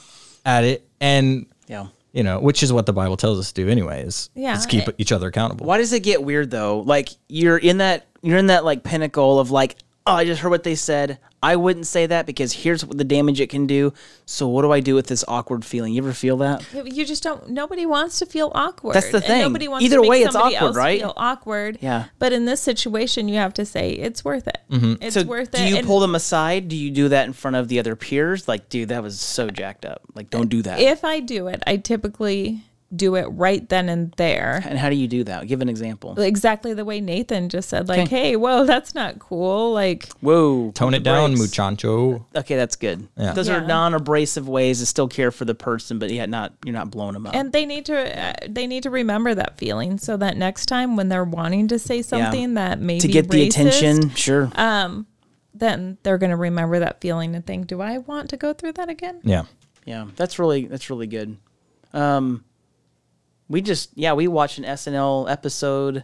at 0.46 0.64
it, 0.64 0.86
and 1.00 1.46
Yeah. 1.68 1.88
you 2.12 2.24
know, 2.24 2.40
which 2.40 2.64
is 2.64 2.74
what 2.74 2.86
the 2.88 2.94
Bible 2.94 3.16
tells 3.16 3.40
us 3.40 3.52
to 3.52 3.64
do, 3.64 3.70
anyway. 3.70 4.02
Is 4.04 4.30
Yeah. 4.36 4.58
is 4.58 4.66
keep 4.66 4.90
each 4.98 5.12
other 5.12 5.28
accountable. 5.28 5.66
Why 5.68 5.78
does 5.78 5.94
it 5.94 6.02
get 6.02 6.24
weird 6.24 6.50
though? 6.52 6.80
Like 6.80 7.10
you're 7.30 7.58
in 7.58 7.78
that 7.78 8.08
you're 8.22 8.38
in 8.40 8.48
that 8.48 8.66
like 8.66 8.84
pinnacle 8.84 9.40
of 9.40 9.52
like, 9.52 9.76
oh, 10.06 10.14
I 10.14 10.26
just 10.26 10.42
heard 10.42 10.50
what 10.50 10.64
they 10.64 10.76
said. 10.76 11.20
I 11.42 11.58
wouldn't 11.58 11.88
say 11.88 12.06
that 12.06 12.26
because 12.26 12.54
here's 12.54 12.86
what 12.86 12.98
the 12.98 13.04
damage 13.04 13.42
it 13.42 13.50
can 13.50 13.68
do. 13.68 13.94
So 14.26 14.48
what 14.48 14.62
do 14.62 14.72
I 14.72 14.80
do 14.80 14.96
with 14.96 15.08
this 15.08 15.26
awkward 15.28 15.66
feeling? 15.66 15.94
You 15.94 16.02
ever 16.02 16.14
feel 16.14 16.38
that? 16.38 16.66
You 16.74 17.06
just 17.06 17.22
don't. 17.22 17.50
Nobody 17.50 17.86
wants 17.86 18.20
to 18.20 18.26
feel 18.26 18.52
awkward. 18.56 18.96
That's 18.96 19.12
the 19.12 19.18
and 19.18 19.26
thing. 19.26 19.42
Nobody 19.42 19.68
wants 19.68 19.84
Either 19.86 20.02
way, 20.02 20.22
it's 20.24 20.36
awkward, 20.36 20.76
right? 20.76 21.02
Feel 21.02 21.14
awkward. 21.18 21.80
Yeah. 21.82 22.06
But 22.18 22.32
in 22.32 22.46
this 22.46 22.62
situation, 22.62 23.28
you 23.28 23.36
have 23.36 23.54
to 23.56 23.66
say 23.66 23.92
it's 23.92 24.24
worth 24.24 24.48
it. 24.48 24.60
Mm-hmm. 24.72 25.04
It's 25.04 25.16
so 25.16 25.24
worth 25.24 25.54
it. 25.54 25.58
do 25.58 25.68
you 25.68 25.78
And 25.78 25.86
pull 25.86 26.00
them 26.00 26.16
aside? 26.16 26.70
Do 26.70 26.78
you 26.78 26.92
do 26.92 27.10
that 27.10 27.26
in 27.28 27.34
front 27.34 27.58
of 27.58 27.68
the 27.68 27.80
other 27.80 27.96
peers? 27.96 28.48
Like, 28.48 28.70
dude, 28.70 28.90
that 28.90 29.04
was 29.04 29.20
so 29.20 29.50
jacked 29.50 29.86
up. 29.86 30.02
Like, 30.16 30.30
don't 30.30 30.50
do 30.50 30.62
that. 30.62 30.80
If 30.80 31.04
I 31.04 31.20
do 31.20 31.48
it, 31.48 31.62
I 31.68 31.78
typically 31.78 32.64
do 32.96 33.16
it 33.16 33.24
right 33.26 33.68
then 33.70 33.90
and 33.90 34.12
there. 34.18 34.62
and 34.66 34.78
how 34.78 34.90
do 34.90 34.96
you 34.96 35.08
do 35.08 35.24
that? 35.24 35.48
Give 35.48 35.62
an 35.62 35.70
example. 35.70 36.20
Exactly 36.20 36.74
the 36.74 36.86
way 36.86 37.02
Nathan 37.02 37.50
just 37.50 37.70
said, 37.70 37.88
like, 37.88 38.02
Okay. 38.02 38.30
hey, 38.30 38.36
whoa, 38.36 38.66
that's 38.66 38.94
not 38.94 39.20
cool. 39.20 39.74
Like, 39.74 40.10
Whoa. 40.22 40.72
Tone 40.72 40.94
it 40.94 41.04
down, 41.04 41.32
brakes. 41.32 41.42
muchacho. 41.42 42.26
Okay, 42.36 42.56
that's 42.56 42.76
good. 42.76 43.08
Yeah. 43.18 43.34
Those 43.34 43.50
are 43.50 43.62
non-abrasive 43.62 44.48
ways 44.48 44.80
to 44.80 44.86
still 44.86 45.08
care 45.08 45.32
for 45.32 45.46
the 45.46 45.56
person, 45.56 45.98
but 46.00 46.12
yet 46.12 46.30
not 46.30 46.54
you're 46.66 46.74
not 46.74 46.92
blowing 46.92 47.14
them 47.14 47.26
up. 47.28 47.36
and 47.36 47.52
they 47.52 47.66
need 47.66 47.86
to 47.88 48.20
uh, 48.20 48.34
they 48.48 48.68
need 48.68 48.84
to 48.84 48.90
remember 48.90 49.34
that 49.36 49.58
feeling 49.58 49.98
so 49.98 50.16
that 50.18 50.38
next 50.38 50.68
time 50.68 50.96
when 50.96 51.10
they're 51.10 51.24
wanting 51.24 51.68
to 51.70 51.80
say 51.80 52.02
something 52.02 52.54
that 52.56 52.80
maybe 52.80 53.00
to 53.00 53.08
get 53.08 53.30
the 53.30 53.48
attention, 53.48 54.10
sure. 54.12 54.52
Um, 54.56 55.08
then 55.54 55.98
they're 56.04 56.18
going 56.18 56.32
to 56.32 56.36
remember 56.36 56.80
that 56.80 57.00
feeling 57.02 57.36
and 57.36 57.46
think, 57.46 57.68
do 57.68 57.80
I 57.82 58.00
want 58.00 58.30
to 58.32 58.38
go 58.38 58.54
through 58.54 58.74
that 58.74 58.90
again? 58.90 59.20
Yeah. 59.24 59.44
Yeah, 59.86 60.08
that's 60.16 60.40
really 60.40 60.66
that's 60.66 60.90
really 60.90 61.08
good. 61.08 61.38
Um, 61.94 62.44
we 63.54 63.62
just 63.62 63.92
yeah 63.96 64.14
we 64.14 64.28
watched 64.28 64.58
an 64.58 64.66
SNL 64.66 65.30
episode 65.32 66.04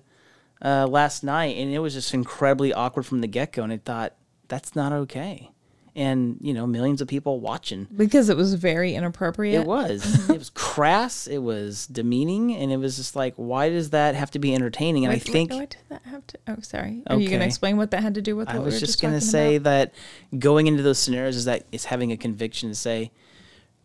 uh, 0.61 0.85
last 0.87 1.23
night, 1.23 1.57
and 1.57 1.73
it 1.73 1.79
was 1.79 1.93
just 1.93 2.13
incredibly 2.13 2.71
awkward 2.73 3.05
from 3.05 3.21
the 3.21 3.27
get 3.27 3.53
go, 3.53 3.63
and 3.63 3.73
I 3.73 3.77
thought 3.77 4.13
that's 4.47 4.75
not 4.75 4.91
okay. 4.93 5.51
And 5.95 6.37
you 6.41 6.53
know, 6.53 6.67
millions 6.67 7.01
of 7.01 7.07
people 7.07 7.39
watching. 7.39 7.87
Because 7.95 8.29
it 8.29 8.37
was 8.37 8.53
very 8.53 8.93
inappropriate. 8.93 9.61
It 9.61 9.67
was. 9.67 10.29
it 10.29 10.37
was 10.37 10.51
crass. 10.51 11.27
It 11.27 11.39
was 11.39 11.87
demeaning, 11.87 12.53
and 12.55 12.71
it 12.71 12.77
was 12.77 12.97
just 12.97 13.15
like, 13.15 13.33
why 13.35 13.69
does 13.69 13.89
that 13.89 14.15
have 14.15 14.29
to 14.31 14.39
be 14.39 14.53
entertaining? 14.53 15.05
And 15.05 15.11
I 15.11 15.15
What- 15.15 15.25
what- 15.25 15.33
think 15.33 15.51
what 15.51 15.69
did 15.71 15.79
that 15.89 16.01
have 16.05 16.27
to? 16.27 16.37
Oh, 16.47 16.57
sorry. 16.61 17.01
Are 17.07 17.17
you 17.17 17.27
going 17.27 17.41
to 17.41 17.45
explain 17.45 17.77
what 17.77 17.91
that 17.91 18.03
had 18.03 18.13
to 18.15 18.21
do 18.21 18.35
with? 18.35 18.47
I 18.49 18.59
was 18.59 18.75
were 18.75 18.79
just 18.79 19.01
going 19.01 19.15
to 19.15 19.21
say 19.21 19.55
about? 19.55 19.91
that 20.31 20.39
going 20.39 20.67
into 20.67 20.83
those 20.83 20.99
scenarios 20.99 21.35
is 21.35 21.45
that 21.45 21.65
it's 21.71 21.85
having 21.85 22.11
a 22.11 22.17
conviction 22.17 22.69
to 22.69 22.75
say, 22.75 23.11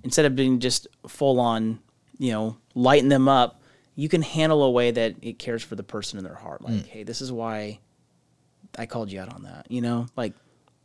instead 0.04 0.26
of 0.26 0.36
being 0.36 0.60
just 0.60 0.86
full 1.08 1.40
on, 1.40 1.80
you 2.18 2.32
know, 2.32 2.58
lighten 2.74 3.08
them 3.08 3.28
up, 3.28 3.60
you 3.96 4.08
can 4.08 4.22
handle 4.22 4.62
a 4.64 4.70
way 4.70 4.90
that 4.90 5.14
it 5.22 5.38
cares 5.38 5.62
for 5.62 5.76
the 5.76 5.82
person 5.84 6.18
in 6.18 6.24
their 6.24 6.34
heart. 6.34 6.62
Like, 6.62 6.74
Mm. 6.74 6.86
hey, 6.86 7.02
this 7.04 7.20
is 7.20 7.30
why 7.30 7.78
I 8.76 8.86
called 8.86 9.12
you 9.12 9.20
out 9.20 9.32
on 9.32 9.44
that. 9.44 9.66
You 9.70 9.80
know, 9.80 10.06
like 10.16 10.32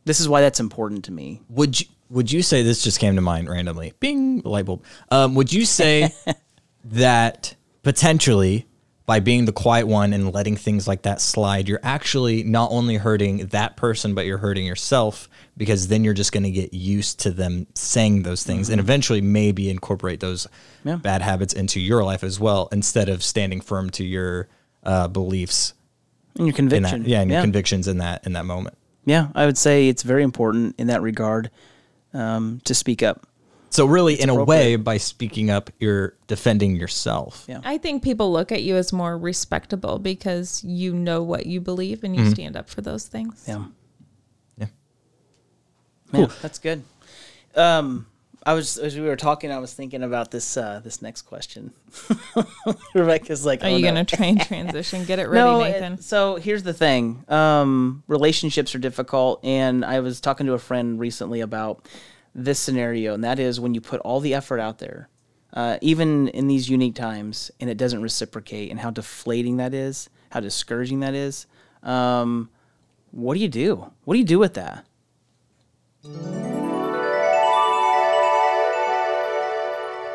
this 0.04 0.20
is 0.20 0.28
why 0.28 0.40
that's 0.40 0.60
important 0.60 1.04
to 1.06 1.12
me. 1.12 1.40
Would 1.48 1.80
you 1.80 1.86
would 2.08 2.30
you 2.32 2.42
say 2.42 2.62
this 2.62 2.82
just 2.82 2.98
came 2.98 3.14
to 3.16 3.20
mind 3.20 3.48
randomly? 3.48 3.92
Bing, 4.00 4.40
light 4.44 4.64
bulb. 4.66 4.82
Um, 5.10 5.34
would 5.36 5.52
you 5.52 5.64
say 5.64 6.12
that 6.84 7.54
potentially 7.82 8.66
by 9.10 9.18
being 9.18 9.44
the 9.44 9.52
quiet 9.52 9.88
one 9.88 10.12
and 10.12 10.32
letting 10.32 10.54
things 10.54 10.86
like 10.86 11.02
that 11.02 11.20
slide, 11.20 11.68
you're 11.68 11.80
actually 11.82 12.44
not 12.44 12.70
only 12.70 12.94
hurting 12.96 13.38
that 13.48 13.76
person, 13.76 14.14
but 14.14 14.24
you're 14.24 14.38
hurting 14.38 14.64
yourself 14.64 15.28
because 15.56 15.88
then 15.88 16.04
you're 16.04 16.14
just 16.14 16.30
going 16.30 16.44
to 16.44 16.50
get 16.52 16.72
used 16.72 17.18
to 17.18 17.32
them 17.32 17.66
saying 17.74 18.22
those 18.22 18.44
things 18.44 18.68
and 18.68 18.78
eventually 18.78 19.20
maybe 19.20 19.68
incorporate 19.68 20.20
those 20.20 20.46
Yeah. 20.84 20.94
bad 20.94 21.22
habits 21.22 21.52
into 21.52 21.80
your 21.80 22.04
life 22.04 22.22
as 22.22 22.38
well 22.38 22.68
instead 22.70 23.08
of 23.08 23.24
standing 23.24 23.60
firm 23.60 23.90
to 23.90 24.04
your 24.04 24.46
uh, 24.84 25.08
beliefs 25.08 25.74
And 26.38 26.46
your 26.46 26.54
conviction. 26.54 27.02
that, 27.02 27.08
yeah, 27.08 27.20
and 27.20 27.28
your 27.32 27.38
yeah. 27.40 27.42
convictions 27.42 27.88
in 27.88 27.98
that 27.98 28.24
in 28.24 28.34
that 28.34 28.44
moment. 28.46 28.76
Yeah, 29.06 29.30
I 29.34 29.44
would 29.44 29.58
say 29.58 29.88
it's 29.88 30.04
very 30.04 30.22
important 30.22 30.76
in 30.78 30.86
that 30.86 31.02
regard 31.02 31.50
um, 32.14 32.60
to 32.62 32.74
speak 32.74 33.02
up. 33.02 33.26
So 33.70 33.86
really, 33.86 34.20
in 34.20 34.28
a 34.28 34.44
way, 34.44 34.74
by 34.74 34.96
speaking 34.96 35.48
up, 35.48 35.70
you're 35.78 36.16
defending 36.26 36.74
yourself. 36.74 37.44
Yeah. 37.48 37.60
I 37.64 37.78
think 37.78 38.02
people 38.02 38.32
look 38.32 38.50
at 38.50 38.62
you 38.64 38.76
as 38.76 38.92
more 38.92 39.16
respectable 39.16 40.00
because 40.00 40.62
you 40.64 40.92
know 40.92 41.22
what 41.22 41.46
you 41.46 41.60
believe 41.60 42.02
and 42.02 42.16
you 42.16 42.28
stand 42.30 42.56
up 42.56 42.68
for 42.68 42.80
those 42.80 43.06
things. 43.06 43.44
Yeah. 43.46 43.64
Yeah. 44.58 44.66
Cool. 46.10 46.30
that's 46.42 46.58
good. 46.58 46.82
Um, 47.54 48.06
I 48.44 48.54
was 48.54 48.78
as 48.78 48.96
we 48.96 49.02
were 49.02 49.16
talking, 49.16 49.52
I 49.52 49.58
was 49.58 49.74
thinking 49.74 50.02
about 50.02 50.30
this 50.30 50.56
uh, 50.56 50.80
this 50.82 51.02
next 51.02 51.22
question. 51.22 51.72
Rebecca's 52.94 53.44
like, 53.44 53.62
Are 53.62 53.66
oh, 53.66 53.76
you 53.76 53.82
no. 53.84 53.92
going 53.92 54.06
to 54.06 54.16
try 54.16 54.26
and 54.26 54.40
transition? 54.40 55.04
Get 55.04 55.18
it 55.18 55.28
ready, 55.28 55.44
No, 55.44 55.62
Nathan. 55.62 55.92
it- 55.94 56.02
so 56.04 56.36
here's 56.36 56.62
the 56.62 56.72
thing. 56.72 57.24
Um, 57.28 58.02
relationships 58.08 58.74
are 58.74 58.78
difficult, 58.78 59.44
and 59.44 59.84
I 59.84 60.00
was 60.00 60.20
talking 60.20 60.46
to 60.46 60.54
a 60.54 60.58
friend 60.58 60.98
recently 60.98 61.40
about 61.40 61.86
this 62.34 62.58
scenario, 62.58 63.14
and 63.14 63.24
that 63.24 63.38
is 63.38 63.60
when 63.60 63.74
you 63.74 63.80
put 63.80 64.00
all 64.00 64.20
the 64.20 64.34
effort 64.34 64.60
out 64.60 64.78
there, 64.78 65.08
uh, 65.54 65.78
even 65.80 66.28
in 66.28 66.46
these 66.46 66.68
unique 66.68 66.94
times, 66.94 67.50
and 67.60 67.68
it 67.68 67.76
doesn't 67.76 68.02
reciprocate, 68.02 68.70
and 68.70 68.80
how 68.80 68.90
deflating 68.90 69.56
that 69.56 69.74
is, 69.74 70.08
how 70.30 70.40
discouraging 70.40 71.00
that 71.00 71.14
is. 71.14 71.46
Um, 71.82 72.50
what 73.10 73.34
do 73.34 73.40
you 73.40 73.48
do? 73.48 73.90
What 74.04 74.14
do 74.14 74.18
you 74.18 74.24
do 74.24 74.38
with 74.38 74.54
that? 74.54 74.86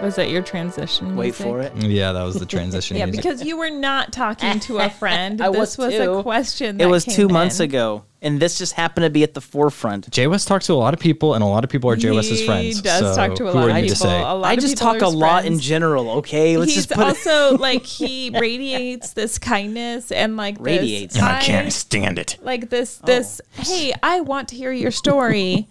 Was 0.02 0.16
that 0.18 0.30
your 0.30 0.42
transition? 0.42 1.16
Wait 1.16 1.28
music? 1.28 1.46
for 1.46 1.62
it. 1.62 1.76
Yeah, 1.78 2.12
that 2.12 2.24
was 2.24 2.36
the 2.36 2.46
transition. 2.46 2.98
Yeah, 2.98 3.06
music. 3.06 3.24
because 3.24 3.44
you 3.44 3.58
were 3.58 3.70
not 3.70 4.12
talking 4.12 4.60
to 4.62 4.78
a 4.80 4.90
friend. 4.90 5.42
I 5.42 5.50
this 5.50 5.78
was 5.78 5.78
was 5.78 5.94
a 5.96 6.22
question. 6.22 6.76
It 6.76 6.80
that 6.80 6.90
was 6.90 7.06
came 7.06 7.16
two 7.16 7.30
months 7.30 7.60
in. 7.60 7.66
ago, 7.66 8.04
and 8.22 8.40
this 8.40 8.58
just 8.58 8.74
happened 8.74 9.06
to 9.06 9.10
be 9.10 9.24
at 9.24 9.34
the 9.34 9.42
forefront. 9.42 10.10
Jay 10.12 10.28
West 10.28 10.48
talks 10.48 10.68
to 10.68 10.74
a 10.74 10.76
lot 10.76 10.94
of 10.94 11.00
people, 11.00 11.34
and 11.34 11.44
a 11.44 11.48
lot 11.48 11.64
of 11.64 11.70
people 11.70 11.90
are 11.90 11.96
Jay 11.96 12.12
West's 12.12 12.44
friends. 12.46 12.78
He 12.78 12.82
does 12.82 13.16
so 13.16 13.28
talk 13.28 13.36
to 13.38 13.50
a 13.50 13.52
lot 13.52 13.70
of 13.70 13.76
people. 13.78 13.96
say? 13.96 14.20
A 14.20 14.34
lot 14.34 14.46
I 14.46 14.54
of 14.54 14.60
just 14.60 14.78
talk 14.78 15.02
a 15.02 15.06
his 15.06 15.16
lot 15.16 15.46
in 15.46 15.60
general. 15.60 16.10
Okay, 16.18 16.58
let's 16.58 16.74
He's 16.74 16.86
just 16.88 16.98
put 16.98 17.02
it. 17.02 17.08
also 17.08 17.58
like 17.62 17.86
he 17.86 18.30
radiates 18.38 19.14
this 19.14 19.40
kindness 19.40 20.12
and 20.12 20.36
like 20.38 20.58
this, 20.58 20.66
Radiates. 20.66 21.18
I 21.18 21.42
can't 21.42 21.72
stand 21.72 22.20
it. 22.20 22.38
like 22.42 22.70
this 22.70 22.98
this 22.98 23.42
oh. 23.60 23.64
hey 23.64 23.94
i 24.04 24.22
want 24.22 24.50
to 24.50 24.56
hear 24.56 24.72
your 24.72 24.92
story 24.92 25.68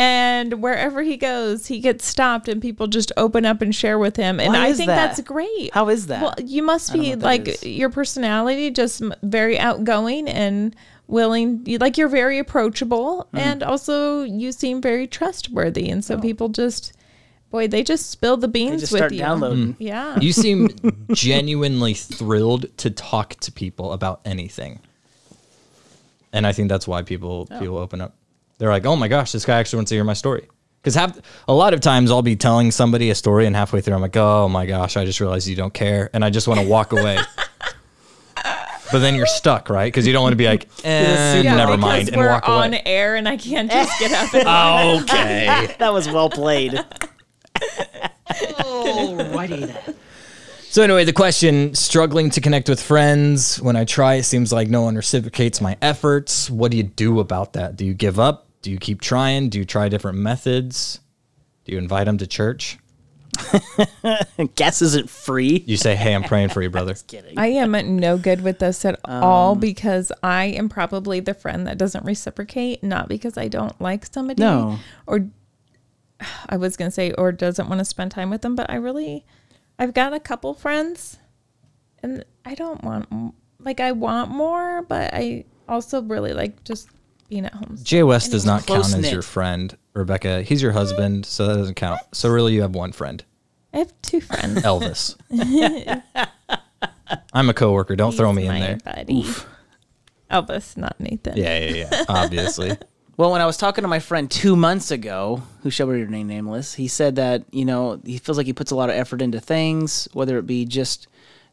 and 0.00 0.62
wherever 0.62 1.02
he 1.02 1.16
goes 1.18 1.66
he 1.66 1.78
gets 1.78 2.06
stopped 2.06 2.48
and 2.48 2.62
people 2.62 2.86
just 2.86 3.12
open 3.18 3.44
up 3.44 3.60
and 3.60 3.74
share 3.74 3.98
with 3.98 4.16
him 4.16 4.40
and 4.40 4.52
Why 4.54 4.68
i 4.68 4.72
think 4.72 4.86
that? 4.88 4.96
that's 5.08 5.20
great 5.20 5.72
How 5.74 5.88
is 5.90 6.06
that? 6.06 6.22
well 6.22 6.34
you 6.42 6.62
must 6.62 6.90
I 6.90 6.94
don't 6.94 7.02
know 7.04 7.16
be 7.16 7.22
like 7.22 7.48
is. 7.48 7.64
your 7.64 7.90
personality 7.90 8.70
just 8.70 9.02
very 9.22 9.58
outgoing 9.58 10.26
and 10.28 10.74
willing 11.06 11.62
you, 11.66 11.76
like 11.78 11.98
you're 11.98 12.08
very 12.08 12.38
approachable 12.38 13.28
Mm. 13.34 13.38
and 13.40 13.62
also 13.62 14.22
you 14.22 14.52
seem 14.52 14.80
very 14.80 15.06
trustworthy 15.06 15.90
and 15.90 16.04
so 16.04 16.18
people 16.18 16.48
just 16.48 16.92
boy 17.50 17.66
they 17.68 17.82
just 17.82 18.10
spill 18.10 18.36
the 18.38 18.46
Oh. 18.46 18.50
They 18.50 18.52
beans 18.52 18.80
just 18.80 18.92
with 18.92 19.00
start 19.00 19.12
you 19.12 19.18
downloading. 19.18 19.76
yeah 19.78 20.18
You 20.20 20.32
seem 20.32 20.68
genuinely 21.12 21.94
thrilled 21.94 22.66
to 22.78 22.90
talk 22.90 23.34
to 23.40 23.50
people 23.52 23.92
about 23.92 24.20
anything, 24.24 24.78
and 26.32 26.46
I 26.46 26.52
think 26.52 26.68
that's 26.68 26.86
why 26.88 27.02
people 27.02 27.48
Oh. 27.50 27.58
people 27.58 27.76
open 27.78 28.00
up. 28.00 28.14
They're 28.60 28.68
like, 28.68 28.84
"Oh 28.84 28.94
my 28.94 29.08
gosh, 29.08 29.32
this 29.32 29.46
guy 29.46 29.58
actually 29.58 29.78
wants 29.78 29.88
to 29.88 29.94
hear 29.94 30.04
my 30.04 30.12
story." 30.12 30.46
Because 30.82 30.94
have 30.94 31.18
a 31.48 31.54
lot 31.54 31.72
of 31.72 31.80
times 31.80 32.10
I'll 32.10 32.20
be 32.20 32.36
telling 32.36 32.70
somebody 32.70 33.08
a 33.08 33.14
story, 33.14 33.46
and 33.46 33.56
halfway 33.56 33.80
through 33.80 33.94
I'm 33.94 34.02
like, 34.02 34.16
"Oh 34.18 34.48
my 34.50 34.66
gosh, 34.66 34.98
I 34.98 35.06
just 35.06 35.18
realized 35.18 35.48
you 35.48 35.56
don't 35.56 35.72
care," 35.72 36.10
and 36.12 36.22
I 36.22 36.28
just 36.28 36.46
want 36.46 36.60
to 36.60 36.66
walk 36.66 36.92
away. 36.92 37.18
but 38.92 38.98
then 38.98 39.14
you're 39.14 39.24
stuck, 39.24 39.70
right? 39.70 39.86
Because 39.86 40.06
you 40.06 40.12
don't 40.12 40.22
want 40.22 40.32
to 40.32 40.36
be 40.36 40.46
like, 40.46 40.68
eh, 40.84 41.40
Yeah, 41.40 41.56
"Never 41.56 41.78
mind," 41.78 42.10
and 42.10 42.18
we're 42.18 42.38
on 42.44 42.74
air 42.84 43.16
and 43.16 43.26
I 43.26 43.38
can't 43.38 43.70
just 43.70 43.98
get 43.98 44.12
up 44.12 44.34
and 44.34 45.02
Okay. 45.04 45.74
that 45.78 45.92
was 45.92 46.06
well 46.06 46.28
played. 46.28 46.72
Alrighty 48.30 49.66
then. 49.68 49.94
So 50.68 50.82
anyway, 50.82 51.04
the 51.04 51.14
question: 51.14 51.74
struggling 51.74 52.28
to 52.30 52.42
connect 52.42 52.68
with 52.68 52.80
friends. 52.82 53.60
When 53.60 53.74
I 53.74 53.84
try, 53.84 54.16
it 54.16 54.24
seems 54.24 54.52
like 54.52 54.68
no 54.68 54.82
one 54.82 54.96
reciprocates 54.96 55.62
my 55.62 55.78
efforts. 55.80 56.48
What 56.50 56.70
do 56.70 56.76
you 56.76 56.82
do 56.84 57.20
about 57.20 57.54
that? 57.54 57.76
Do 57.76 57.84
you 57.86 57.94
give 57.94 58.20
up? 58.20 58.46
Do 58.62 58.70
you 58.70 58.78
keep 58.78 59.00
trying? 59.00 59.48
Do 59.48 59.58
you 59.58 59.64
try 59.64 59.88
different 59.88 60.18
methods? 60.18 61.00
Do 61.64 61.72
you 61.72 61.78
invite 61.78 62.06
them 62.06 62.18
to 62.18 62.26
church? 62.26 62.78
Gas 64.54 64.82
isn't 64.82 65.08
free. 65.08 65.62
You 65.66 65.76
say, 65.76 65.94
"Hey, 65.94 66.14
I'm 66.14 66.24
praying 66.24 66.50
for 66.50 66.62
you, 66.62 66.68
brother." 66.68 66.94
Kidding. 67.06 67.38
I 67.38 67.46
am 67.48 67.72
no 67.96 68.18
good 68.18 68.42
with 68.42 68.58
this 68.58 68.84
at 68.84 68.98
um, 69.04 69.22
all 69.22 69.54
because 69.54 70.12
I 70.22 70.44
am 70.46 70.68
probably 70.68 71.20
the 71.20 71.32
friend 71.34 71.66
that 71.66 71.78
doesn't 71.78 72.04
reciprocate, 72.04 72.82
not 72.82 73.08
because 73.08 73.38
I 73.38 73.48
don't 73.48 73.80
like 73.80 74.04
somebody 74.12 74.42
No. 74.42 74.78
or 75.06 75.26
I 76.48 76.56
was 76.56 76.76
going 76.76 76.90
to 76.90 76.94
say 76.94 77.12
or 77.12 77.32
doesn't 77.32 77.68
want 77.68 77.78
to 77.78 77.84
spend 77.84 78.10
time 78.10 78.30
with 78.30 78.42
them, 78.42 78.56
but 78.56 78.68
I 78.68 78.74
really 78.76 79.24
I've 79.78 79.94
got 79.94 80.12
a 80.12 80.20
couple 80.20 80.52
friends 80.52 81.18
and 82.02 82.24
I 82.44 82.54
don't 82.54 82.82
want 82.82 83.34
like 83.58 83.80
I 83.80 83.92
want 83.92 84.30
more, 84.30 84.82
but 84.82 85.14
I 85.14 85.44
also 85.68 86.02
really 86.02 86.32
like 86.32 86.64
just 86.64 86.88
being 87.30 87.46
at 87.46 87.54
home. 87.54 87.78
Jay 87.82 88.02
West 88.02 88.32
does 88.32 88.44
not 88.44 88.66
count 88.66 88.94
as 88.94 89.10
your 89.10 89.22
friend, 89.22 89.74
Rebecca. 89.94 90.42
He's 90.42 90.60
your 90.60 90.72
husband, 90.72 91.24
mm. 91.24 91.26
so 91.26 91.46
that 91.46 91.54
doesn't 91.54 91.76
count. 91.76 92.00
So 92.12 92.28
really, 92.28 92.52
you 92.52 92.62
have 92.62 92.74
one 92.74 92.92
friend, 92.92 93.24
I 93.72 93.78
have 93.78 93.92
two 94.02 94.20
friends. 94.20 94.62
Elvis. 94.62 95.16
I'm 97.32 97.48
a 97.48 97.54
coworker. 97.54 97.96
Don't 97.96 98.12
throw 98.12 98.28
He's 98.30 98.36
me 98.36 98.42
in 98.42 98.48
my 98.48 98.60
there. 98.60 98.78
Buddy. 98.84 99.24
Elvis, 100.30 100.76
not 100.76 100.98
Nathan. 101.00 101.36
Yeah, 101.36 101.58
yeah, 101.58 101.86
yeah. 101.90 102.04
Obviously. 102.08 102.76
Well, 103.16 103.32
when 103.32 103.40
I 103.40 103.46
was 103.46 103.56
talking 103.56 103.82
to 103.82 103.88
my 103.88 103.98
friend 103.98 104.30
two 104.30 104.56
months 104.56 104.90
ago, 104.90 105.42
who 105.62 105.70
shall 105.70 105.86
remain 105.86 106.26
nameless, 106.26 106.74
he 106.74 106.88
said 106.88 107.16
that 107.16 107.44
you 107.52 107.64
know 107.64 108.00
he 108.04 108.18
feels 108.18 108.38
like 108.38 108.46
he 108.46 108.52
puts 108.52 108.70
a 108.70 108.76
lot 108.76 108.90
of 108.90 108.96
effort 108.96 109.22
into 109.22 109.40
things, 109.40 110.08
whether 110.12 110.38
it 110.38 110.46
be 110.46 110.64
just 110.64 111.06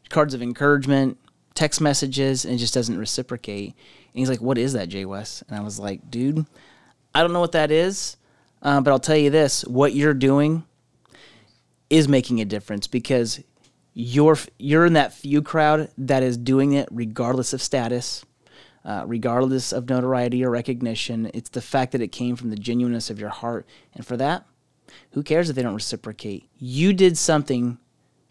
cards 0.08 0.34
of 0.34 0.42
encouragement, 0.42 1.18
text 1.54 1.80
messages, 1.80 2.44
and 2.44 2.58
just 2.58 2.74
doesn't 2.74 2.98
reciprocate. 2.98 3.74
He's 4.18 4.30
like, 4.30 4.40
"What 4.40 4.58
is 4.58 4.72
that, 4.74 4.88
Jay 4.88 5.04
West?" 5.04 5.42
And 5.48 5.56
I 5.56 5.60
was 5.62 5.78
like, 5.78 6.10
"Dude, 6.10 6.46
I 7.14 7.22
don't 7.22 7.32
know 7.32 7.40
what 7.40 7.52
that 7.52 7.70
is, 7.70 8.16
uh, 8.62 8.80
but 8.80 8.90
I'll 8.90 8.98
tell 8.98 9.16
you 9.16 9.30
this: 9.30 9.62
what 9.64 9.94
you're 9.94 10.14
doing 10.14 10.64
is 11.90 12.08
making 12.08 12.40
a 12.40 12.44
difference 12.44 12.86
because 12.86 13.42
you're 13.94 14.38
you're 14.58 14.86
in 14.86 14.92
that 14.94 15.12
few 15.12 15.42
crowd 15.42 15.90
that 15.98 16.22
is 16.22 16.36
doing 16.36 16.72
it 16.72 16.88
regardless 16.90 17.52
of 17.52 17.62
status." 17.62 18.24
uh, 18.88 19.04
regardless 19.06 19.70
of 19.70 19.88
notoriety 19.90 20.42
or 20.42 20.50
recognition. 20.50 21.30
It's 21.34 21.50
the 21.50 21.60
fact 21.60 21.92
that 21.92 22.00
it 22.00 22.08
came 22.08 22.36
from 22.36 22.48
the 22.48 22.56
genuineness 22.56 23.10
of 23.10 23.20
your 23.20 23.28
heart. 23.28 23.66
And 23.94 24.06
for 24.06 24.16
that, 24.16 24.46
who 25.10 25.22
cares 25.22 25.50
if 25.50 25.56
they 25.56 25.62
don't 25.62 25.74
reciprocate? 25.74 26.48
You 26.58 26.94
did 26.94 27.18
something 27.18 27.78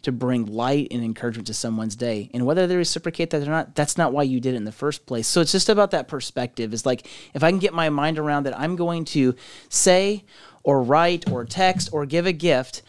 to 0.02 0.12
bring 0.12 0.46
light 0.46 0.88
and 0.90 1.02
encouragement 1.02 1.46
to 1.48 1.54
someone's 1.54 1.96
day. 1.96 2.30
And 2.32 2.46
whether 2.46 2.66
they 2.66 2.76
reciprocate 2.76 3.30
that 3.30 3.42
or 3.42 3.50
not, 3.50 3.74
that's 3.74 3.98
not 3.98 4.12
why 4.12 4.22
you 4.22 4.40
did 4.40 4.54
it 4.54 4.58
in 4.58 4.64
the 4.64 4.72
first 4.72 5.06
place. 5.06 5.26
So 5.26 5.40
it's 5.40 5.52
just 5.52 5.68
about 5.68 5.90
that 5.90 6.08
perspective. 6.08 6.72
It's 6.72 6.86
like 6.86 7.06
if 7.34 7.42
I 7.42 7.50
can 7.50 7.58
get 7.58 7.74
my 7.74 7.90
mind 7.90 8.18
around 8.18 8.44
that 8.44 8.58
I'm 8.58 8.76
going 8.76 9.04
to 9.06 9.34
say 9.68 10.24
or 10.62 10.82
write 10.82 11.30
or 11.30 11.44
text 11.44 11.90
or 11.92 12.06
give 12.06 12.26
a 12.26 12.32
gift, 12.32 12.82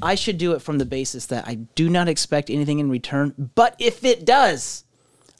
I 0.00 0.14
should 0.14 0.38
do 0.38 0.52
it 0.52 0.62
from 0.62 0.78
the 0.78 0.86
basis 0.86 1.26
that 1.26 1.46
I 1.46 1.54
do 1.54 1.90
not 1.90 2.08
expect 2.08 2.50
anything 2.50 2.78
in 2.78 2.90
return. 2.90 3.50
But 3.54 3.76
if 3.78 4.04
it 4.04 4.24
does, 4.24 4.84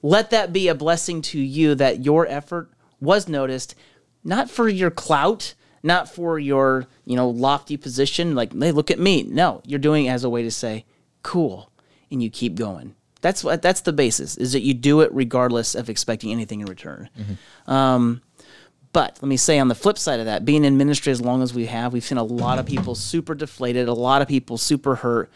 let 0.01 0.29
that 0.29 0.53
be 0.53 0.67
a 0.67 0.75
blessing 0.75 1.21
to 1.23 1.39
you 1.39 1.73
that 1.75 2.05
your 2.05 2.27
effort 2.27 2.69
was 3.01 3.27
noticed 3.27 3.75
not 4.23 4.49
for 4.49 4.67
your 4.67 4.91
clout 4.91 5.53
not 5.83 6.09
for 6.09 6.39
your 6.39 6.87
you 7.05 7.15
know 7.15 7.29
lofty 7.29 7.77
position 7.77 8.35
like 8.35 8.51
hey 8.57 8.71
look 8.71 8.89
at 8.89 8.99
me 8.99 9.23
no 9.23 9.61
you're 9.65 9.79
doing 9.79 10.05
it 10.05 10.09
as 10.09 10.23
a 10.23 10.29
way 10.29 10.41
to 10.41 10.51
say 10.51 10.85
cool 11.25 11.71
and 12.11 12.21
you 12.21 12.29
keep 12.29 12.55
going. 12.55 12.95
That's 13.21 13.43
what 13.43 13.61
that's 13.63 13.81
the 13.81 13.91
basis 13.91 14.37
is 14.37 14.53
that 14.53 14.61
you 14.61 14.75
do 14.75 15.01
it 15.01 15.11
regardless 15.11 15.73
of 15.73 15.89
expecting 15.89 16.31
anything 16.31 16.61
in 16.61 16.67
return. 16.67 17.09
Um, 17.65 18.21
but 18.93 19.17
let 19.21 19.27
me 19.27 19.35
say 19.35 19.57
on 19.57 19.67
the 19.67 19.75
flip 19.75 19.97
side 19.97 20.19
of 20.19 20.27
that, 20.27 20.45
being 20.45 20.63
in 20.63 20.77
ministry 20.77 21.11
as 21.11 21.19
long 21.19 21.41
as 21.41 21.53
we 21.53 21.65
have, 21.65 21.91
we've 21.91 22.03
seen 22.03 22.19
a 22.19 22.23
lot 22.23 22.59
of 22.59 22.67
people 22.67 22.93
super 22.93 23.33
deflated, 23.33 23.87
a 23.87 23.93
lot 23.93 24.21
of 24.21 24.27
people 24.27 24.57
super 24.57 24.95
hurt 24.95 25.31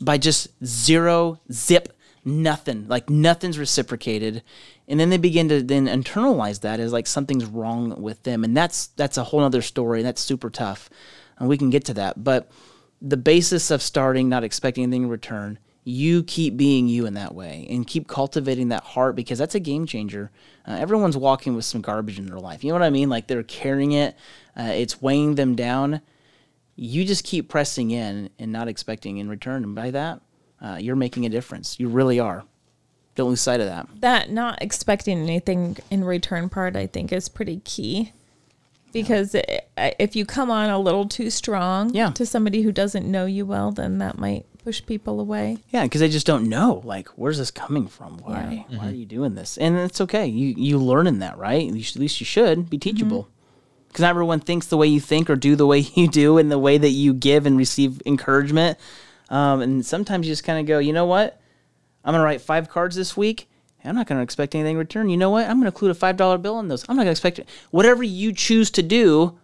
by 0.00 0.16
just 0.16 0.48
zero 0.64 1.38
zip 1.52 1.92
nothing. 2.24 2.86
Like 2.88 3.10
nothing's 3.10 3.58
reciprocated. 3.58 4.42
And 4.88 4.98
then 4.98 5.10
they 5.10 5.18
begin 5.18 5.48
to 5.50 5.62
then 5.62 5.86
internalize 5.86 6.60
that 6.62 6.80
as 6.80 6.92
like 6.92 7.06
something's 7.06 7.44
wrong 7.44 8.00
with 8.00 8.22
them. 8.22 8.42
And 8.44 8.56
that's 8.56 8.86
that's 8.88 9.18
a 9.18 9.24
whole 9.24 9.40
other 9.40 9.62
story 9.62 10.00
and 10.00 10.06
that's 10.06 10.22
super 10.22 10.48
tough. 10.48 10.88
And 11.38 11.48
we 11.48 11.58
can 11.58 11.70
get 11.70 11.84
to 11.84 11.94
that. 11.94 12.24
But 12.24 12.50
the 13.00 13.16
basis 13.16 13.70
of 13.70 13.82
starting 13.82 14.28
not 14.28 14.44
expecting 14.44 14.84
anything 14.84 15.04
in 15.04 15.08
return 15.08 15.58
you 15.88 16.22
keep 16.22 16.54
being 16.54 16.86
you 16.86 17.06
in 17.06 17.14
that 17.14 17.34
way 17.34 17.66
and 17.70 17.86
keep 17.86 18.06
cultivating 18.06 18.68
that 18.68 18.84
heart 18.84 19.16
because 19.16 19.38
that's 19.38 19.54
a 19.54 19.60
game 19.60 19.86
changer. 19.86 20.30
Uh, 20.66 20.72
everyone's 20.72 21.16
walking 21.16 21.56
with 21.56 21.64
some 21.64 21.80
garbage 21.80 22.18
in 22.18 22.26
their 22.26 22.38
life. 22.38 22.62
You 22.62 22.68
know 22.68 22.74
what 22.74 22.82
i 22.82 22.90
mean? 22.90 23.08
Like 23.08 23.26
they're 23.26 23.42
carrying 23.42 23.92
it. 23.92 24.14
Uh, 24.54 24.64
it's 24.74 25.00
weighing 25.00 25.36
them 25.36 25.54
down. 25.54 26.02
You 26.76 27.06
just 27.06 27.24
keep 27.24 27.48
pressing 27.48 27.90
in 27.90 28.28
and 28.38 28.52
not 28.52 28.68
expecting 28.68 29.16
in 29.16 29.30
return. 29.30 29.64
And 29.64 29.74
by 29.74 29.90
that 29.92 30.20
uh, 30.60 30.76
you're 30.78 30.94
making 30.94 31.24
a 31.24 31.30
difference. 31.30 31.80
You 31.80 31.88
really 31.88 32.20
are. 32.20 32.44
Don't 33.14 33.30
lose 33.30 33.40
sight 33.40 33.60
of 33.60 33.66
that. 33.66 33.88
That 34.00 34.30
not 34.30 34.60
expecting 34.60 35.18
anything 35.18 35.78
in 35.90 36.04
return 36.04 36.50
part 36.50 36.76
i 36.76 36.86
think 36.86 37.12
is 37.12 37.30
pretty 37.30 37.60
key 37.64 38.12
because 38.92 39.34
it, 39.34 39.68
if 39.98 40.16
you 40.16 40.24
come 40.24 40.50
on 40.50 40.70
a 40.70 40.78
little 40.78 41.06
too 41.06 41.30
strong 41.30 41.94
Yeah. 41.94 42.10
to 42.10 42.24
somebody 42.26 42.62
who 42.62 42.72
doesn't 42.72 43.10
know 43.10 43.26
you 43.26 43.44
well 43.46 43.70
then 43.72 43.98
that 43.98 44.18
might 44.18 44.46
push 44.64 44.84
people 44.84 45.20
away 45.20 45.58
Yeah, 45.70 45.84
because 45.84 46.00
they 46.00 46.08
just 46.08 46.26
don't 46.26 46.48
know. 46.48 46.82
Like, 46.84 47.08
where's 47.16 47.38
this 47.38 47.50
coming 47.50 47.86
from? 47.86 48.18
Why? 48.18 48.66
Why 48.68 48.88
are 48.88 48.90
you 48.90 49.06
doing 49.06 49.34
this? 49.34 49.56
And 49.56 49.76
it's 49.78 50.00
okay. 50.02 50.26
You 50.26 50.54
you 50.56 50.78
learn 50.78 51.06
in 51.06 51.20
that, 51.20 51.38
right? 51.38 51.66
At 51.66 51.72
least, 51.74 51.96
at 51.96 52.00
least 52.00 52.20
you 52.20 52.26
should 52.26 52.68
be 52.68 52.76
teachable. 52.78 53.28
Because 53.86 54.02
not 54.02 54.10
everyone 54.10 54.40
thinks 54.40 54.66
the 54.66 54.76
way 54.76 54.86
you 54.86 55.00
think 55.00 55.30
or 55.30 55.36
do 55.36 55.56
the 55.56 55.66
way 55.66 55.78
you 55.94 56.08
do, 56.08 56.36
and 56.36 56.50
the 56.50 56.58
way 56.58 56.76
that 56.76 56.90
you 56.90 57.14
give 57.14 57.46
and 57.46 57.56
receive 57.56 58.02
encouragement. 58.04 58.76
Um, 59.30 59.62
and 59.62 59.86
sometimes 59.86 60.26
you 60.26 60.32
just 60.32 60.44
kind 60.44 60.60
of 60.60 60.66
go, 60.66 60.78
you 60.78 60.92
know 60.92 61.06
what? 61.06 61.40
I'm 62.04 62.12
gonna 62.12 62.22
write 62.24 62.42
five 62.42 62.68
cards 62.68 62.96
this 62.96 63.16
week. 63.16 63.48
I'm 63.88 63.94
not 63.96 64.06
gonna 64.06 64.22
expect 64.22 64.54
anything 64.54 64.72
in 64.72 64.78
return. 64.78 65.08
You 65.08 65.16
know 65.16 65.30
what? 65.30 65.46
I'm 65.48 65.56
gonna 65.56 65.66
include 65.66 65.90
a 65.90 65.94
five 65.94 66.16
dollar 66.16 66.38
bill 66.38 66.58
in 66.60 66.68
those. 66.68 66.84
I'm 66.88 66.96
not 66.96 67.02
gonna 67.02 67.10
expect 67.12 67.38
it. 67.38 67.48
Whatever 67.70 68.02
you 68.02 68.32
choose 68.32 68.70
to 68.72 68.82
do, 68.82 69.38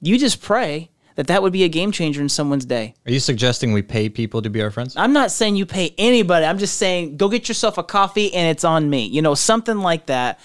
you 0.00 0.18
just 0.18 0.40
pray 0.42 0.90
that 1.16 1.28
that 1.28 1.42
would 1.42 1.52
be 1.52 1.62
a 1.64 1.68
game 1.68 1.92
changer 1.92 2.20
in 2.20 2.28
someone's 2.28 2.64
day. 2.64 2.94
Are 3.06 3.12
you 3.12 3.20
suggesting 3.20 3.72
we 3.72 3.82
pay 3.82 4.08
people 4.08 4.42
to 4.42 4.50
be 4.50 4.60
our 4.62 4.70
friends? 4.70 4.96
I'm 4.96 5.12
not 5.12 5.30
saying 5.30 5.56
you 5.56 5.64
pay 5.66 5.94
anybody. 5.96 6.44
I'm 6.44 6.58
just 6.58 6.76
saying 6.76 7.16
go 7.16 7.28
get 7.28 7.48
yourself 7.48 7.78
a 7.78 7.82
coffee 7.84 8.32
and 8.34 8.48
it's 8.48 8.64
on 8.64 8.90
me. 8.90 9.06
You 9.06 9.22
know, 9.22 9.34
something 9.34 9.78
like 9.78 10.06
that. 10.06 10.40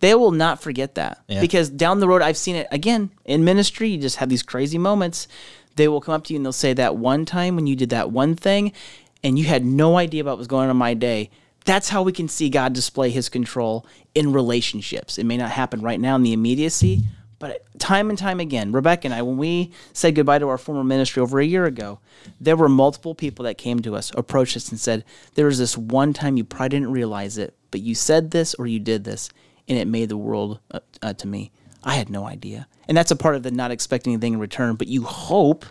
They 0.00 0.14
will 0.14 0.30
not 0.30 0.62
forget 0.62 0.94
that 0.94 1.18
Yeah. 1.28 1.42
because 1.42 1.68
down 1.68 2.00
the 2.00 2.08
road, 2.08 2.22
I've 2.22 2.36
seen 2.38 2.56
it 2.56 2.66
again 2.70 3.10
in 3.26 3.44
ministry. 3.44 3.90
You 3.90 3.98
just 3.98 4.16
have 4.16 4.30
these 4.30 4.42
crazy 4.42 4.78
moments. 4.78 5.28
They 5.76 5.88
will 5.88 6.00
come 6.00 6.14
up 6.14 6.24
to 6.24 6.32
you 6.32 6.38
and 6.38 6.44
they'll 6.44 6.52
say 6.52 6.72
that 6.74 6.96
one 6.96 7.24
time 7.26 7.54
when 7.56 7.66
you 7.66 7.76
did 7.76 7.90
that 7.90 8.10
one 8.10 8.34
thing 8.34 8.72
and 9.22 9.38
you 9.38 9.44
had 9.44 9.64
no 9.64 9.96
idea 9.98 10.22
about 10.22 10.32
what 10.32 10.38
was 10.38 10.46
going 10.46 10.64
on 10.64 10.70
in 10.70 10.76
my 10.76 10.94
day. 10.94 11.30
That's 11.70 11.88
how 11.88 12.02
we 12.02 12.10
can 12.10 12.26
see 12.26 12.48
God 12.48 12.72
display 12.72 13.10
his 13.10 13.28
control 13.28 13.86
in 14.12 14.32
relationships. 14.32 15.18
It 15.18 15.24
may 15.24 15.36
not 15.36 15.52
happen 15.52 15.82
right 15.82 16.00
now 16.00 16.16
in 16.16 16.24
the 16.24 16.32
immediacy, 16.32 17.04
but 17.38 17.64
time 17.78 18.10
and 18.10 18.18
time 18.18 18.40
again, 18.40 18.72
Rebecca 18.72 19.06
and 19.06 19.14
I, 19.14 19.22
when 19.22 19.36
we 19.36 19.70
said 19.92 20.16
goodbye 20.16 20.40
to 20.40 20.48
our 20.48 20.58
former 20.58 20.82
ministry 20.82 21.22
over 21.22 21.38
a 21.38 21.44
year 21.44 21.66
ago, 21.66 22.00
there 22.40 22.56
were 22.56 22.68
multiple 22.68 23.14
people 23.14 23.44
that 23.44 23.56
came 23.56 23.78
to 23.82 23.94
us, 23.94 24.10
approached 24.16 24.56
us, 24.56 24.70
and 24.70 24.80
said, 24.80 25.04
There 25.36 25.46
was 25.46 25.60
this 25.60 25.78
one 25.78 26.12
time 26.12 26.36
you 26.36 26.42
probably 26.42 26.70
didn't 26.70 26.90
realize 26.90 27.38
it, 27.38 27.54
but 27.70 27.82
you 27.82 27.94
said 27.94 28.32
this 28.32 28.52
or 28.54 28.66
you 28.66 28.80
did 28.80 29.04
this, 29.04 29.30
and 29.68 29.78
it 29.78 29.86
made 29.86 30.08
the 30.08 30.16
world 30.16 30.58
uh, 30.72 30.80
uh, 31.02 31.12
to 31.12 31.28
me. 31.28 31.52
I 31.84 31.94
had 31.94 32.10
no 32.10 32.26
idea. 32.26 32.66
And 32.88 32.96
that's 32.96 33.12
a 33.12 33.16
part 33.16 33.36
of 33.36 33.44
the 33.44 33.52
not 33.52 33.70
expecting 33.70 34.12
anything 34.12 34.32
in 34.32 34.40
return, 34.40 34.74
but 34.74 34.88
you 34.88 35.04
hope, 35.04 35.64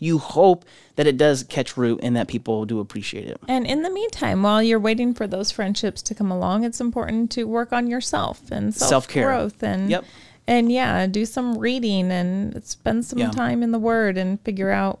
you 0.00 0.18
hope 0.18 0.64
that 0.96 1.06
it 1.06 1.16
does 1.16 1.44
catch 1.44 1.76
root 1.76 2.00
and 2.02 2.16
that 2.16 2.26
people 2.26 2.64
do 2.64 2.80
appreciate 2.80 3.28
it. 3.28 3.40
And 3.46 3.66
in 3.66 3.82
the 3.82 3.90
meantime, 3.90 4.42
while 4.42 4.62
you're 4.62 4.80
waiting 4.80 5.14
for 5.14 5.26
those 5.28 5.50
friendships 5.52 6.02
to 6.02 6.14
come 6.14 6.30
along, 6.32 6.64
it's 6.64 6.80
important 6.80 7.30
to 7.32 7.44
work 7.44 7.72
on 7.72 7.86
yourself 7.86 8.50
and 8.50 8.74
self 8.74 8.88
Self-care. 8.88 9.24
growth 9.26 9.62
and 9.62 9.88
Yep. 9.90 10.04
and 10.48 10.72
yeah, 10.72 11.06
do 11.06 11.24
some 11.24 11.56
reading 11.58 12.10
and 12.10 12.64
spend 12.64 13.04
some 13.04 13.18
Yeah. 13.20 13.30
time 13.30 13.62
in 13.62 13.70
the 13.70 13.78
Word 13.78 14.16
and 14.18 14.40
figure 14.40 14.70
out 14.70 14.98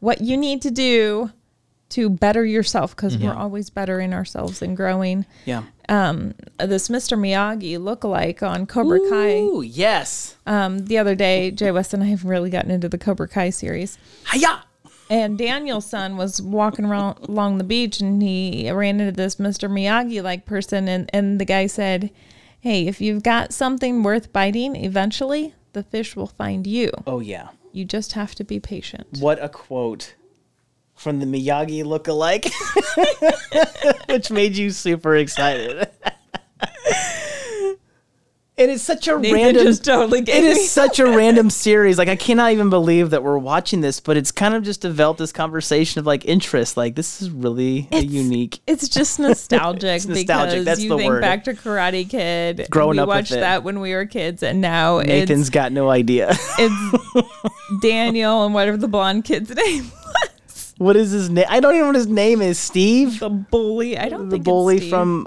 what 0.00 0.20
you 0.20 0.36
need 0.36 0.60
to 0.62 0.70
do 0.70 1.30
to 1.92 2.10
better 2.10 2.44
yourself 2.44 2.96
because 2.96 3.16
we're 3.16 3.34
always 3.34 3.70
bettering 3.70 4.12
ourselves 4.14 4.62
and 4.62 4.76
growing. 4.76 5.26
Yeah. 5.44 5.64
This 5.88 6.88
Mr. 6.88 7.18
Miyagi 7.18 7.78
lookalike 7.78 8.42
on 8.42 8.66
Cobra 8.66 8.98
Kai. 9.10 9.40
Ooh, 9.40 9.62
yes. 9.62 10.36
Um, 10.46 10.80
the 10.80 10.98
other 10.98 11.14
day, 11.14 11.50
Jay 11.50 11.70
West 11.70 11.92
and 11.92 12.02
I 12.02 12.06
have 12.06 12.24
really 12.24 12.50
gotten 12.50 12.70
into 12.70 12.88
the 12.88 12.98
Cobra 12.98 13.28
Kai 13.28 13.50
series. 13.50 13.98
Hiya! 14.32 14.64
And 15.10 15.36
Daniel's 15.36 15.84
son 15.84 16.16
was 16.16 16.40
walking 16.40 16.86
around 16.86 17.18
along 17.28 17.58
the 17.58 17.64
beach 17.64 18.00
and 18.00 18.22
he 18.22 18.70
ran 18.70 18.98
into 18.98 19.12
this 19.12 19.36
Mr. 19.36 19.70
Miyagi 19.70 20.22
like 20.22 20.46
person 20.46 20.88
and, 20.88 21.10
and 21.12 21.38
the 21.38 21.44
guy 21.44 21.66
said, 21.66 22.10
Hey, 22.60 22.86
if 22.86 23.00
you've 23.00 23.22
got 23.22 23.52
something 23.52 24.02
worth 24.02 24.32
biting, 24.32 24.76
eventually 24.76 25.54
the 25.72 25.82
fish 25.82 26.16
will 26.16 26.28
find 26.28 26.66
you. 26.66 26.90
Oh, 27.06 27.20
yeah. 27.20 27.48
You 27.72 27.84
just 27.84 28.12
have 28.12 28.34
to 28.36 28.44
be 28.44 28.60
patient. 28.60 29.18
What 29.18 29.42
a 29.42 29.48
quote. 29.48 30.14
From 31.02 31.18
the 31.20 31.26
Miyagi 31.26 31.84
look-alike, 31.84 32.46
which 34.08 34.30
made 34.30 34.56
you 34.56 34.70
super 34.70 35.16
excited. 35.16 35.88
And 38.58 38.70
It 38.70 38.74
is 38.74 38.82
such 38.82 39.08
a 39.08 39.18
Nathan 39.18 39.34
random. 39.34 39.64
just 39.64 39.84
totally 39.84 40.20
it 40.20 40.28
is 40.28 40.70
such 40.70 41.00
a 41.00 41.06
random 41.06 41.48
series. 41.50 41.96
Like 41.98 42.08
I 42.08 42.16
cannot 42.16 42.52
even 42.52 42.68
believe 42.70 43.10
that 43.10 43.22
we're 43.24 43.38
watching 43.38 43.80
this, 43.80 43.98
but 43.98 44.16
it's 44.18 44.30
kind 44.30 44.54
of 44.54 44.62
just 44.62 44.82
developed 44.82 45.18
this 45.18 45.32
conversation 45.32 45.98
of 45.98 46.06
like 46.06 46.26
interest. 46.26 46.76
Like 46.76 46.94
this 46.94 47.22
is 47.22 47.30
really 47.30 47.88
a 47.90 48.00
unique. 48.04 48.60
It's 48.66 48.88
just 48.88 49.18
nostalgic, 49.18 49.96
It's 49.96 50.06
nostalgic, 50.06 50.50
because 50.50 50.64
that's 50.66 50.80
you 50.82 50.90
the 50.90 50.98
think 50.98 51.10
word. 51.10 51.22
back 51.22 51.44
to 51.44 51.54
Karate 51.54 52.08
Kid. 52.08 52.66
Growing 52.70 52.96
we 52.96 53.00
up 53.00 53.08
watched 53.08 53.30
that 53.32 53.64
when 53.64 53.80
we 53.80 53.94
were 53.94 54.04
kids, 54.06 54.42
and 54.44 54.60
now 54.60 55.00
Nathan's 55.00 55.40
it's 55.40 55.50
got 55.50 55.72
no 55.72 55.88
idea. 55.90 56.28
it's 56.58 57.28
Daniel 57.82 58.44
and 58.44 58.54
whatever 58.54 58.76
the 58.76 58.86
blonde 58.86 59.24
kid's 59.24 59.52
name. 59.52 59.90
What 60.78 60.96
is 60.96 61.10
his 61.10 61.28
name? 61.30 61.46
I 61.48 61.60
don't 61.60 61.72
even 61.74 61.82
know 61.82 61.86
what 61.88 61.96
his 61.96 62.06
name 62.06 62.42
is. 62.42 62.58
Steve, 62.58 63.20
The 63.20 63.28
bully. 63.30 63.98
I 63.98 64.08
don't 64.08 64.28
the 64.28 64.36
think 64.36 64.44
bully 64.44 64.76
it's 64.76 64.82
Steve. 64.84 64.90
from 64.90 65.26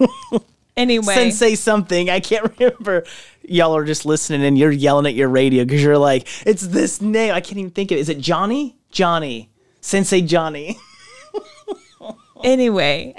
anyway. 0.76 1.14
Sensei 1.14 1.54
something. 1.54 2.08
I 2.10 2.20
can't 2.20 2.50
remember. 2.58 3.04
Y'all 3.42 3.76
are 3.76 3.84
just 3.84 4.06
listening 4.06 4.42
and 4.44 4.56
you're 4.58 4.70
yelling 4.70 5.06
at 5.06 5.14
your 5.14 5.28
radio 5.28 5.64
because 5.64 5.82
you're 5.82 5.98
like, 5.98 6.26
it's 6.46 6.66
this 6.66 7.00
name. 7.00 7.32
I 7.34 7.40
can't 7.40 7.58
even 7.58 7.70
think 7.70 7.90
of 7.90 7.98
it. 7.98 8.00
Is 8.00 8.08
it 8.08 8.18
Johnny? 8.20 8.76
Johnny. 8.90 9.50
Sensei 9.80 10.20
Johnny. 10.22 10.78
anyway 12.44 13.14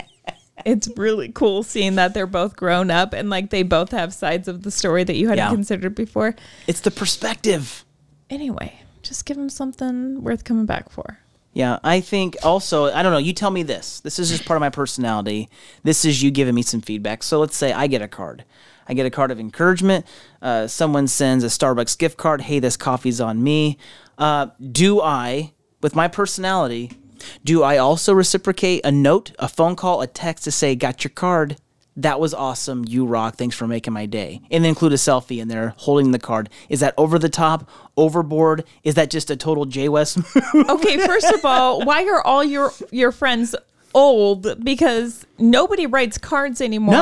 it's 0.65 0.87
really 0.97 1.31
cool 1.31 1.61
seeing 1.63 1.95
that 1.95 2.13
they're 2.13 2.25
both 2.27 2.55
grown 2.55 2.89
up 2.91 3.13
and 3.13 3.29
like 3.29 3.49
they 3.51 3.61
both 3.63 3.91
have 3.91 4.11
sides 4.13 4.47
of 4.47 4.63
the 4.63 4.71
story 4.71 5.03
that 5.03 5.15
you 5.15 5.27
hadn't 5.27 5.45
Yeah. 5.45 5.49
considered 5.51 5.93
before 5.95 6.35
It's 6.67 6.79
the 6.81 6.89
perspective. 6.91 7.85
anyway 8.31 8.79
just 9.03 9.25
give 9.25 9.37
them 9.37 9.49
something 9.49 10.23
worth 10.23 10.43
coming 10.43 10.65
back 10.65 10.89
for 10.89 11.19
Yeah, 11.53 11.79
I 11.83 11.99
think 11.99 12.37
also, 12.43 12.85
I 12.85 13.03
don't 13.03 13.11
know, 13.11 13.17
you 13.17 13.33
tell 13.33 13.51
me 13.51 13.63
this. 13.63 13.99
This 13.99 14.19
is 14.19 14.29
just 14.29 14.45
part 14.45 14.55
of 14.55 14.61
my 14.61 14.69
personality. 14.69 15.49
This 15.83 16.05
is 16.05 16.23
you 16.23 16.31
giving 16.31 16.55
me 16.55 16.61
some 16.61 16.79
feedback. 16.79 17.23
So 17.23 17.39
let's 17.39 17.57
say 17.57 17.73
I 17.73 17.87
get 17.87 18.01
a 18.01 18.07
card. 18.07 18.45
I 18.87 18.93
get 18.93 19.05
a 19.05 19.09
card 19.09 19.31
of 19.31 19.39
encouragement. 19.39 20.05
Uh, 20.41 20.67
someone 20.67 21.07
sends 21.07 21.43
a 21.43 21.47
Starbucks 21.47 21.97
gift 21.97 22.17
card. 22.17 22.41
Hey, 22.41 22.59
this 22.59 22.77
coffee's 22.77 23.19
on 23.19 23.43
me. 23.43 23.77
Uh, 24.17 24.47
do 24.71 25.01
I, 25.01 25.51
with 25.81 25.95
my 25.95 26.07
personality, 26.07 26.91
do 27.43 27.63
I 27.63 27.77
also 27.77 28.13
reciprocate 28.13 28.81
a 28.85 28.91
note, 28.91 29.31
a 29.37 29.47
phone 29.47 29.75
call, 29.75 30.01
a 30.01 30.07
text 30.07 30.45
to 30.45 30.51
say, 30.51 30.75
got 30.75 31.03
your 31.03 31.11
card? 31.11 31.57
That 31.97 32.19
was 32.21 32.33
awesome. 32.33 32.85
You 32.87 33.05
rock. 33.05 33.35
Thanks 33.35 33.55
for 33.55 33.67
making 33.67 33.93
my 33.93 34.05
day. 34.05 34.41
And 34.49 34.63
then 34.63 34.69
include 34.69 34.93
a 34.93 34.95
selfie 34.95 35.41
in 35.41 35.49
there 35.49 35.73
holding 35.77 36.11
the 36.11 36.19
card. 36.19 36.49
Is 36.69 36.79
that 36.79 36.93
over 36.97 37.19
the 37.19 37.27
top, 37.29 37.69
overboard? 37.97 38.63
Is 38.83 38.95
that 38.95 39.09
just 39.09 39.29
a 39.29 39.35
total 39.35 39.65
J 39.65 39.89
West 39.89 40.17
move? 40.55 40.69
okay 40.69 40.97
first 41.05 41.31
of 41.31 41.43
all 41.43 41.83
why 41.85 42.05
are 42.05 42.21
all 42.21 42.43
your 42.43 42.71
your 42.91 43.11
friends 43.11 43.55
old 43.93 44.63
because 44.63 45.25
nobody 45.37 45.85
writes 45.85 46.17
cards 46.17 46.61
anymore 46.61 46.93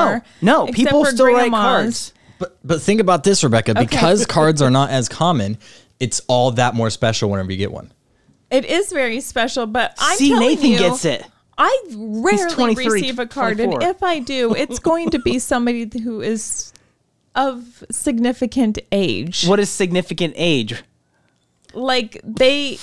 No, 0.42 0.66
no, 0.66 0.72
people 0.72 1.04
for 1.04 1.10
still 1.12 1.26
write 1.26 1.50
cards. 1.52 2.12
But 2.40 2.58
but 2.64 2.80
think 2.82 3.00
about 3.00 3.22
this, 3.22 3.44
Rebecca. 3.44 3.74
Because 3.74 4.26
cards 4.26 4.60
are 4.60 4.70
not 4.70 4.90
as 4.90 5.08
common, 5.08 5.58
it's 6.00 6.20
all 6.26 6.50
that 6.52 6.74
more 6.74 6.90
special 6.90 7.30
whenever 7.30 7.52
you 7.52 7.58
get 7.58 7.70
one. 7.70 7.92
it 8.50 8.64
is 8.64 8.90
very 8.90 9.20
special 9.20 9.66
but 9.66 9.94
i'm 10.00 10.16
See, 10.18 10.30
telling 10.30 10.48
Nathan 10.48 10.70
you, 10.72 10.78
gets 10.78 11.04
it. 11.04 11.24
I 11.62 11.82
rarely 11.94 12.74
receive 12.74 13.18
a 13.18 13.26
card, 13.26 13.58
24. 13.58 13.82
and 13.82 13.90
if 13.90 14.02
I 14.02 14.18
do, 14.18 14.54
it's 14.54 14.78
going 14.78 15.10
to 15.10 15.18
be 15.18 15.38
somebody 15.38 15.86
who 16.02 16.22
is 16.22 16.72
of 17.34 17.84
significant 17.90 18.78
age. 18.90 19.46
What 19.46 19.60
is 19.60 19.68
significant 19.68 20.32
age? 20.36 20.82
Like 21.74 22.20
they 22.24 22.78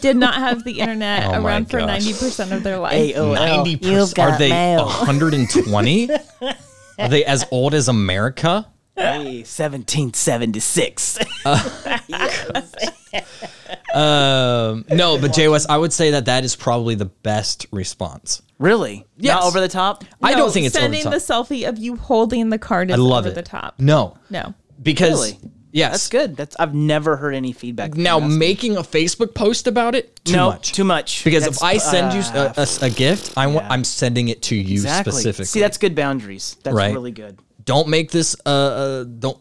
did 0.00 0.16
not 0.16 0.34
have 0.34 0.64
the 0.64 0.80
internet 0.80 1.24
Oh 1.26 1.30
my 1.32 1.38
around 1.38 1.70
for 1.70 1.78
gosh. 1.78 1.86
ninety 1.86 2.12
percent 2.12 2.52
of 2.52 2.62
their 2.62 2.78
life. 2.78 3.14
AOL. 3.14 3.34
Ninety 3.34 3.70
You've 3.72 3.80
percent. 3.82 4.14
got 4.16 4.30
Are 4.32 4.38
they 4.38 4.48
mail. 4.48 4.88
hundred 4.88 5.34
and 5.34 5.48
twenty? 5.48 6.08
Are 6.98 7.08
they 7.08 7.24
as 7.24 7.44
old 7.52 7.74
as 7.74 7.86
America? 7.88 8.66
Hey, 8.96 9.42
1776. 9.44 11.18
Um, 13.94 14.84
no, 14.90 15.18
but 15.18 15.32
Jay 15.32 15.48
West, 15.48 15.70
I 15.70 15.78
would 15.78 15.92
say 15.92 16.10
that 16.10 16.26
that 16.26 16.44
is 16.44 16.54
probably 16.54 16.94
the 16.96 17.06
best 17.06 17.66
response. 17.70 18.42
really? 18.58 19.06
Yes. 19.16 19.34
Not 19.36 19.44
over 19.44 19.58
the 19.60 19.68
top? 19.68 20.04
I 20.22 20.34
don't 20.34 20.52
think 20.52 20.66
it's 20.66 20.76
over 20.76 20.82
sending 20.84 21.04
the 21.04 21.10
the, 21.10 21.16
selfie 21.16 21.66
of 21.66 21.78
you 21.78 21.96
holding 21.96 22.50
the 22.50 22.58
card 22.58 22.90
is 22.90 22.94
I 22.94 22.98
love 22.98 23.24
over 23.24 23.32
it. 23.32 23.34
the 23.36 23.42
top. 23.42 23.76
No, 23.78 24.18
No. 24.28 24.52
because 24.82 25.32
Really? 25.32 25.50
yes, 25.72 25.92
That's 25.92 26.08
good. 26.10 26.36
That's 26.36 26.56
I've 26.58 26.74
never 26.74 27.16
heard 27.16 27.34
any 27.34 27.52
feedback. 27.52 27.94
Now 27.94 28.18
making 28.18 28.76
a 28.76 28.82
Facebook 28.82 29.34
post 29.34 29.66
about 29.66 29.94
it, 29.94 30.20
too 30.26 30.36
no, 30.36 30.50
much. 30.50 30.72
too 30.72 30.84
much. 30.84 31.24
Because 31.24 31.44
That's- 31.44 31.56
if 31.58 31.62
I 31.62 31.78
send 31.78 32.12
you 32.12 32.20
uh, 32.38 32.52
a, 32.56 32.60
a- 32.60 32.86
a 32.88 32.90
gift, 32.90 33.32
I 33.38 33.46
want, 33.46 33.66
I'm 33.70 33.84
sending 33.84 34.28
it 34.28 34.42
to 34.42 34.56
you 34.56 34.72
exactly. 34.74 35.12
specifically. 35.12 35.46
See, 35.46 35.60
that's 35.60 35.78
good 35.78 35.94
boundaries. 35.94 36.56
That's 36.64 36.76
Right. 36.76 36.92
really 36.92 37.12
good. 37.12 37.38
Don't 37.66 37.88
make 37.88 38.10
this 38.10 38.34
uh, 38.46 38.48
uh 38.48 39.04
don't 39.04 39.38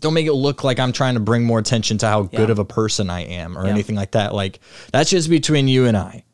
don't 0.00 0.14
make 0.14 0.26
it 0.26 0.32
look 0.32 0.64
like 0.64 0.78
I'm 0.80 0.92
trying 0.92 1.14
to 1.14 1.20
bring 1.20 1.44
more 1.44 1.58
attention 1.58 1.98
to 1.98 2.06
how 2.06 2.22
good 2.22 2.50
of 2.50 2.58
a 2.58 2.64
person 2.64 3.10
I 3.10 3.20
am 3.20 3.56
or 3.56 3.64
Yeah. 3.64 3.70
anything 3.72 3.94
like 3.96 4.12
that. 4.12 4.34
Like 4.34 4.60
that's 4.92 5.10
just 5.10 5.28
between 5.30 5.68
you 5.68 5.86
and 5.86 5.96
I. 5.96 6.24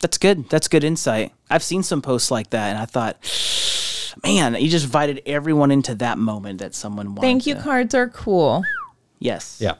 That's 0.00 0.16
good. 0.18 0.48
That's 0.48 0.68
good 0.68 0.84
insight. 0.84 1.32
I've 1.50 1.62
seen 1.64 1.82
some 1.82 2.02
posts 2.02 2.30
like 2.30 2.50
that, 2.50 2.68
and 2.68 2.78
I 2.78 2.84
thought, 2.84 3.16
man, 4.22 4.54
you 4.54 4.68
just 4.68 4.84
invited 4.84 5.22
everyone 5.26 5.70
into 5.72 5.96
that 5.96 6.18
moment 6.18 6.60
that 6.60 6.74
someone 6.74 7.08
wanted. 7.16 7.22
Thank 7.22 7.46
you 7.46 7.54
to- 7.54 7.60
cards 7.60 7.94
are 7.94 8.08
cool. 8.08 8.62
Yes. 9.18 9.58
Yeah. 9.60 9.74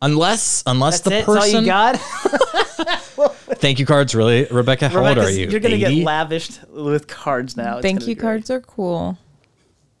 Unless 0.00 0.62
unless 0.66 1.00
That's 1.00 1.08
the 1.08 1.10
it. 1.10 1.26
That's 1.26 1.28
all 1.28 1.34
person 1.36 1.60
you 1.60 1.66
got. 1.66 1.96
thank 3.58 3.78
you 3.78 3.86
cards 3.86 4.14
really 4.14 4.46
Rebecca 4.50 4.88
how 4.88 5.06
old 5.06 5.16
are 5.16 5.30
you? 5.30 5.48
You're 5.48 5.60
gonna 5.60 5.76
80? 5.76 5.94
get 5.96 6.04
lavished 6.04 6.60
with 6.68 7.06
cards 7.06 7.56
now. 7.56 7.78
It's 7.78 7.82
Thank 7.82 8.06
you 8.06 8.16
cards 8.16 8.50
are 8.50 8.60
cool. 8.60 9.16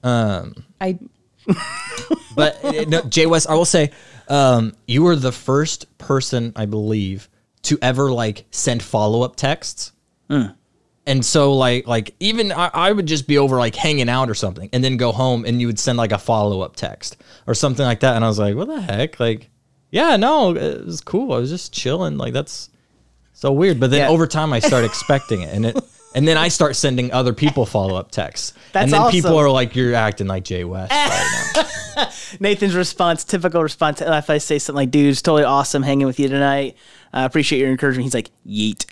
Um 0.04 0.54
I 0.80 0.98
But 2.36 2.64
uh, 2.64 2.84
no, 2.88 3.02
Jay 3.02 3.26
West, 3.26 3.48
I 3.48 3.54
will 3.54 3.64
say, 3.64 3.90
um, 4.28 4.72
you 4.86 5.02
were 5.02 5.14
the 5.16 5.30
first 5.32 5.96
person, 5.98 6.52
I 6.56 6.66
believe, 6.66 7.28
to 7.62 7.78
ever 7.82 8.12
like 8.12 8.44
send 8.50 8.82
follow 8.82 9.22
up 9.22 9.36
texts. 9.36 9.92
And 11.06 11.22
so, 11.24 11.52
like, 11.52 11.86
like 11.86 12.14
even 12.18 12.50
I, 12.50 12.70
I 12.72 12.90
would 12.92 13.06
just 13.06 13.28
be 13.28 13.36
over 13.38 13.56
like 13.58 13.74
hanging 13.76 14.08
out 14.08 14.30
or 14.30 14.34
something, 14.34 14.68
and 14.72 14.82
then 14.82 14.96
go 14.96 15.12
home, 15.12 15.44
and 15.44 15.60
you 15.60 15.66
would 15.68 15.78
send 15.78 15.98
like 15.98 16.12
a 16.12 16.18
follow 16.18 16.62
up 16.62 16.76
text 16.76 17.18
or 17.46 17.54
something 17.54 17.84
like 17.84 18.00
that. 18.00 18.16
And 18.16 18.24
I 18.24 18.28
was 18.28 18.38
like, 18.38 18.56
what 18.56 18.66
the 18.68 18.80
heck? 18.80 19.20
Like, 19.20 19.50
yeah, 19.90 20.16
no, 20.16 20.56
it 20.56 20.84
was 20.86 21.02
cool. 21.02 21.32
I 21.34 21.38
was 21.38 21.50
just 21.50 21.72
chilling. 21.74 22.16
Like, 22.16 22.32
that's 22.32 22.70
so 23.34 23.52
weird. 23.52 23.78
But 23.78 23.90
then 23.90 24.00
Yeah. 24.00 24.08
over 24.08 24.26
time, 24.26 24.52
I 24.54 24.58
start 24.60 24.84
expecting 24.84 25.42
it, 25.42 25.54
and 25.54 25.66
it. 25.66 25.76
And 26.14 26.26
then 26.28 26.36
I 26.36 26.48
start 26.48 26.76
sending 26.76 27.12
other 27.12 27.32
people 27.32 27.66
follow 27.66 27.96
up 27.96 28.10
texts. 28.10 28.52
That's 28.72 28.84
and 28.84 28.92
then 28.92 29.10
people 29.10 29.36
are 29.36 29.50
like, 29.50 29.74
You're 29.76 29.94
acting 29.94 30.26
like 30.28 30.44
Jay 30.44 30.64
West 30.64 30.92
right 30.92 31.52
now. 31.96 32.08
Nathan's 32.40 32.74
response, 32.74 33.24
typical 33.24 33.62
response. 33.62 34.00
Oh, 34.02 34.12
if 34.16 34.28
I 34.30 34.38
say 34.38 34.58
something 34.58 34.76
like, 34.76 34.90
"Dude, 34.90 35.10
it's 35.10 35.22
totally 35.22 35.44
awesome 35.44 35.82
hanging 35.84 36.06
with 36.08 36.18
you 36.18 36.28
tonight. 36.28 36.76
I 37.12 37.24
appreciate 37.24 37.60
your 37.60 37.70
encouragement," 37.70 38.04
he's 38.04 38.14
like, 38.14 38.30
"Yeet." 38.44 38.86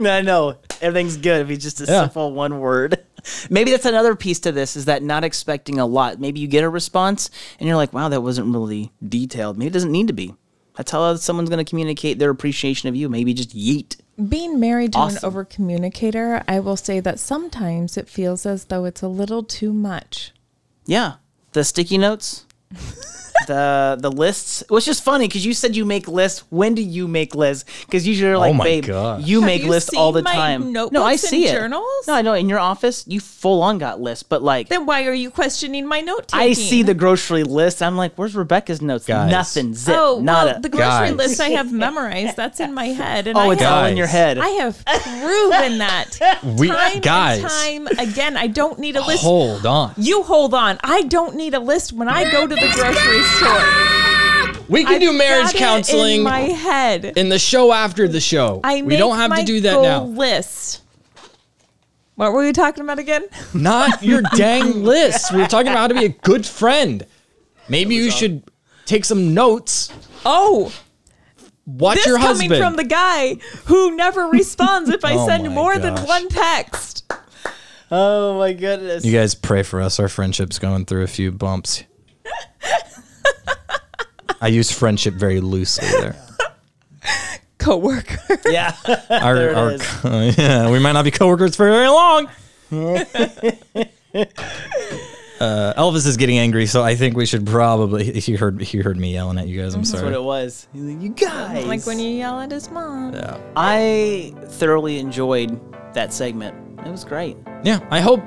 I 0.06 0.20
know 0.20 0.56
everything's 0.82 1.16
good 1.16 1.42
if 1.42 1.48
he's 1.48 1.62
just 1.62 1.80
a 1.80 1.84
Yeah. 1.84 2.02
simple 2.02 2.32
one 2.32 2.60
word. 2.60 3.02
Maybe 3.48 3.70
that's 3.70 3.86
another 3.86 4.14
piece 4.14 4.38
to 4.40 4.52
this 4.52 4.76
is 4.76 4.84
that 4.84 5.02
not 5.02 5.24
expecting 5.24 5.78
a 5.78 5.86
lot. 5.86 6.20
Maybe 6.20 6.40
you 6.40 6.46
get 6.48 6.64
a 6.64 6.68
response 6.68 7.30
and 7.58 7.66
you're 7.66 7.76
like, 7.76 7.92
"Wow, 7.94 8.08
that 8.10 8.20
wasn't 8.20 8.52
really 8.54 8.92
detailed." 9.06 9.56
Maybe 9.56 9.68
it 9.68 9.72
doesn't 9.72 9.92
need 9.92 10.06
to 10.08 10.12
be. 10.12 10.34
That's 10.76 10.90
how 10.90 11.16
someone's 11.16 11.48
going 11.48 11.64
to 11.64 11.68
communicate 11.68 12.18
their 12.18 12.28
appreciation 12.30 12.90
of 12.90 12.96
you. 12.96 13.08
Maybe 13.08 13.32
just 13.32 13.56
yeet. 13.56 13.96
Being 14.28 14.58
married 14.58 14.92
to 14.94 14.98
Awesome. 14.98 15.18
an 15.18 15.24
over 15.24 15.44
communicator, 15.44 16.42
I 16.48 16.60
will 16.60 16.76
say 16.76 17.00
that 17.00 17.18
sometimes 17.18 17.96
it 17.96 18.08
feels 18.08 18.46
as 18.46 18.64
though 18.66 18.84
it's 18.84 19.02
a 19.02 19.08
little 19.08 19.42
too 19.42 19.72
much. 19.72 20.32
Yeah, 20.86 21.14
the 21.52 21.64
sticky 21.64 21.98
notes, 21.98 22.46
the 23.46 23.96
the 24.00 24.10
lists. 24.10 24.62
It 24.62 24.70
was 24.70 24.84
just 24.84 25.02
funny 25.02 25.26
because 25.28 25.44
you 25.44 25.52
said 25.54 25.76
you 25.76 25.84
make 25.84 26.08
lists. 26.08 26.44
When 26.50 26.74
do 26.74 26.82
you 26.82 27.06
make 27.08 27.34
lists? 27.34 27.64
Because 27.86 28.06
usually 28.06 28.28
you're 28.28 28.36
oh 28.36 28.40
like, 28.40 28.54
my 28.56 28.64
babe, 28.64 28.84
gosh. 28.86 29.22
you 29.24 29.40
Have 29.40 29.46
make 29.46 29.62
you 29.62 29.70
lists 29.70 29.94
all 29.94 30.12
the 30.12 30.22
my 30.22 30.32
time. 30.34 30.72
no, 30.72 30.82
I 30.86 30.90
notebooks 30.90 31.22
and 31.24 31.30
see 31.30 31.46
it. 31.46 31.52
journals? 31.52 32.06
No, 32.06 32.14
I 32.14 32.22
know. 32.22 32.34
In 32.34 32.48
your 32.48 32.58
office, 32.58 33.04
you 33.06 33.20
full 33.20 33.62
on 33.62 33.78
got 33.78 34.00
lists, 34.00 34.22
but 34.22 34.42
like. 34.42 34.68
Then 34.68 34.86
why 34.86 35.04
are 35.06 35.14
you 35.14 35.30
questioning 35.30 35.86
my 35.86 36.00
note 36.00 36.28
taking? 36.28 36.50
I 36.50 36.52
see 36.52 36.82
the 36.82 36.94
grocery 36.94 37.42
list. 37.44 37.82
I'm 37.82 37.96
like, 37.96 38.14
where's 38.16 38.34
Rebecca's 38.34 38.82
notes? 38.82 39.06
Guys. 39.06 39.30
Nothing. 39.30 39.74
Zip. 39.74 39.94
Oh, 39.96 40.20
nada. 40.22 40.52
well, 40.52 40.60
the 40.60 40.68
grocery 40.68 41.08
Guys. 41.08 41.14
list 41.16 41.40
I 41.40 41.50
have 41.50 41.72
memorized. 41.86 42.36
That's 42.36 42.60
in 42.60 42.74
my 42.74 42.86
head, 42.86 43.26
and 43.26 43.36
oh, 43.36 43.50
I 43.50 43.52
it's 43.52 43.62
have, 43.62 43.72
all 43.72 43.84
in 43.86 43.96
your 43.96 44.06
head. 44.06 44.38
I 44.38 44.48
have 44.48 44.84
proven 44.84 45.78
that 45.78 46.18
We 46.58 46.68
time 46.68 47.00
guys, 47.00 47.40
and 47.40 47.86
time 47.88 47.98
again. 47.98 48.36
I 48.36 48.46
don't 48.46 48.78
need 48.78 48.96
a 48.96 49.04
list. 49.06 49.22
hold 49.22 49.66
on. 49.66 49.92
You 49.96 50.22
hold 50.22 50.54
on. 50.54 50.78
I 50.82 51.02
don't 51.02 51.36
need 51.36 51.54
a 51.54 51.60
list 51.60 51.92
when 51.92 52.08
I 52.08 52.30
go 52.30 52.46
to 52.46 52.54
the 52.54 52.72
grocery 52.74 53.22
store. 53.36 54.64
We 54.68 54.84
can 54.84 54.94
I've 54.94 55.00
do 55.00 55.12
marriage 55.12 55.44
got 55.46 55.54
it 55.54 55.58
counseling 55.58 56.16
in 56.18 56.22
my 56.24 56.40
head. 56.40 57.04
in 57.16 57.28
the 57.28 57.38
show 57.38 57.72
after 57.72 58.08
the 58.08 58.20
show. 58.20 58.60
I 58.64 58.76
we 58.82 58.88
make 58.88 58.98
don't 58.98 59.16
have 59.16 59.30
my 59.30 59.40
to 59.40 59.46
do 59.46 59.60
that 59.60 59.74
goal 59.74 59.82
now. 59.84 60.04
List. 60.04 60.82
What 62.16 62.32
were 62.32 62.42
we 62.44 62.52
talking 62.52 62.82
about 62.82 62.98
again? 62.98 63.26
Not 63.54 64.02
your 64.02 64.22
dang 64.34 64.82
list. 64.82 65.32
We 65.32 65.38
were 65.40 65.46
talking 65.46 65.68
about 65.68 65.78
how 65.80 65.88
to 65.88 65.94
be 65.94 66.06
a 66.06 66.08
good 66.22 66.44
friend. 66.46 67.06
Maybe 67.68 67.94
you 67.94 68.08
uh, 68.08 68.12
should 68.12 68.42
take 68.86 69.04
some 69.04 69.34
notes. 69.34 69.92
Oh, 70.24 70.72
watch 71.66 71.96
this 71.96 72.06
your 72.06 72.16
coming 72.18 72.50
husband. 72.50 72.60
from 72.60 72.76
the 72.76 72.84
guy 72.84 73.34
who 73.66 73.94
never 73.94 74.22
responds 74.26 74.88
if 74.90 75.04
I 75.04 75.14
Oh 75.16 75.26
send 75.26 75.44
my 75.44 75.48
more 75.50 75.78
than 75.78 75.94
gosh. 75.94 76.08
one 76.08 76.28
text. 76.28 77.12
Oh 77.90 78.38
my 78.38 78.52
goodness. 78.52 79.04
you 79.04 79.12
guys 79.12 79.34
pray 79.36 79.62
for 79.62 79.80
us. 79.80 80.00
Our 80.00 80.08
friendship's 80.08 80.58
going 80.58 80.86
through 80.86 81.04
a 81.04 81.08
few 81.08 81.30
bumps. 81.30 81.84
I 84.40 84.48
use 84.48 84.70
friendship 84.70 85.14
very 85.14 85.40
loosely 85.40 85.88
there. 85.88 86.16
Coworker. 87.58 88.18
yeah. 88.46 88.76
Our, 89.10 89.34
There 89.34 89.50
it 89.50 89.56
our, 89.56 89.72
is. 89.72 90.38
yeah, 90.38 90.70
we 90.70 90.78
might 90.78 90.92
not 90.92 91.04
be 91.04 91.10
coworkers 91.10 91.56
for 91.56 91.68
very 91.68 91.88
long. 91.88 92.28
uh, 95.40 95.74
Elvis 95.74 96.06
is 96.06 96.16
getting 96.16 96.38
angry, 96.38 96.66
so 96.66 96.82
I 96.82 96.94
think 96.96 97.16
we 97.16 97.26
should 97.26 97.46
probably. 97.46 98.20
He 98.20 98.34
heard 98.36 98.60
he 98.62 98.78
heard 98.78 98.96
me 98.96 99.12
yelling 99.12 99.38
at 99.38 99.48
you 99.48 99.60
guys. 99.60 99.74
I'm 99.74 99.84
sorry. 99.84 100.02
That's 100.02 100.12
what 100.14 100.20
it 100.20 100.24
was. 100.24 100.68
He's 100.72 100.82
like, 100.82 101.02
You 101.02 101.08
guys. 101.10 101.66
like 101.66 101.86
when 101.86 101.98
you 101.98 102.10
yell 102.10 102.40
at 102.40 102.50
his 102.50 102.70
mom. 102.70 103.14
Yeah. 103.14 103.40
I 103.56 104.32
thoroughly 104.46 104.98
enjoyed 104.98 105.58
that 105.94 106.12
segment. 106.12 106.54
It 106.86 106.90
was 106.90 107.04
great. 107.04 107.36
Yeah, 107.64 107.80
I 107.90 108.00
hope 108.00 108.20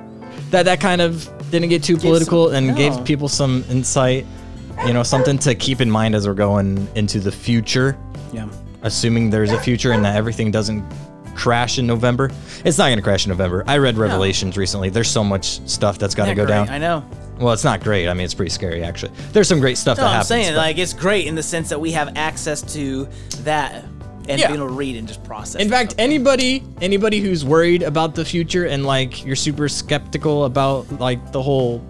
that 0.49 0.63
that 0.65 0.79
kind 0.81 1.01
of 1.01 1.29
didn't 1.51 1.69
get 1.69 1.83
too 1.83 1.93
some- 1.95 2.01
political 2.01 2.49
and 2.49 2.67
no. 2.67 2.73
gave 2.75 3.05
people 3.05 3.27
some 3.29 3.63
insight. 3.69 4.25
You 4.85 4.93
know, 4.93 5.03
something 5.03 5.37
to 5.39 5.55
keep 5.55 5.81
in 5.81 5.89
mind 5.91 6.15
as 6.15 6.27
we're 6.27 6.33
going 6.33 6.87
into 6.95 7.19
the 7.19 7.31
future. 7.31 7.97
Yeah. 8.31 8.47
assuming 8.83 9.29
there's 9.29 9.51
a 9.51 9.59
future 9.59 9.91
and 9.91 10.05
that 10.05 10.15
everything 10.15 10.51
doesn't 10.51 10.85
crash 11.35 11.79
in 11.79 11.87
November. 11.87 12.29
It's 12.63 12.77
not 12.77 12.85
going 12.85 12.97
to 12.97 13.01
crash 13.03 13.25
in 13.25 13.29
November. 13.29 13.63
I 13.67 13.77
read 13.77 13.97
Revelations 13.97 14.55
recently. 14.55 14.89
There's 14.89 15.09
so 15.09 15.23
much 15.23 15.59
stuff 15.67 15.97
that's 15.97 16.15
got 16.15 16.25
to 16.27 16.35
go 16.35 16.45
great. 16.45 16.53
down. 16.55 16.69
I 16.69 16.77
know. 16.77 17.03
Well, 17.39 17.53
it's 17.53 17.63
not 17.65 17.81
great. 17.83 18.07
I 18.07 18.13
mean, 18.13 18.23
it's 18.25 18.33
pretty 18.33 18.51
scary 18.51 18.83
actually. 18.83 19.11
There's 19.33 19.47
some 19.49 19.59
great 19.59 19.77
stuff 19.77 19.97
No, 19.97 20.03
that 20.03 20.07
I'm 20.09 20.13
happens. 20.13 20.27
saying 20.27 20.51
but- 20.51 20.57
like 20.57 20.77
it's 20.77 20.93
great 20.93 21.27
in 21.27 21.35
the 21.35 21.43
sense 21.43 21.69
that 21.69 21.79
we 21.81 21.91
have 21.91 22.13
access 22.15 22.61
to 22.73 23.07
that 23.43 23.83
and 24.29 24.39
Yeah. 24.39 24.47
being 24.47 24.59
able 24.59 24.67
to 24.69 24.73
read 24.73 24.95
and 24.95 25.07
just 25.07 25.23
process. 25.23 25.61
in 25.61 25.69
fact, 25.69 25.95
anybody 25.97 26.63
anybody 26.81 27.19
who's 27.19 27.43
worried 27.43 27.81
about 27.83 28.13
the 28.15 28.23
future 28.23 28.65
and 28.67 28.85
like 28.85 29.25
you're 29.25 29.35
super 29.35 29.67
skeptical 29.67 30.45
about 30.45 30.99
like 30.99 31.31
the 31.31 31.41
whole 31.41 31.83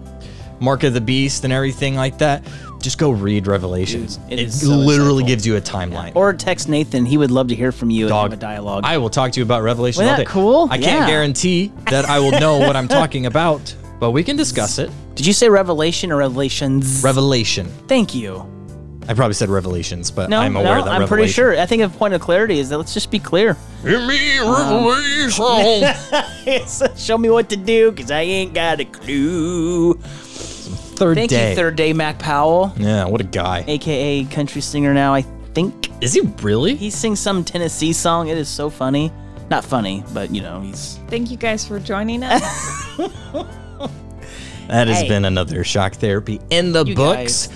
mark 0.58 0.82
of 0.84 0.94
the 0.94 1.00
beast 1.00 1.44
and 1.44 1.52
everything 1.52 1.94
like 1.96 2.18
that, 2.18 2.42
just 2.80 2.98
go 2.98 3.10
read 3.10 3.46
Revelations. 3.46 4.16
Dude, 4.16 4.32
it 4.32 4.38
it 4.40 4.46
is 4.48 4.60
so 4.60 4.68
literally 4.70 5.22
insightful. 5.22 5.26
gives 5.28 5.46
you 5.46 5.56
a 5.56 5.60
timeline. 5.60 6.12
or 6.14 6.32
text 6.32 6.68
Nathan. 6.68 7.04
He 7.06 7.16
would 7.16 7.30
love 7.30 7.48
to 7.48 7.54
hear 7.54 7.72
from 7.72 7.90
you 7.90 8.08
Dog. 8.08 8.24
and 8.26 8.32
have 8.32 8.38
a 8.38 8.40
dialogue. 8.40 8.84
I 8.86 8.98
will 8.98 9.10
talk 9.10 9.32
to 9.32 9.40
you 9.40 9.44
about 9.44 9.62
Revelation 9.62 10.04
Wasn't 10.04 10.18
all 10.18 10.24
that 10.24 10.30
cool? 10.30 10.68
I 10.70 10.78
can't 10.78 11.00
Yeah. 11.00 11.06
guarantee 11.06 11.72
that 11.90 12.04
I 12.06 12.18
will 12.20 12.32
know 12.32 12.58
what 12.58 12.76
I'm 12.76 12.88
talking 13.00 13.26
about, 13.26 13.74
but 13.98 14.10
we 14.12 14.22
can 14.24 14.36
discuss 14.36 14.78
it. 14.78 14.90
Did 15.14 15.26
you 15.26 15.32
say 15.32 15.48
revelation 15.48 16.10
or 16.12 16.16
revelations? 16.16 17.02
Revelation. 17.04 17.66
Thank 17.86 18.14
you. 18.14 18.46
I 19.08 19.14
probably 19.14 19.34
said 19.34 19.48
revelations, 19.48 20.10
but 20.10 20.30
No, 20.30 20.38
I'm 20.38 20.54
aware 20.56 20.76
that. 20.76 20.78
no, 20.78 20.84
that 20.84 21.02
I'm 21.02 21.08
pretty 21.08 21.26
sure. 21.28 21.58
I 21.58 21.66
think 21.66 21.82
a 21.82 21.88
point 21.88 22.14
of 22.14 22.20
clarity 22.20 22.58
is 22.60 22.68
that 22.68 22.78
let's 22.78 22.94
just 22.94 23.10
be 23.10 23.18
clear. 23.18 23.56
Give 23.84 24.00
me 24.06 24.38
revelation. 24.38 25.94
Show 26.96 27.18
me 27.18 27.28
what 27.30 27.48
to 27.50 27.56
do, 27.56 27.92
cause 27.92 28.10
I 28.10 28.20
ain't 28.20 28.54
got 28.54 28.78
a 28.80 28.84
clue. 28.84 29.98
Third 31.00 31.16
Thank 31.16 31.30
day. 31.30 31.50
you, 31.50 31.56
Third 31.56 31.76
Day 31.76 31.94
Mac 31.94 32.18
Powell, 32.18 32.74
Yeah, 32.76 33.06
what 33.06 33.22
a 33.22 33.24
guy. 33.24 33.64
aka 33.66 34.24
country 34.24 34.60
singer 34.60 34.92
now. 34.92 35.14
I 35.14 35.22
think 35.54 35.88
Is 36.02 36.12
he 36.12 36.20
really? 36.42 36.74
he 36.76 36.90
sings 36.90 37.18
some 37.18 37.42
Tennessee 37.42 37.94
song. 37.94 38.28
It 38.28 38.36
is 38.36 38.48
so 38.50 38.68
funny. 38.68 39.10
Not 39.50 39.64
funny, 39.64 40.04
but 40.12 40.32
you 40.34 40.42
know 40.42 40.60
he's. 40.60 40.98
Thank 41.08 41.30
you 41.30 41.38
guys 41.38 41.66
for 41.66 41.80
joining 41.80 42.22
us. 42.22 42.42
That 44.68 44.86
has 44.86 45.00
Hey. 45.00 45.08
been 45.08 45.24
another 45.24 45.64
shock 45.64 45.94
therapy 45.94 46.38
in 46.50 46.70
the 46.72 46.84
You 46.84 46.94
books. 46.94 47.48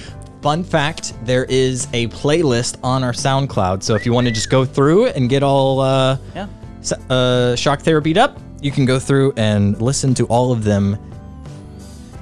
Fun 0.43 0.65
fact: 0.65 1.13
there 1.25 1.45
is 1.45 1.87
a 1.93 2.09
playlist 2.09 2.77
on 2.83 3.05
our 3.05 3.13
SoundCloud, 3.13 3.83
so 3.85 3.95
if 3.95 4.05
you 4.05 4.13
want 4.13 4.27
to 4.27 4.33
just 4.33 4.51
go 4.51 4.65
through 4.65 5.07
and 5.09 5.29
get 5.31 5.43
all 5.45 5.79
uh, 5.81 6.17
Yeah. 6.35 6.47
s- 6.81 6.93
uh, 7.11 7.55
shock 7.57 7.83
therapied 7.83 8.17
up, 8.17 8.41
you 8.61 8.73
can 8.73 8.85
go 8.85 8.99
through 8.99 9.33
and 9.37 9.81
listen 9.81 10.13
to 10.15 10.25
all 10.27 10.51
of 10.51 10.65
them 10.65 10.99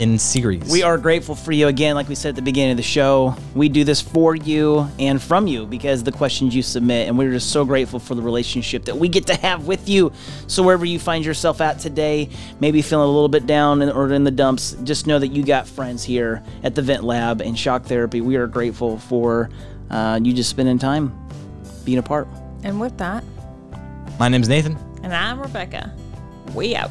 in 0.03 0.19
series. 0.19 0.69
We 0.71 0.83
are 0.83 0.99
grateful 0.99 1.37
for 1.37 1.53
you 1.53 1.69
again, 1.69 1.95
like 1.95 2.09
we 2.09 2.17
said 2.17 2.31
at 2.31 2.35
the 2.35 2.43
beginning 2.43 2.73
of 2.73 2.77
the 2.77 2.83
show. 2.83 3.37
We 3.55 3.69
do 3.69 3.85
this 3.85 4.01
for 4.01 4.35
you 4.35 4.89
and 4.99 5.23
from 5.23 5.47
you 5.47 5.65
because 5.65 6.03
the 6.03 6.11
questions 6.11 6.57
you 6.57 6.63
submit, 6.63 7.07
and 7.09 7.17
we're 7.17 7.31
just 7.31 7.51
so 7.53 7.65
grateful 7.65 8.01
for 8.01 8.17
the 8.17 8.23
relationship 8.23 8.85
that 8.87 8.97
we 8.97 9.09
get 9.09 9.29
to 9.29 9.35
have 9.37 9.69
with 9.69 9.89
you. 9.89 10.13
So 10.49 10.65
wherever 10.65 10.85
you 10.85 10.99
find 10.99 11.25
yourself 11.25 11.61
at 11.61 11.79
today, 11.79 12.29
maybe 12.59 12.83
feeling 12.83 13.05
a 13.09 13.13
little 13.13 13.29
bit 13.29 13.47
down 13.47 13.81
or 13.81 14.13
in 14.13 14.25
the 14.25 14.33
dumps, 14.33 14.73
just 14.83 15.07
know 15.07 15.21
that 15.21 15.29
you 15.29 15.45
got 15.45 15.69
friends 15.69 16.03
here 16.03 16.43
at 16.65 16.75
the 16.75 16.83
Vent 16.83 17.05
Lab 17.05 17.41
and 17.41 17.57
Shock 17.57 17.85
Therapy. 17.85 18.21
We 18.21 18.35
are 18.35 18.49
grateful 18.49 18.99
for 18.99 19.51
uh, 19.89 20.19
you 20.21 20.33
just 20.33 20.51
spending 20.51 20.79
time 20.81 21.17
being 21.85 21.99
a 21.99 22.03
part. 22.03 22.27
and 22.65 22.81
with 22.81 22.99
that, 22.99 23.23
My 24.19 24.29
name's 24.29 24.49
Nathan. 24.49 24.77
and 25.05 25.15
I'm 25.15 25.41
Rebecca. 25.41 25.95
We 26.55 26.75
out. 26.75 26.91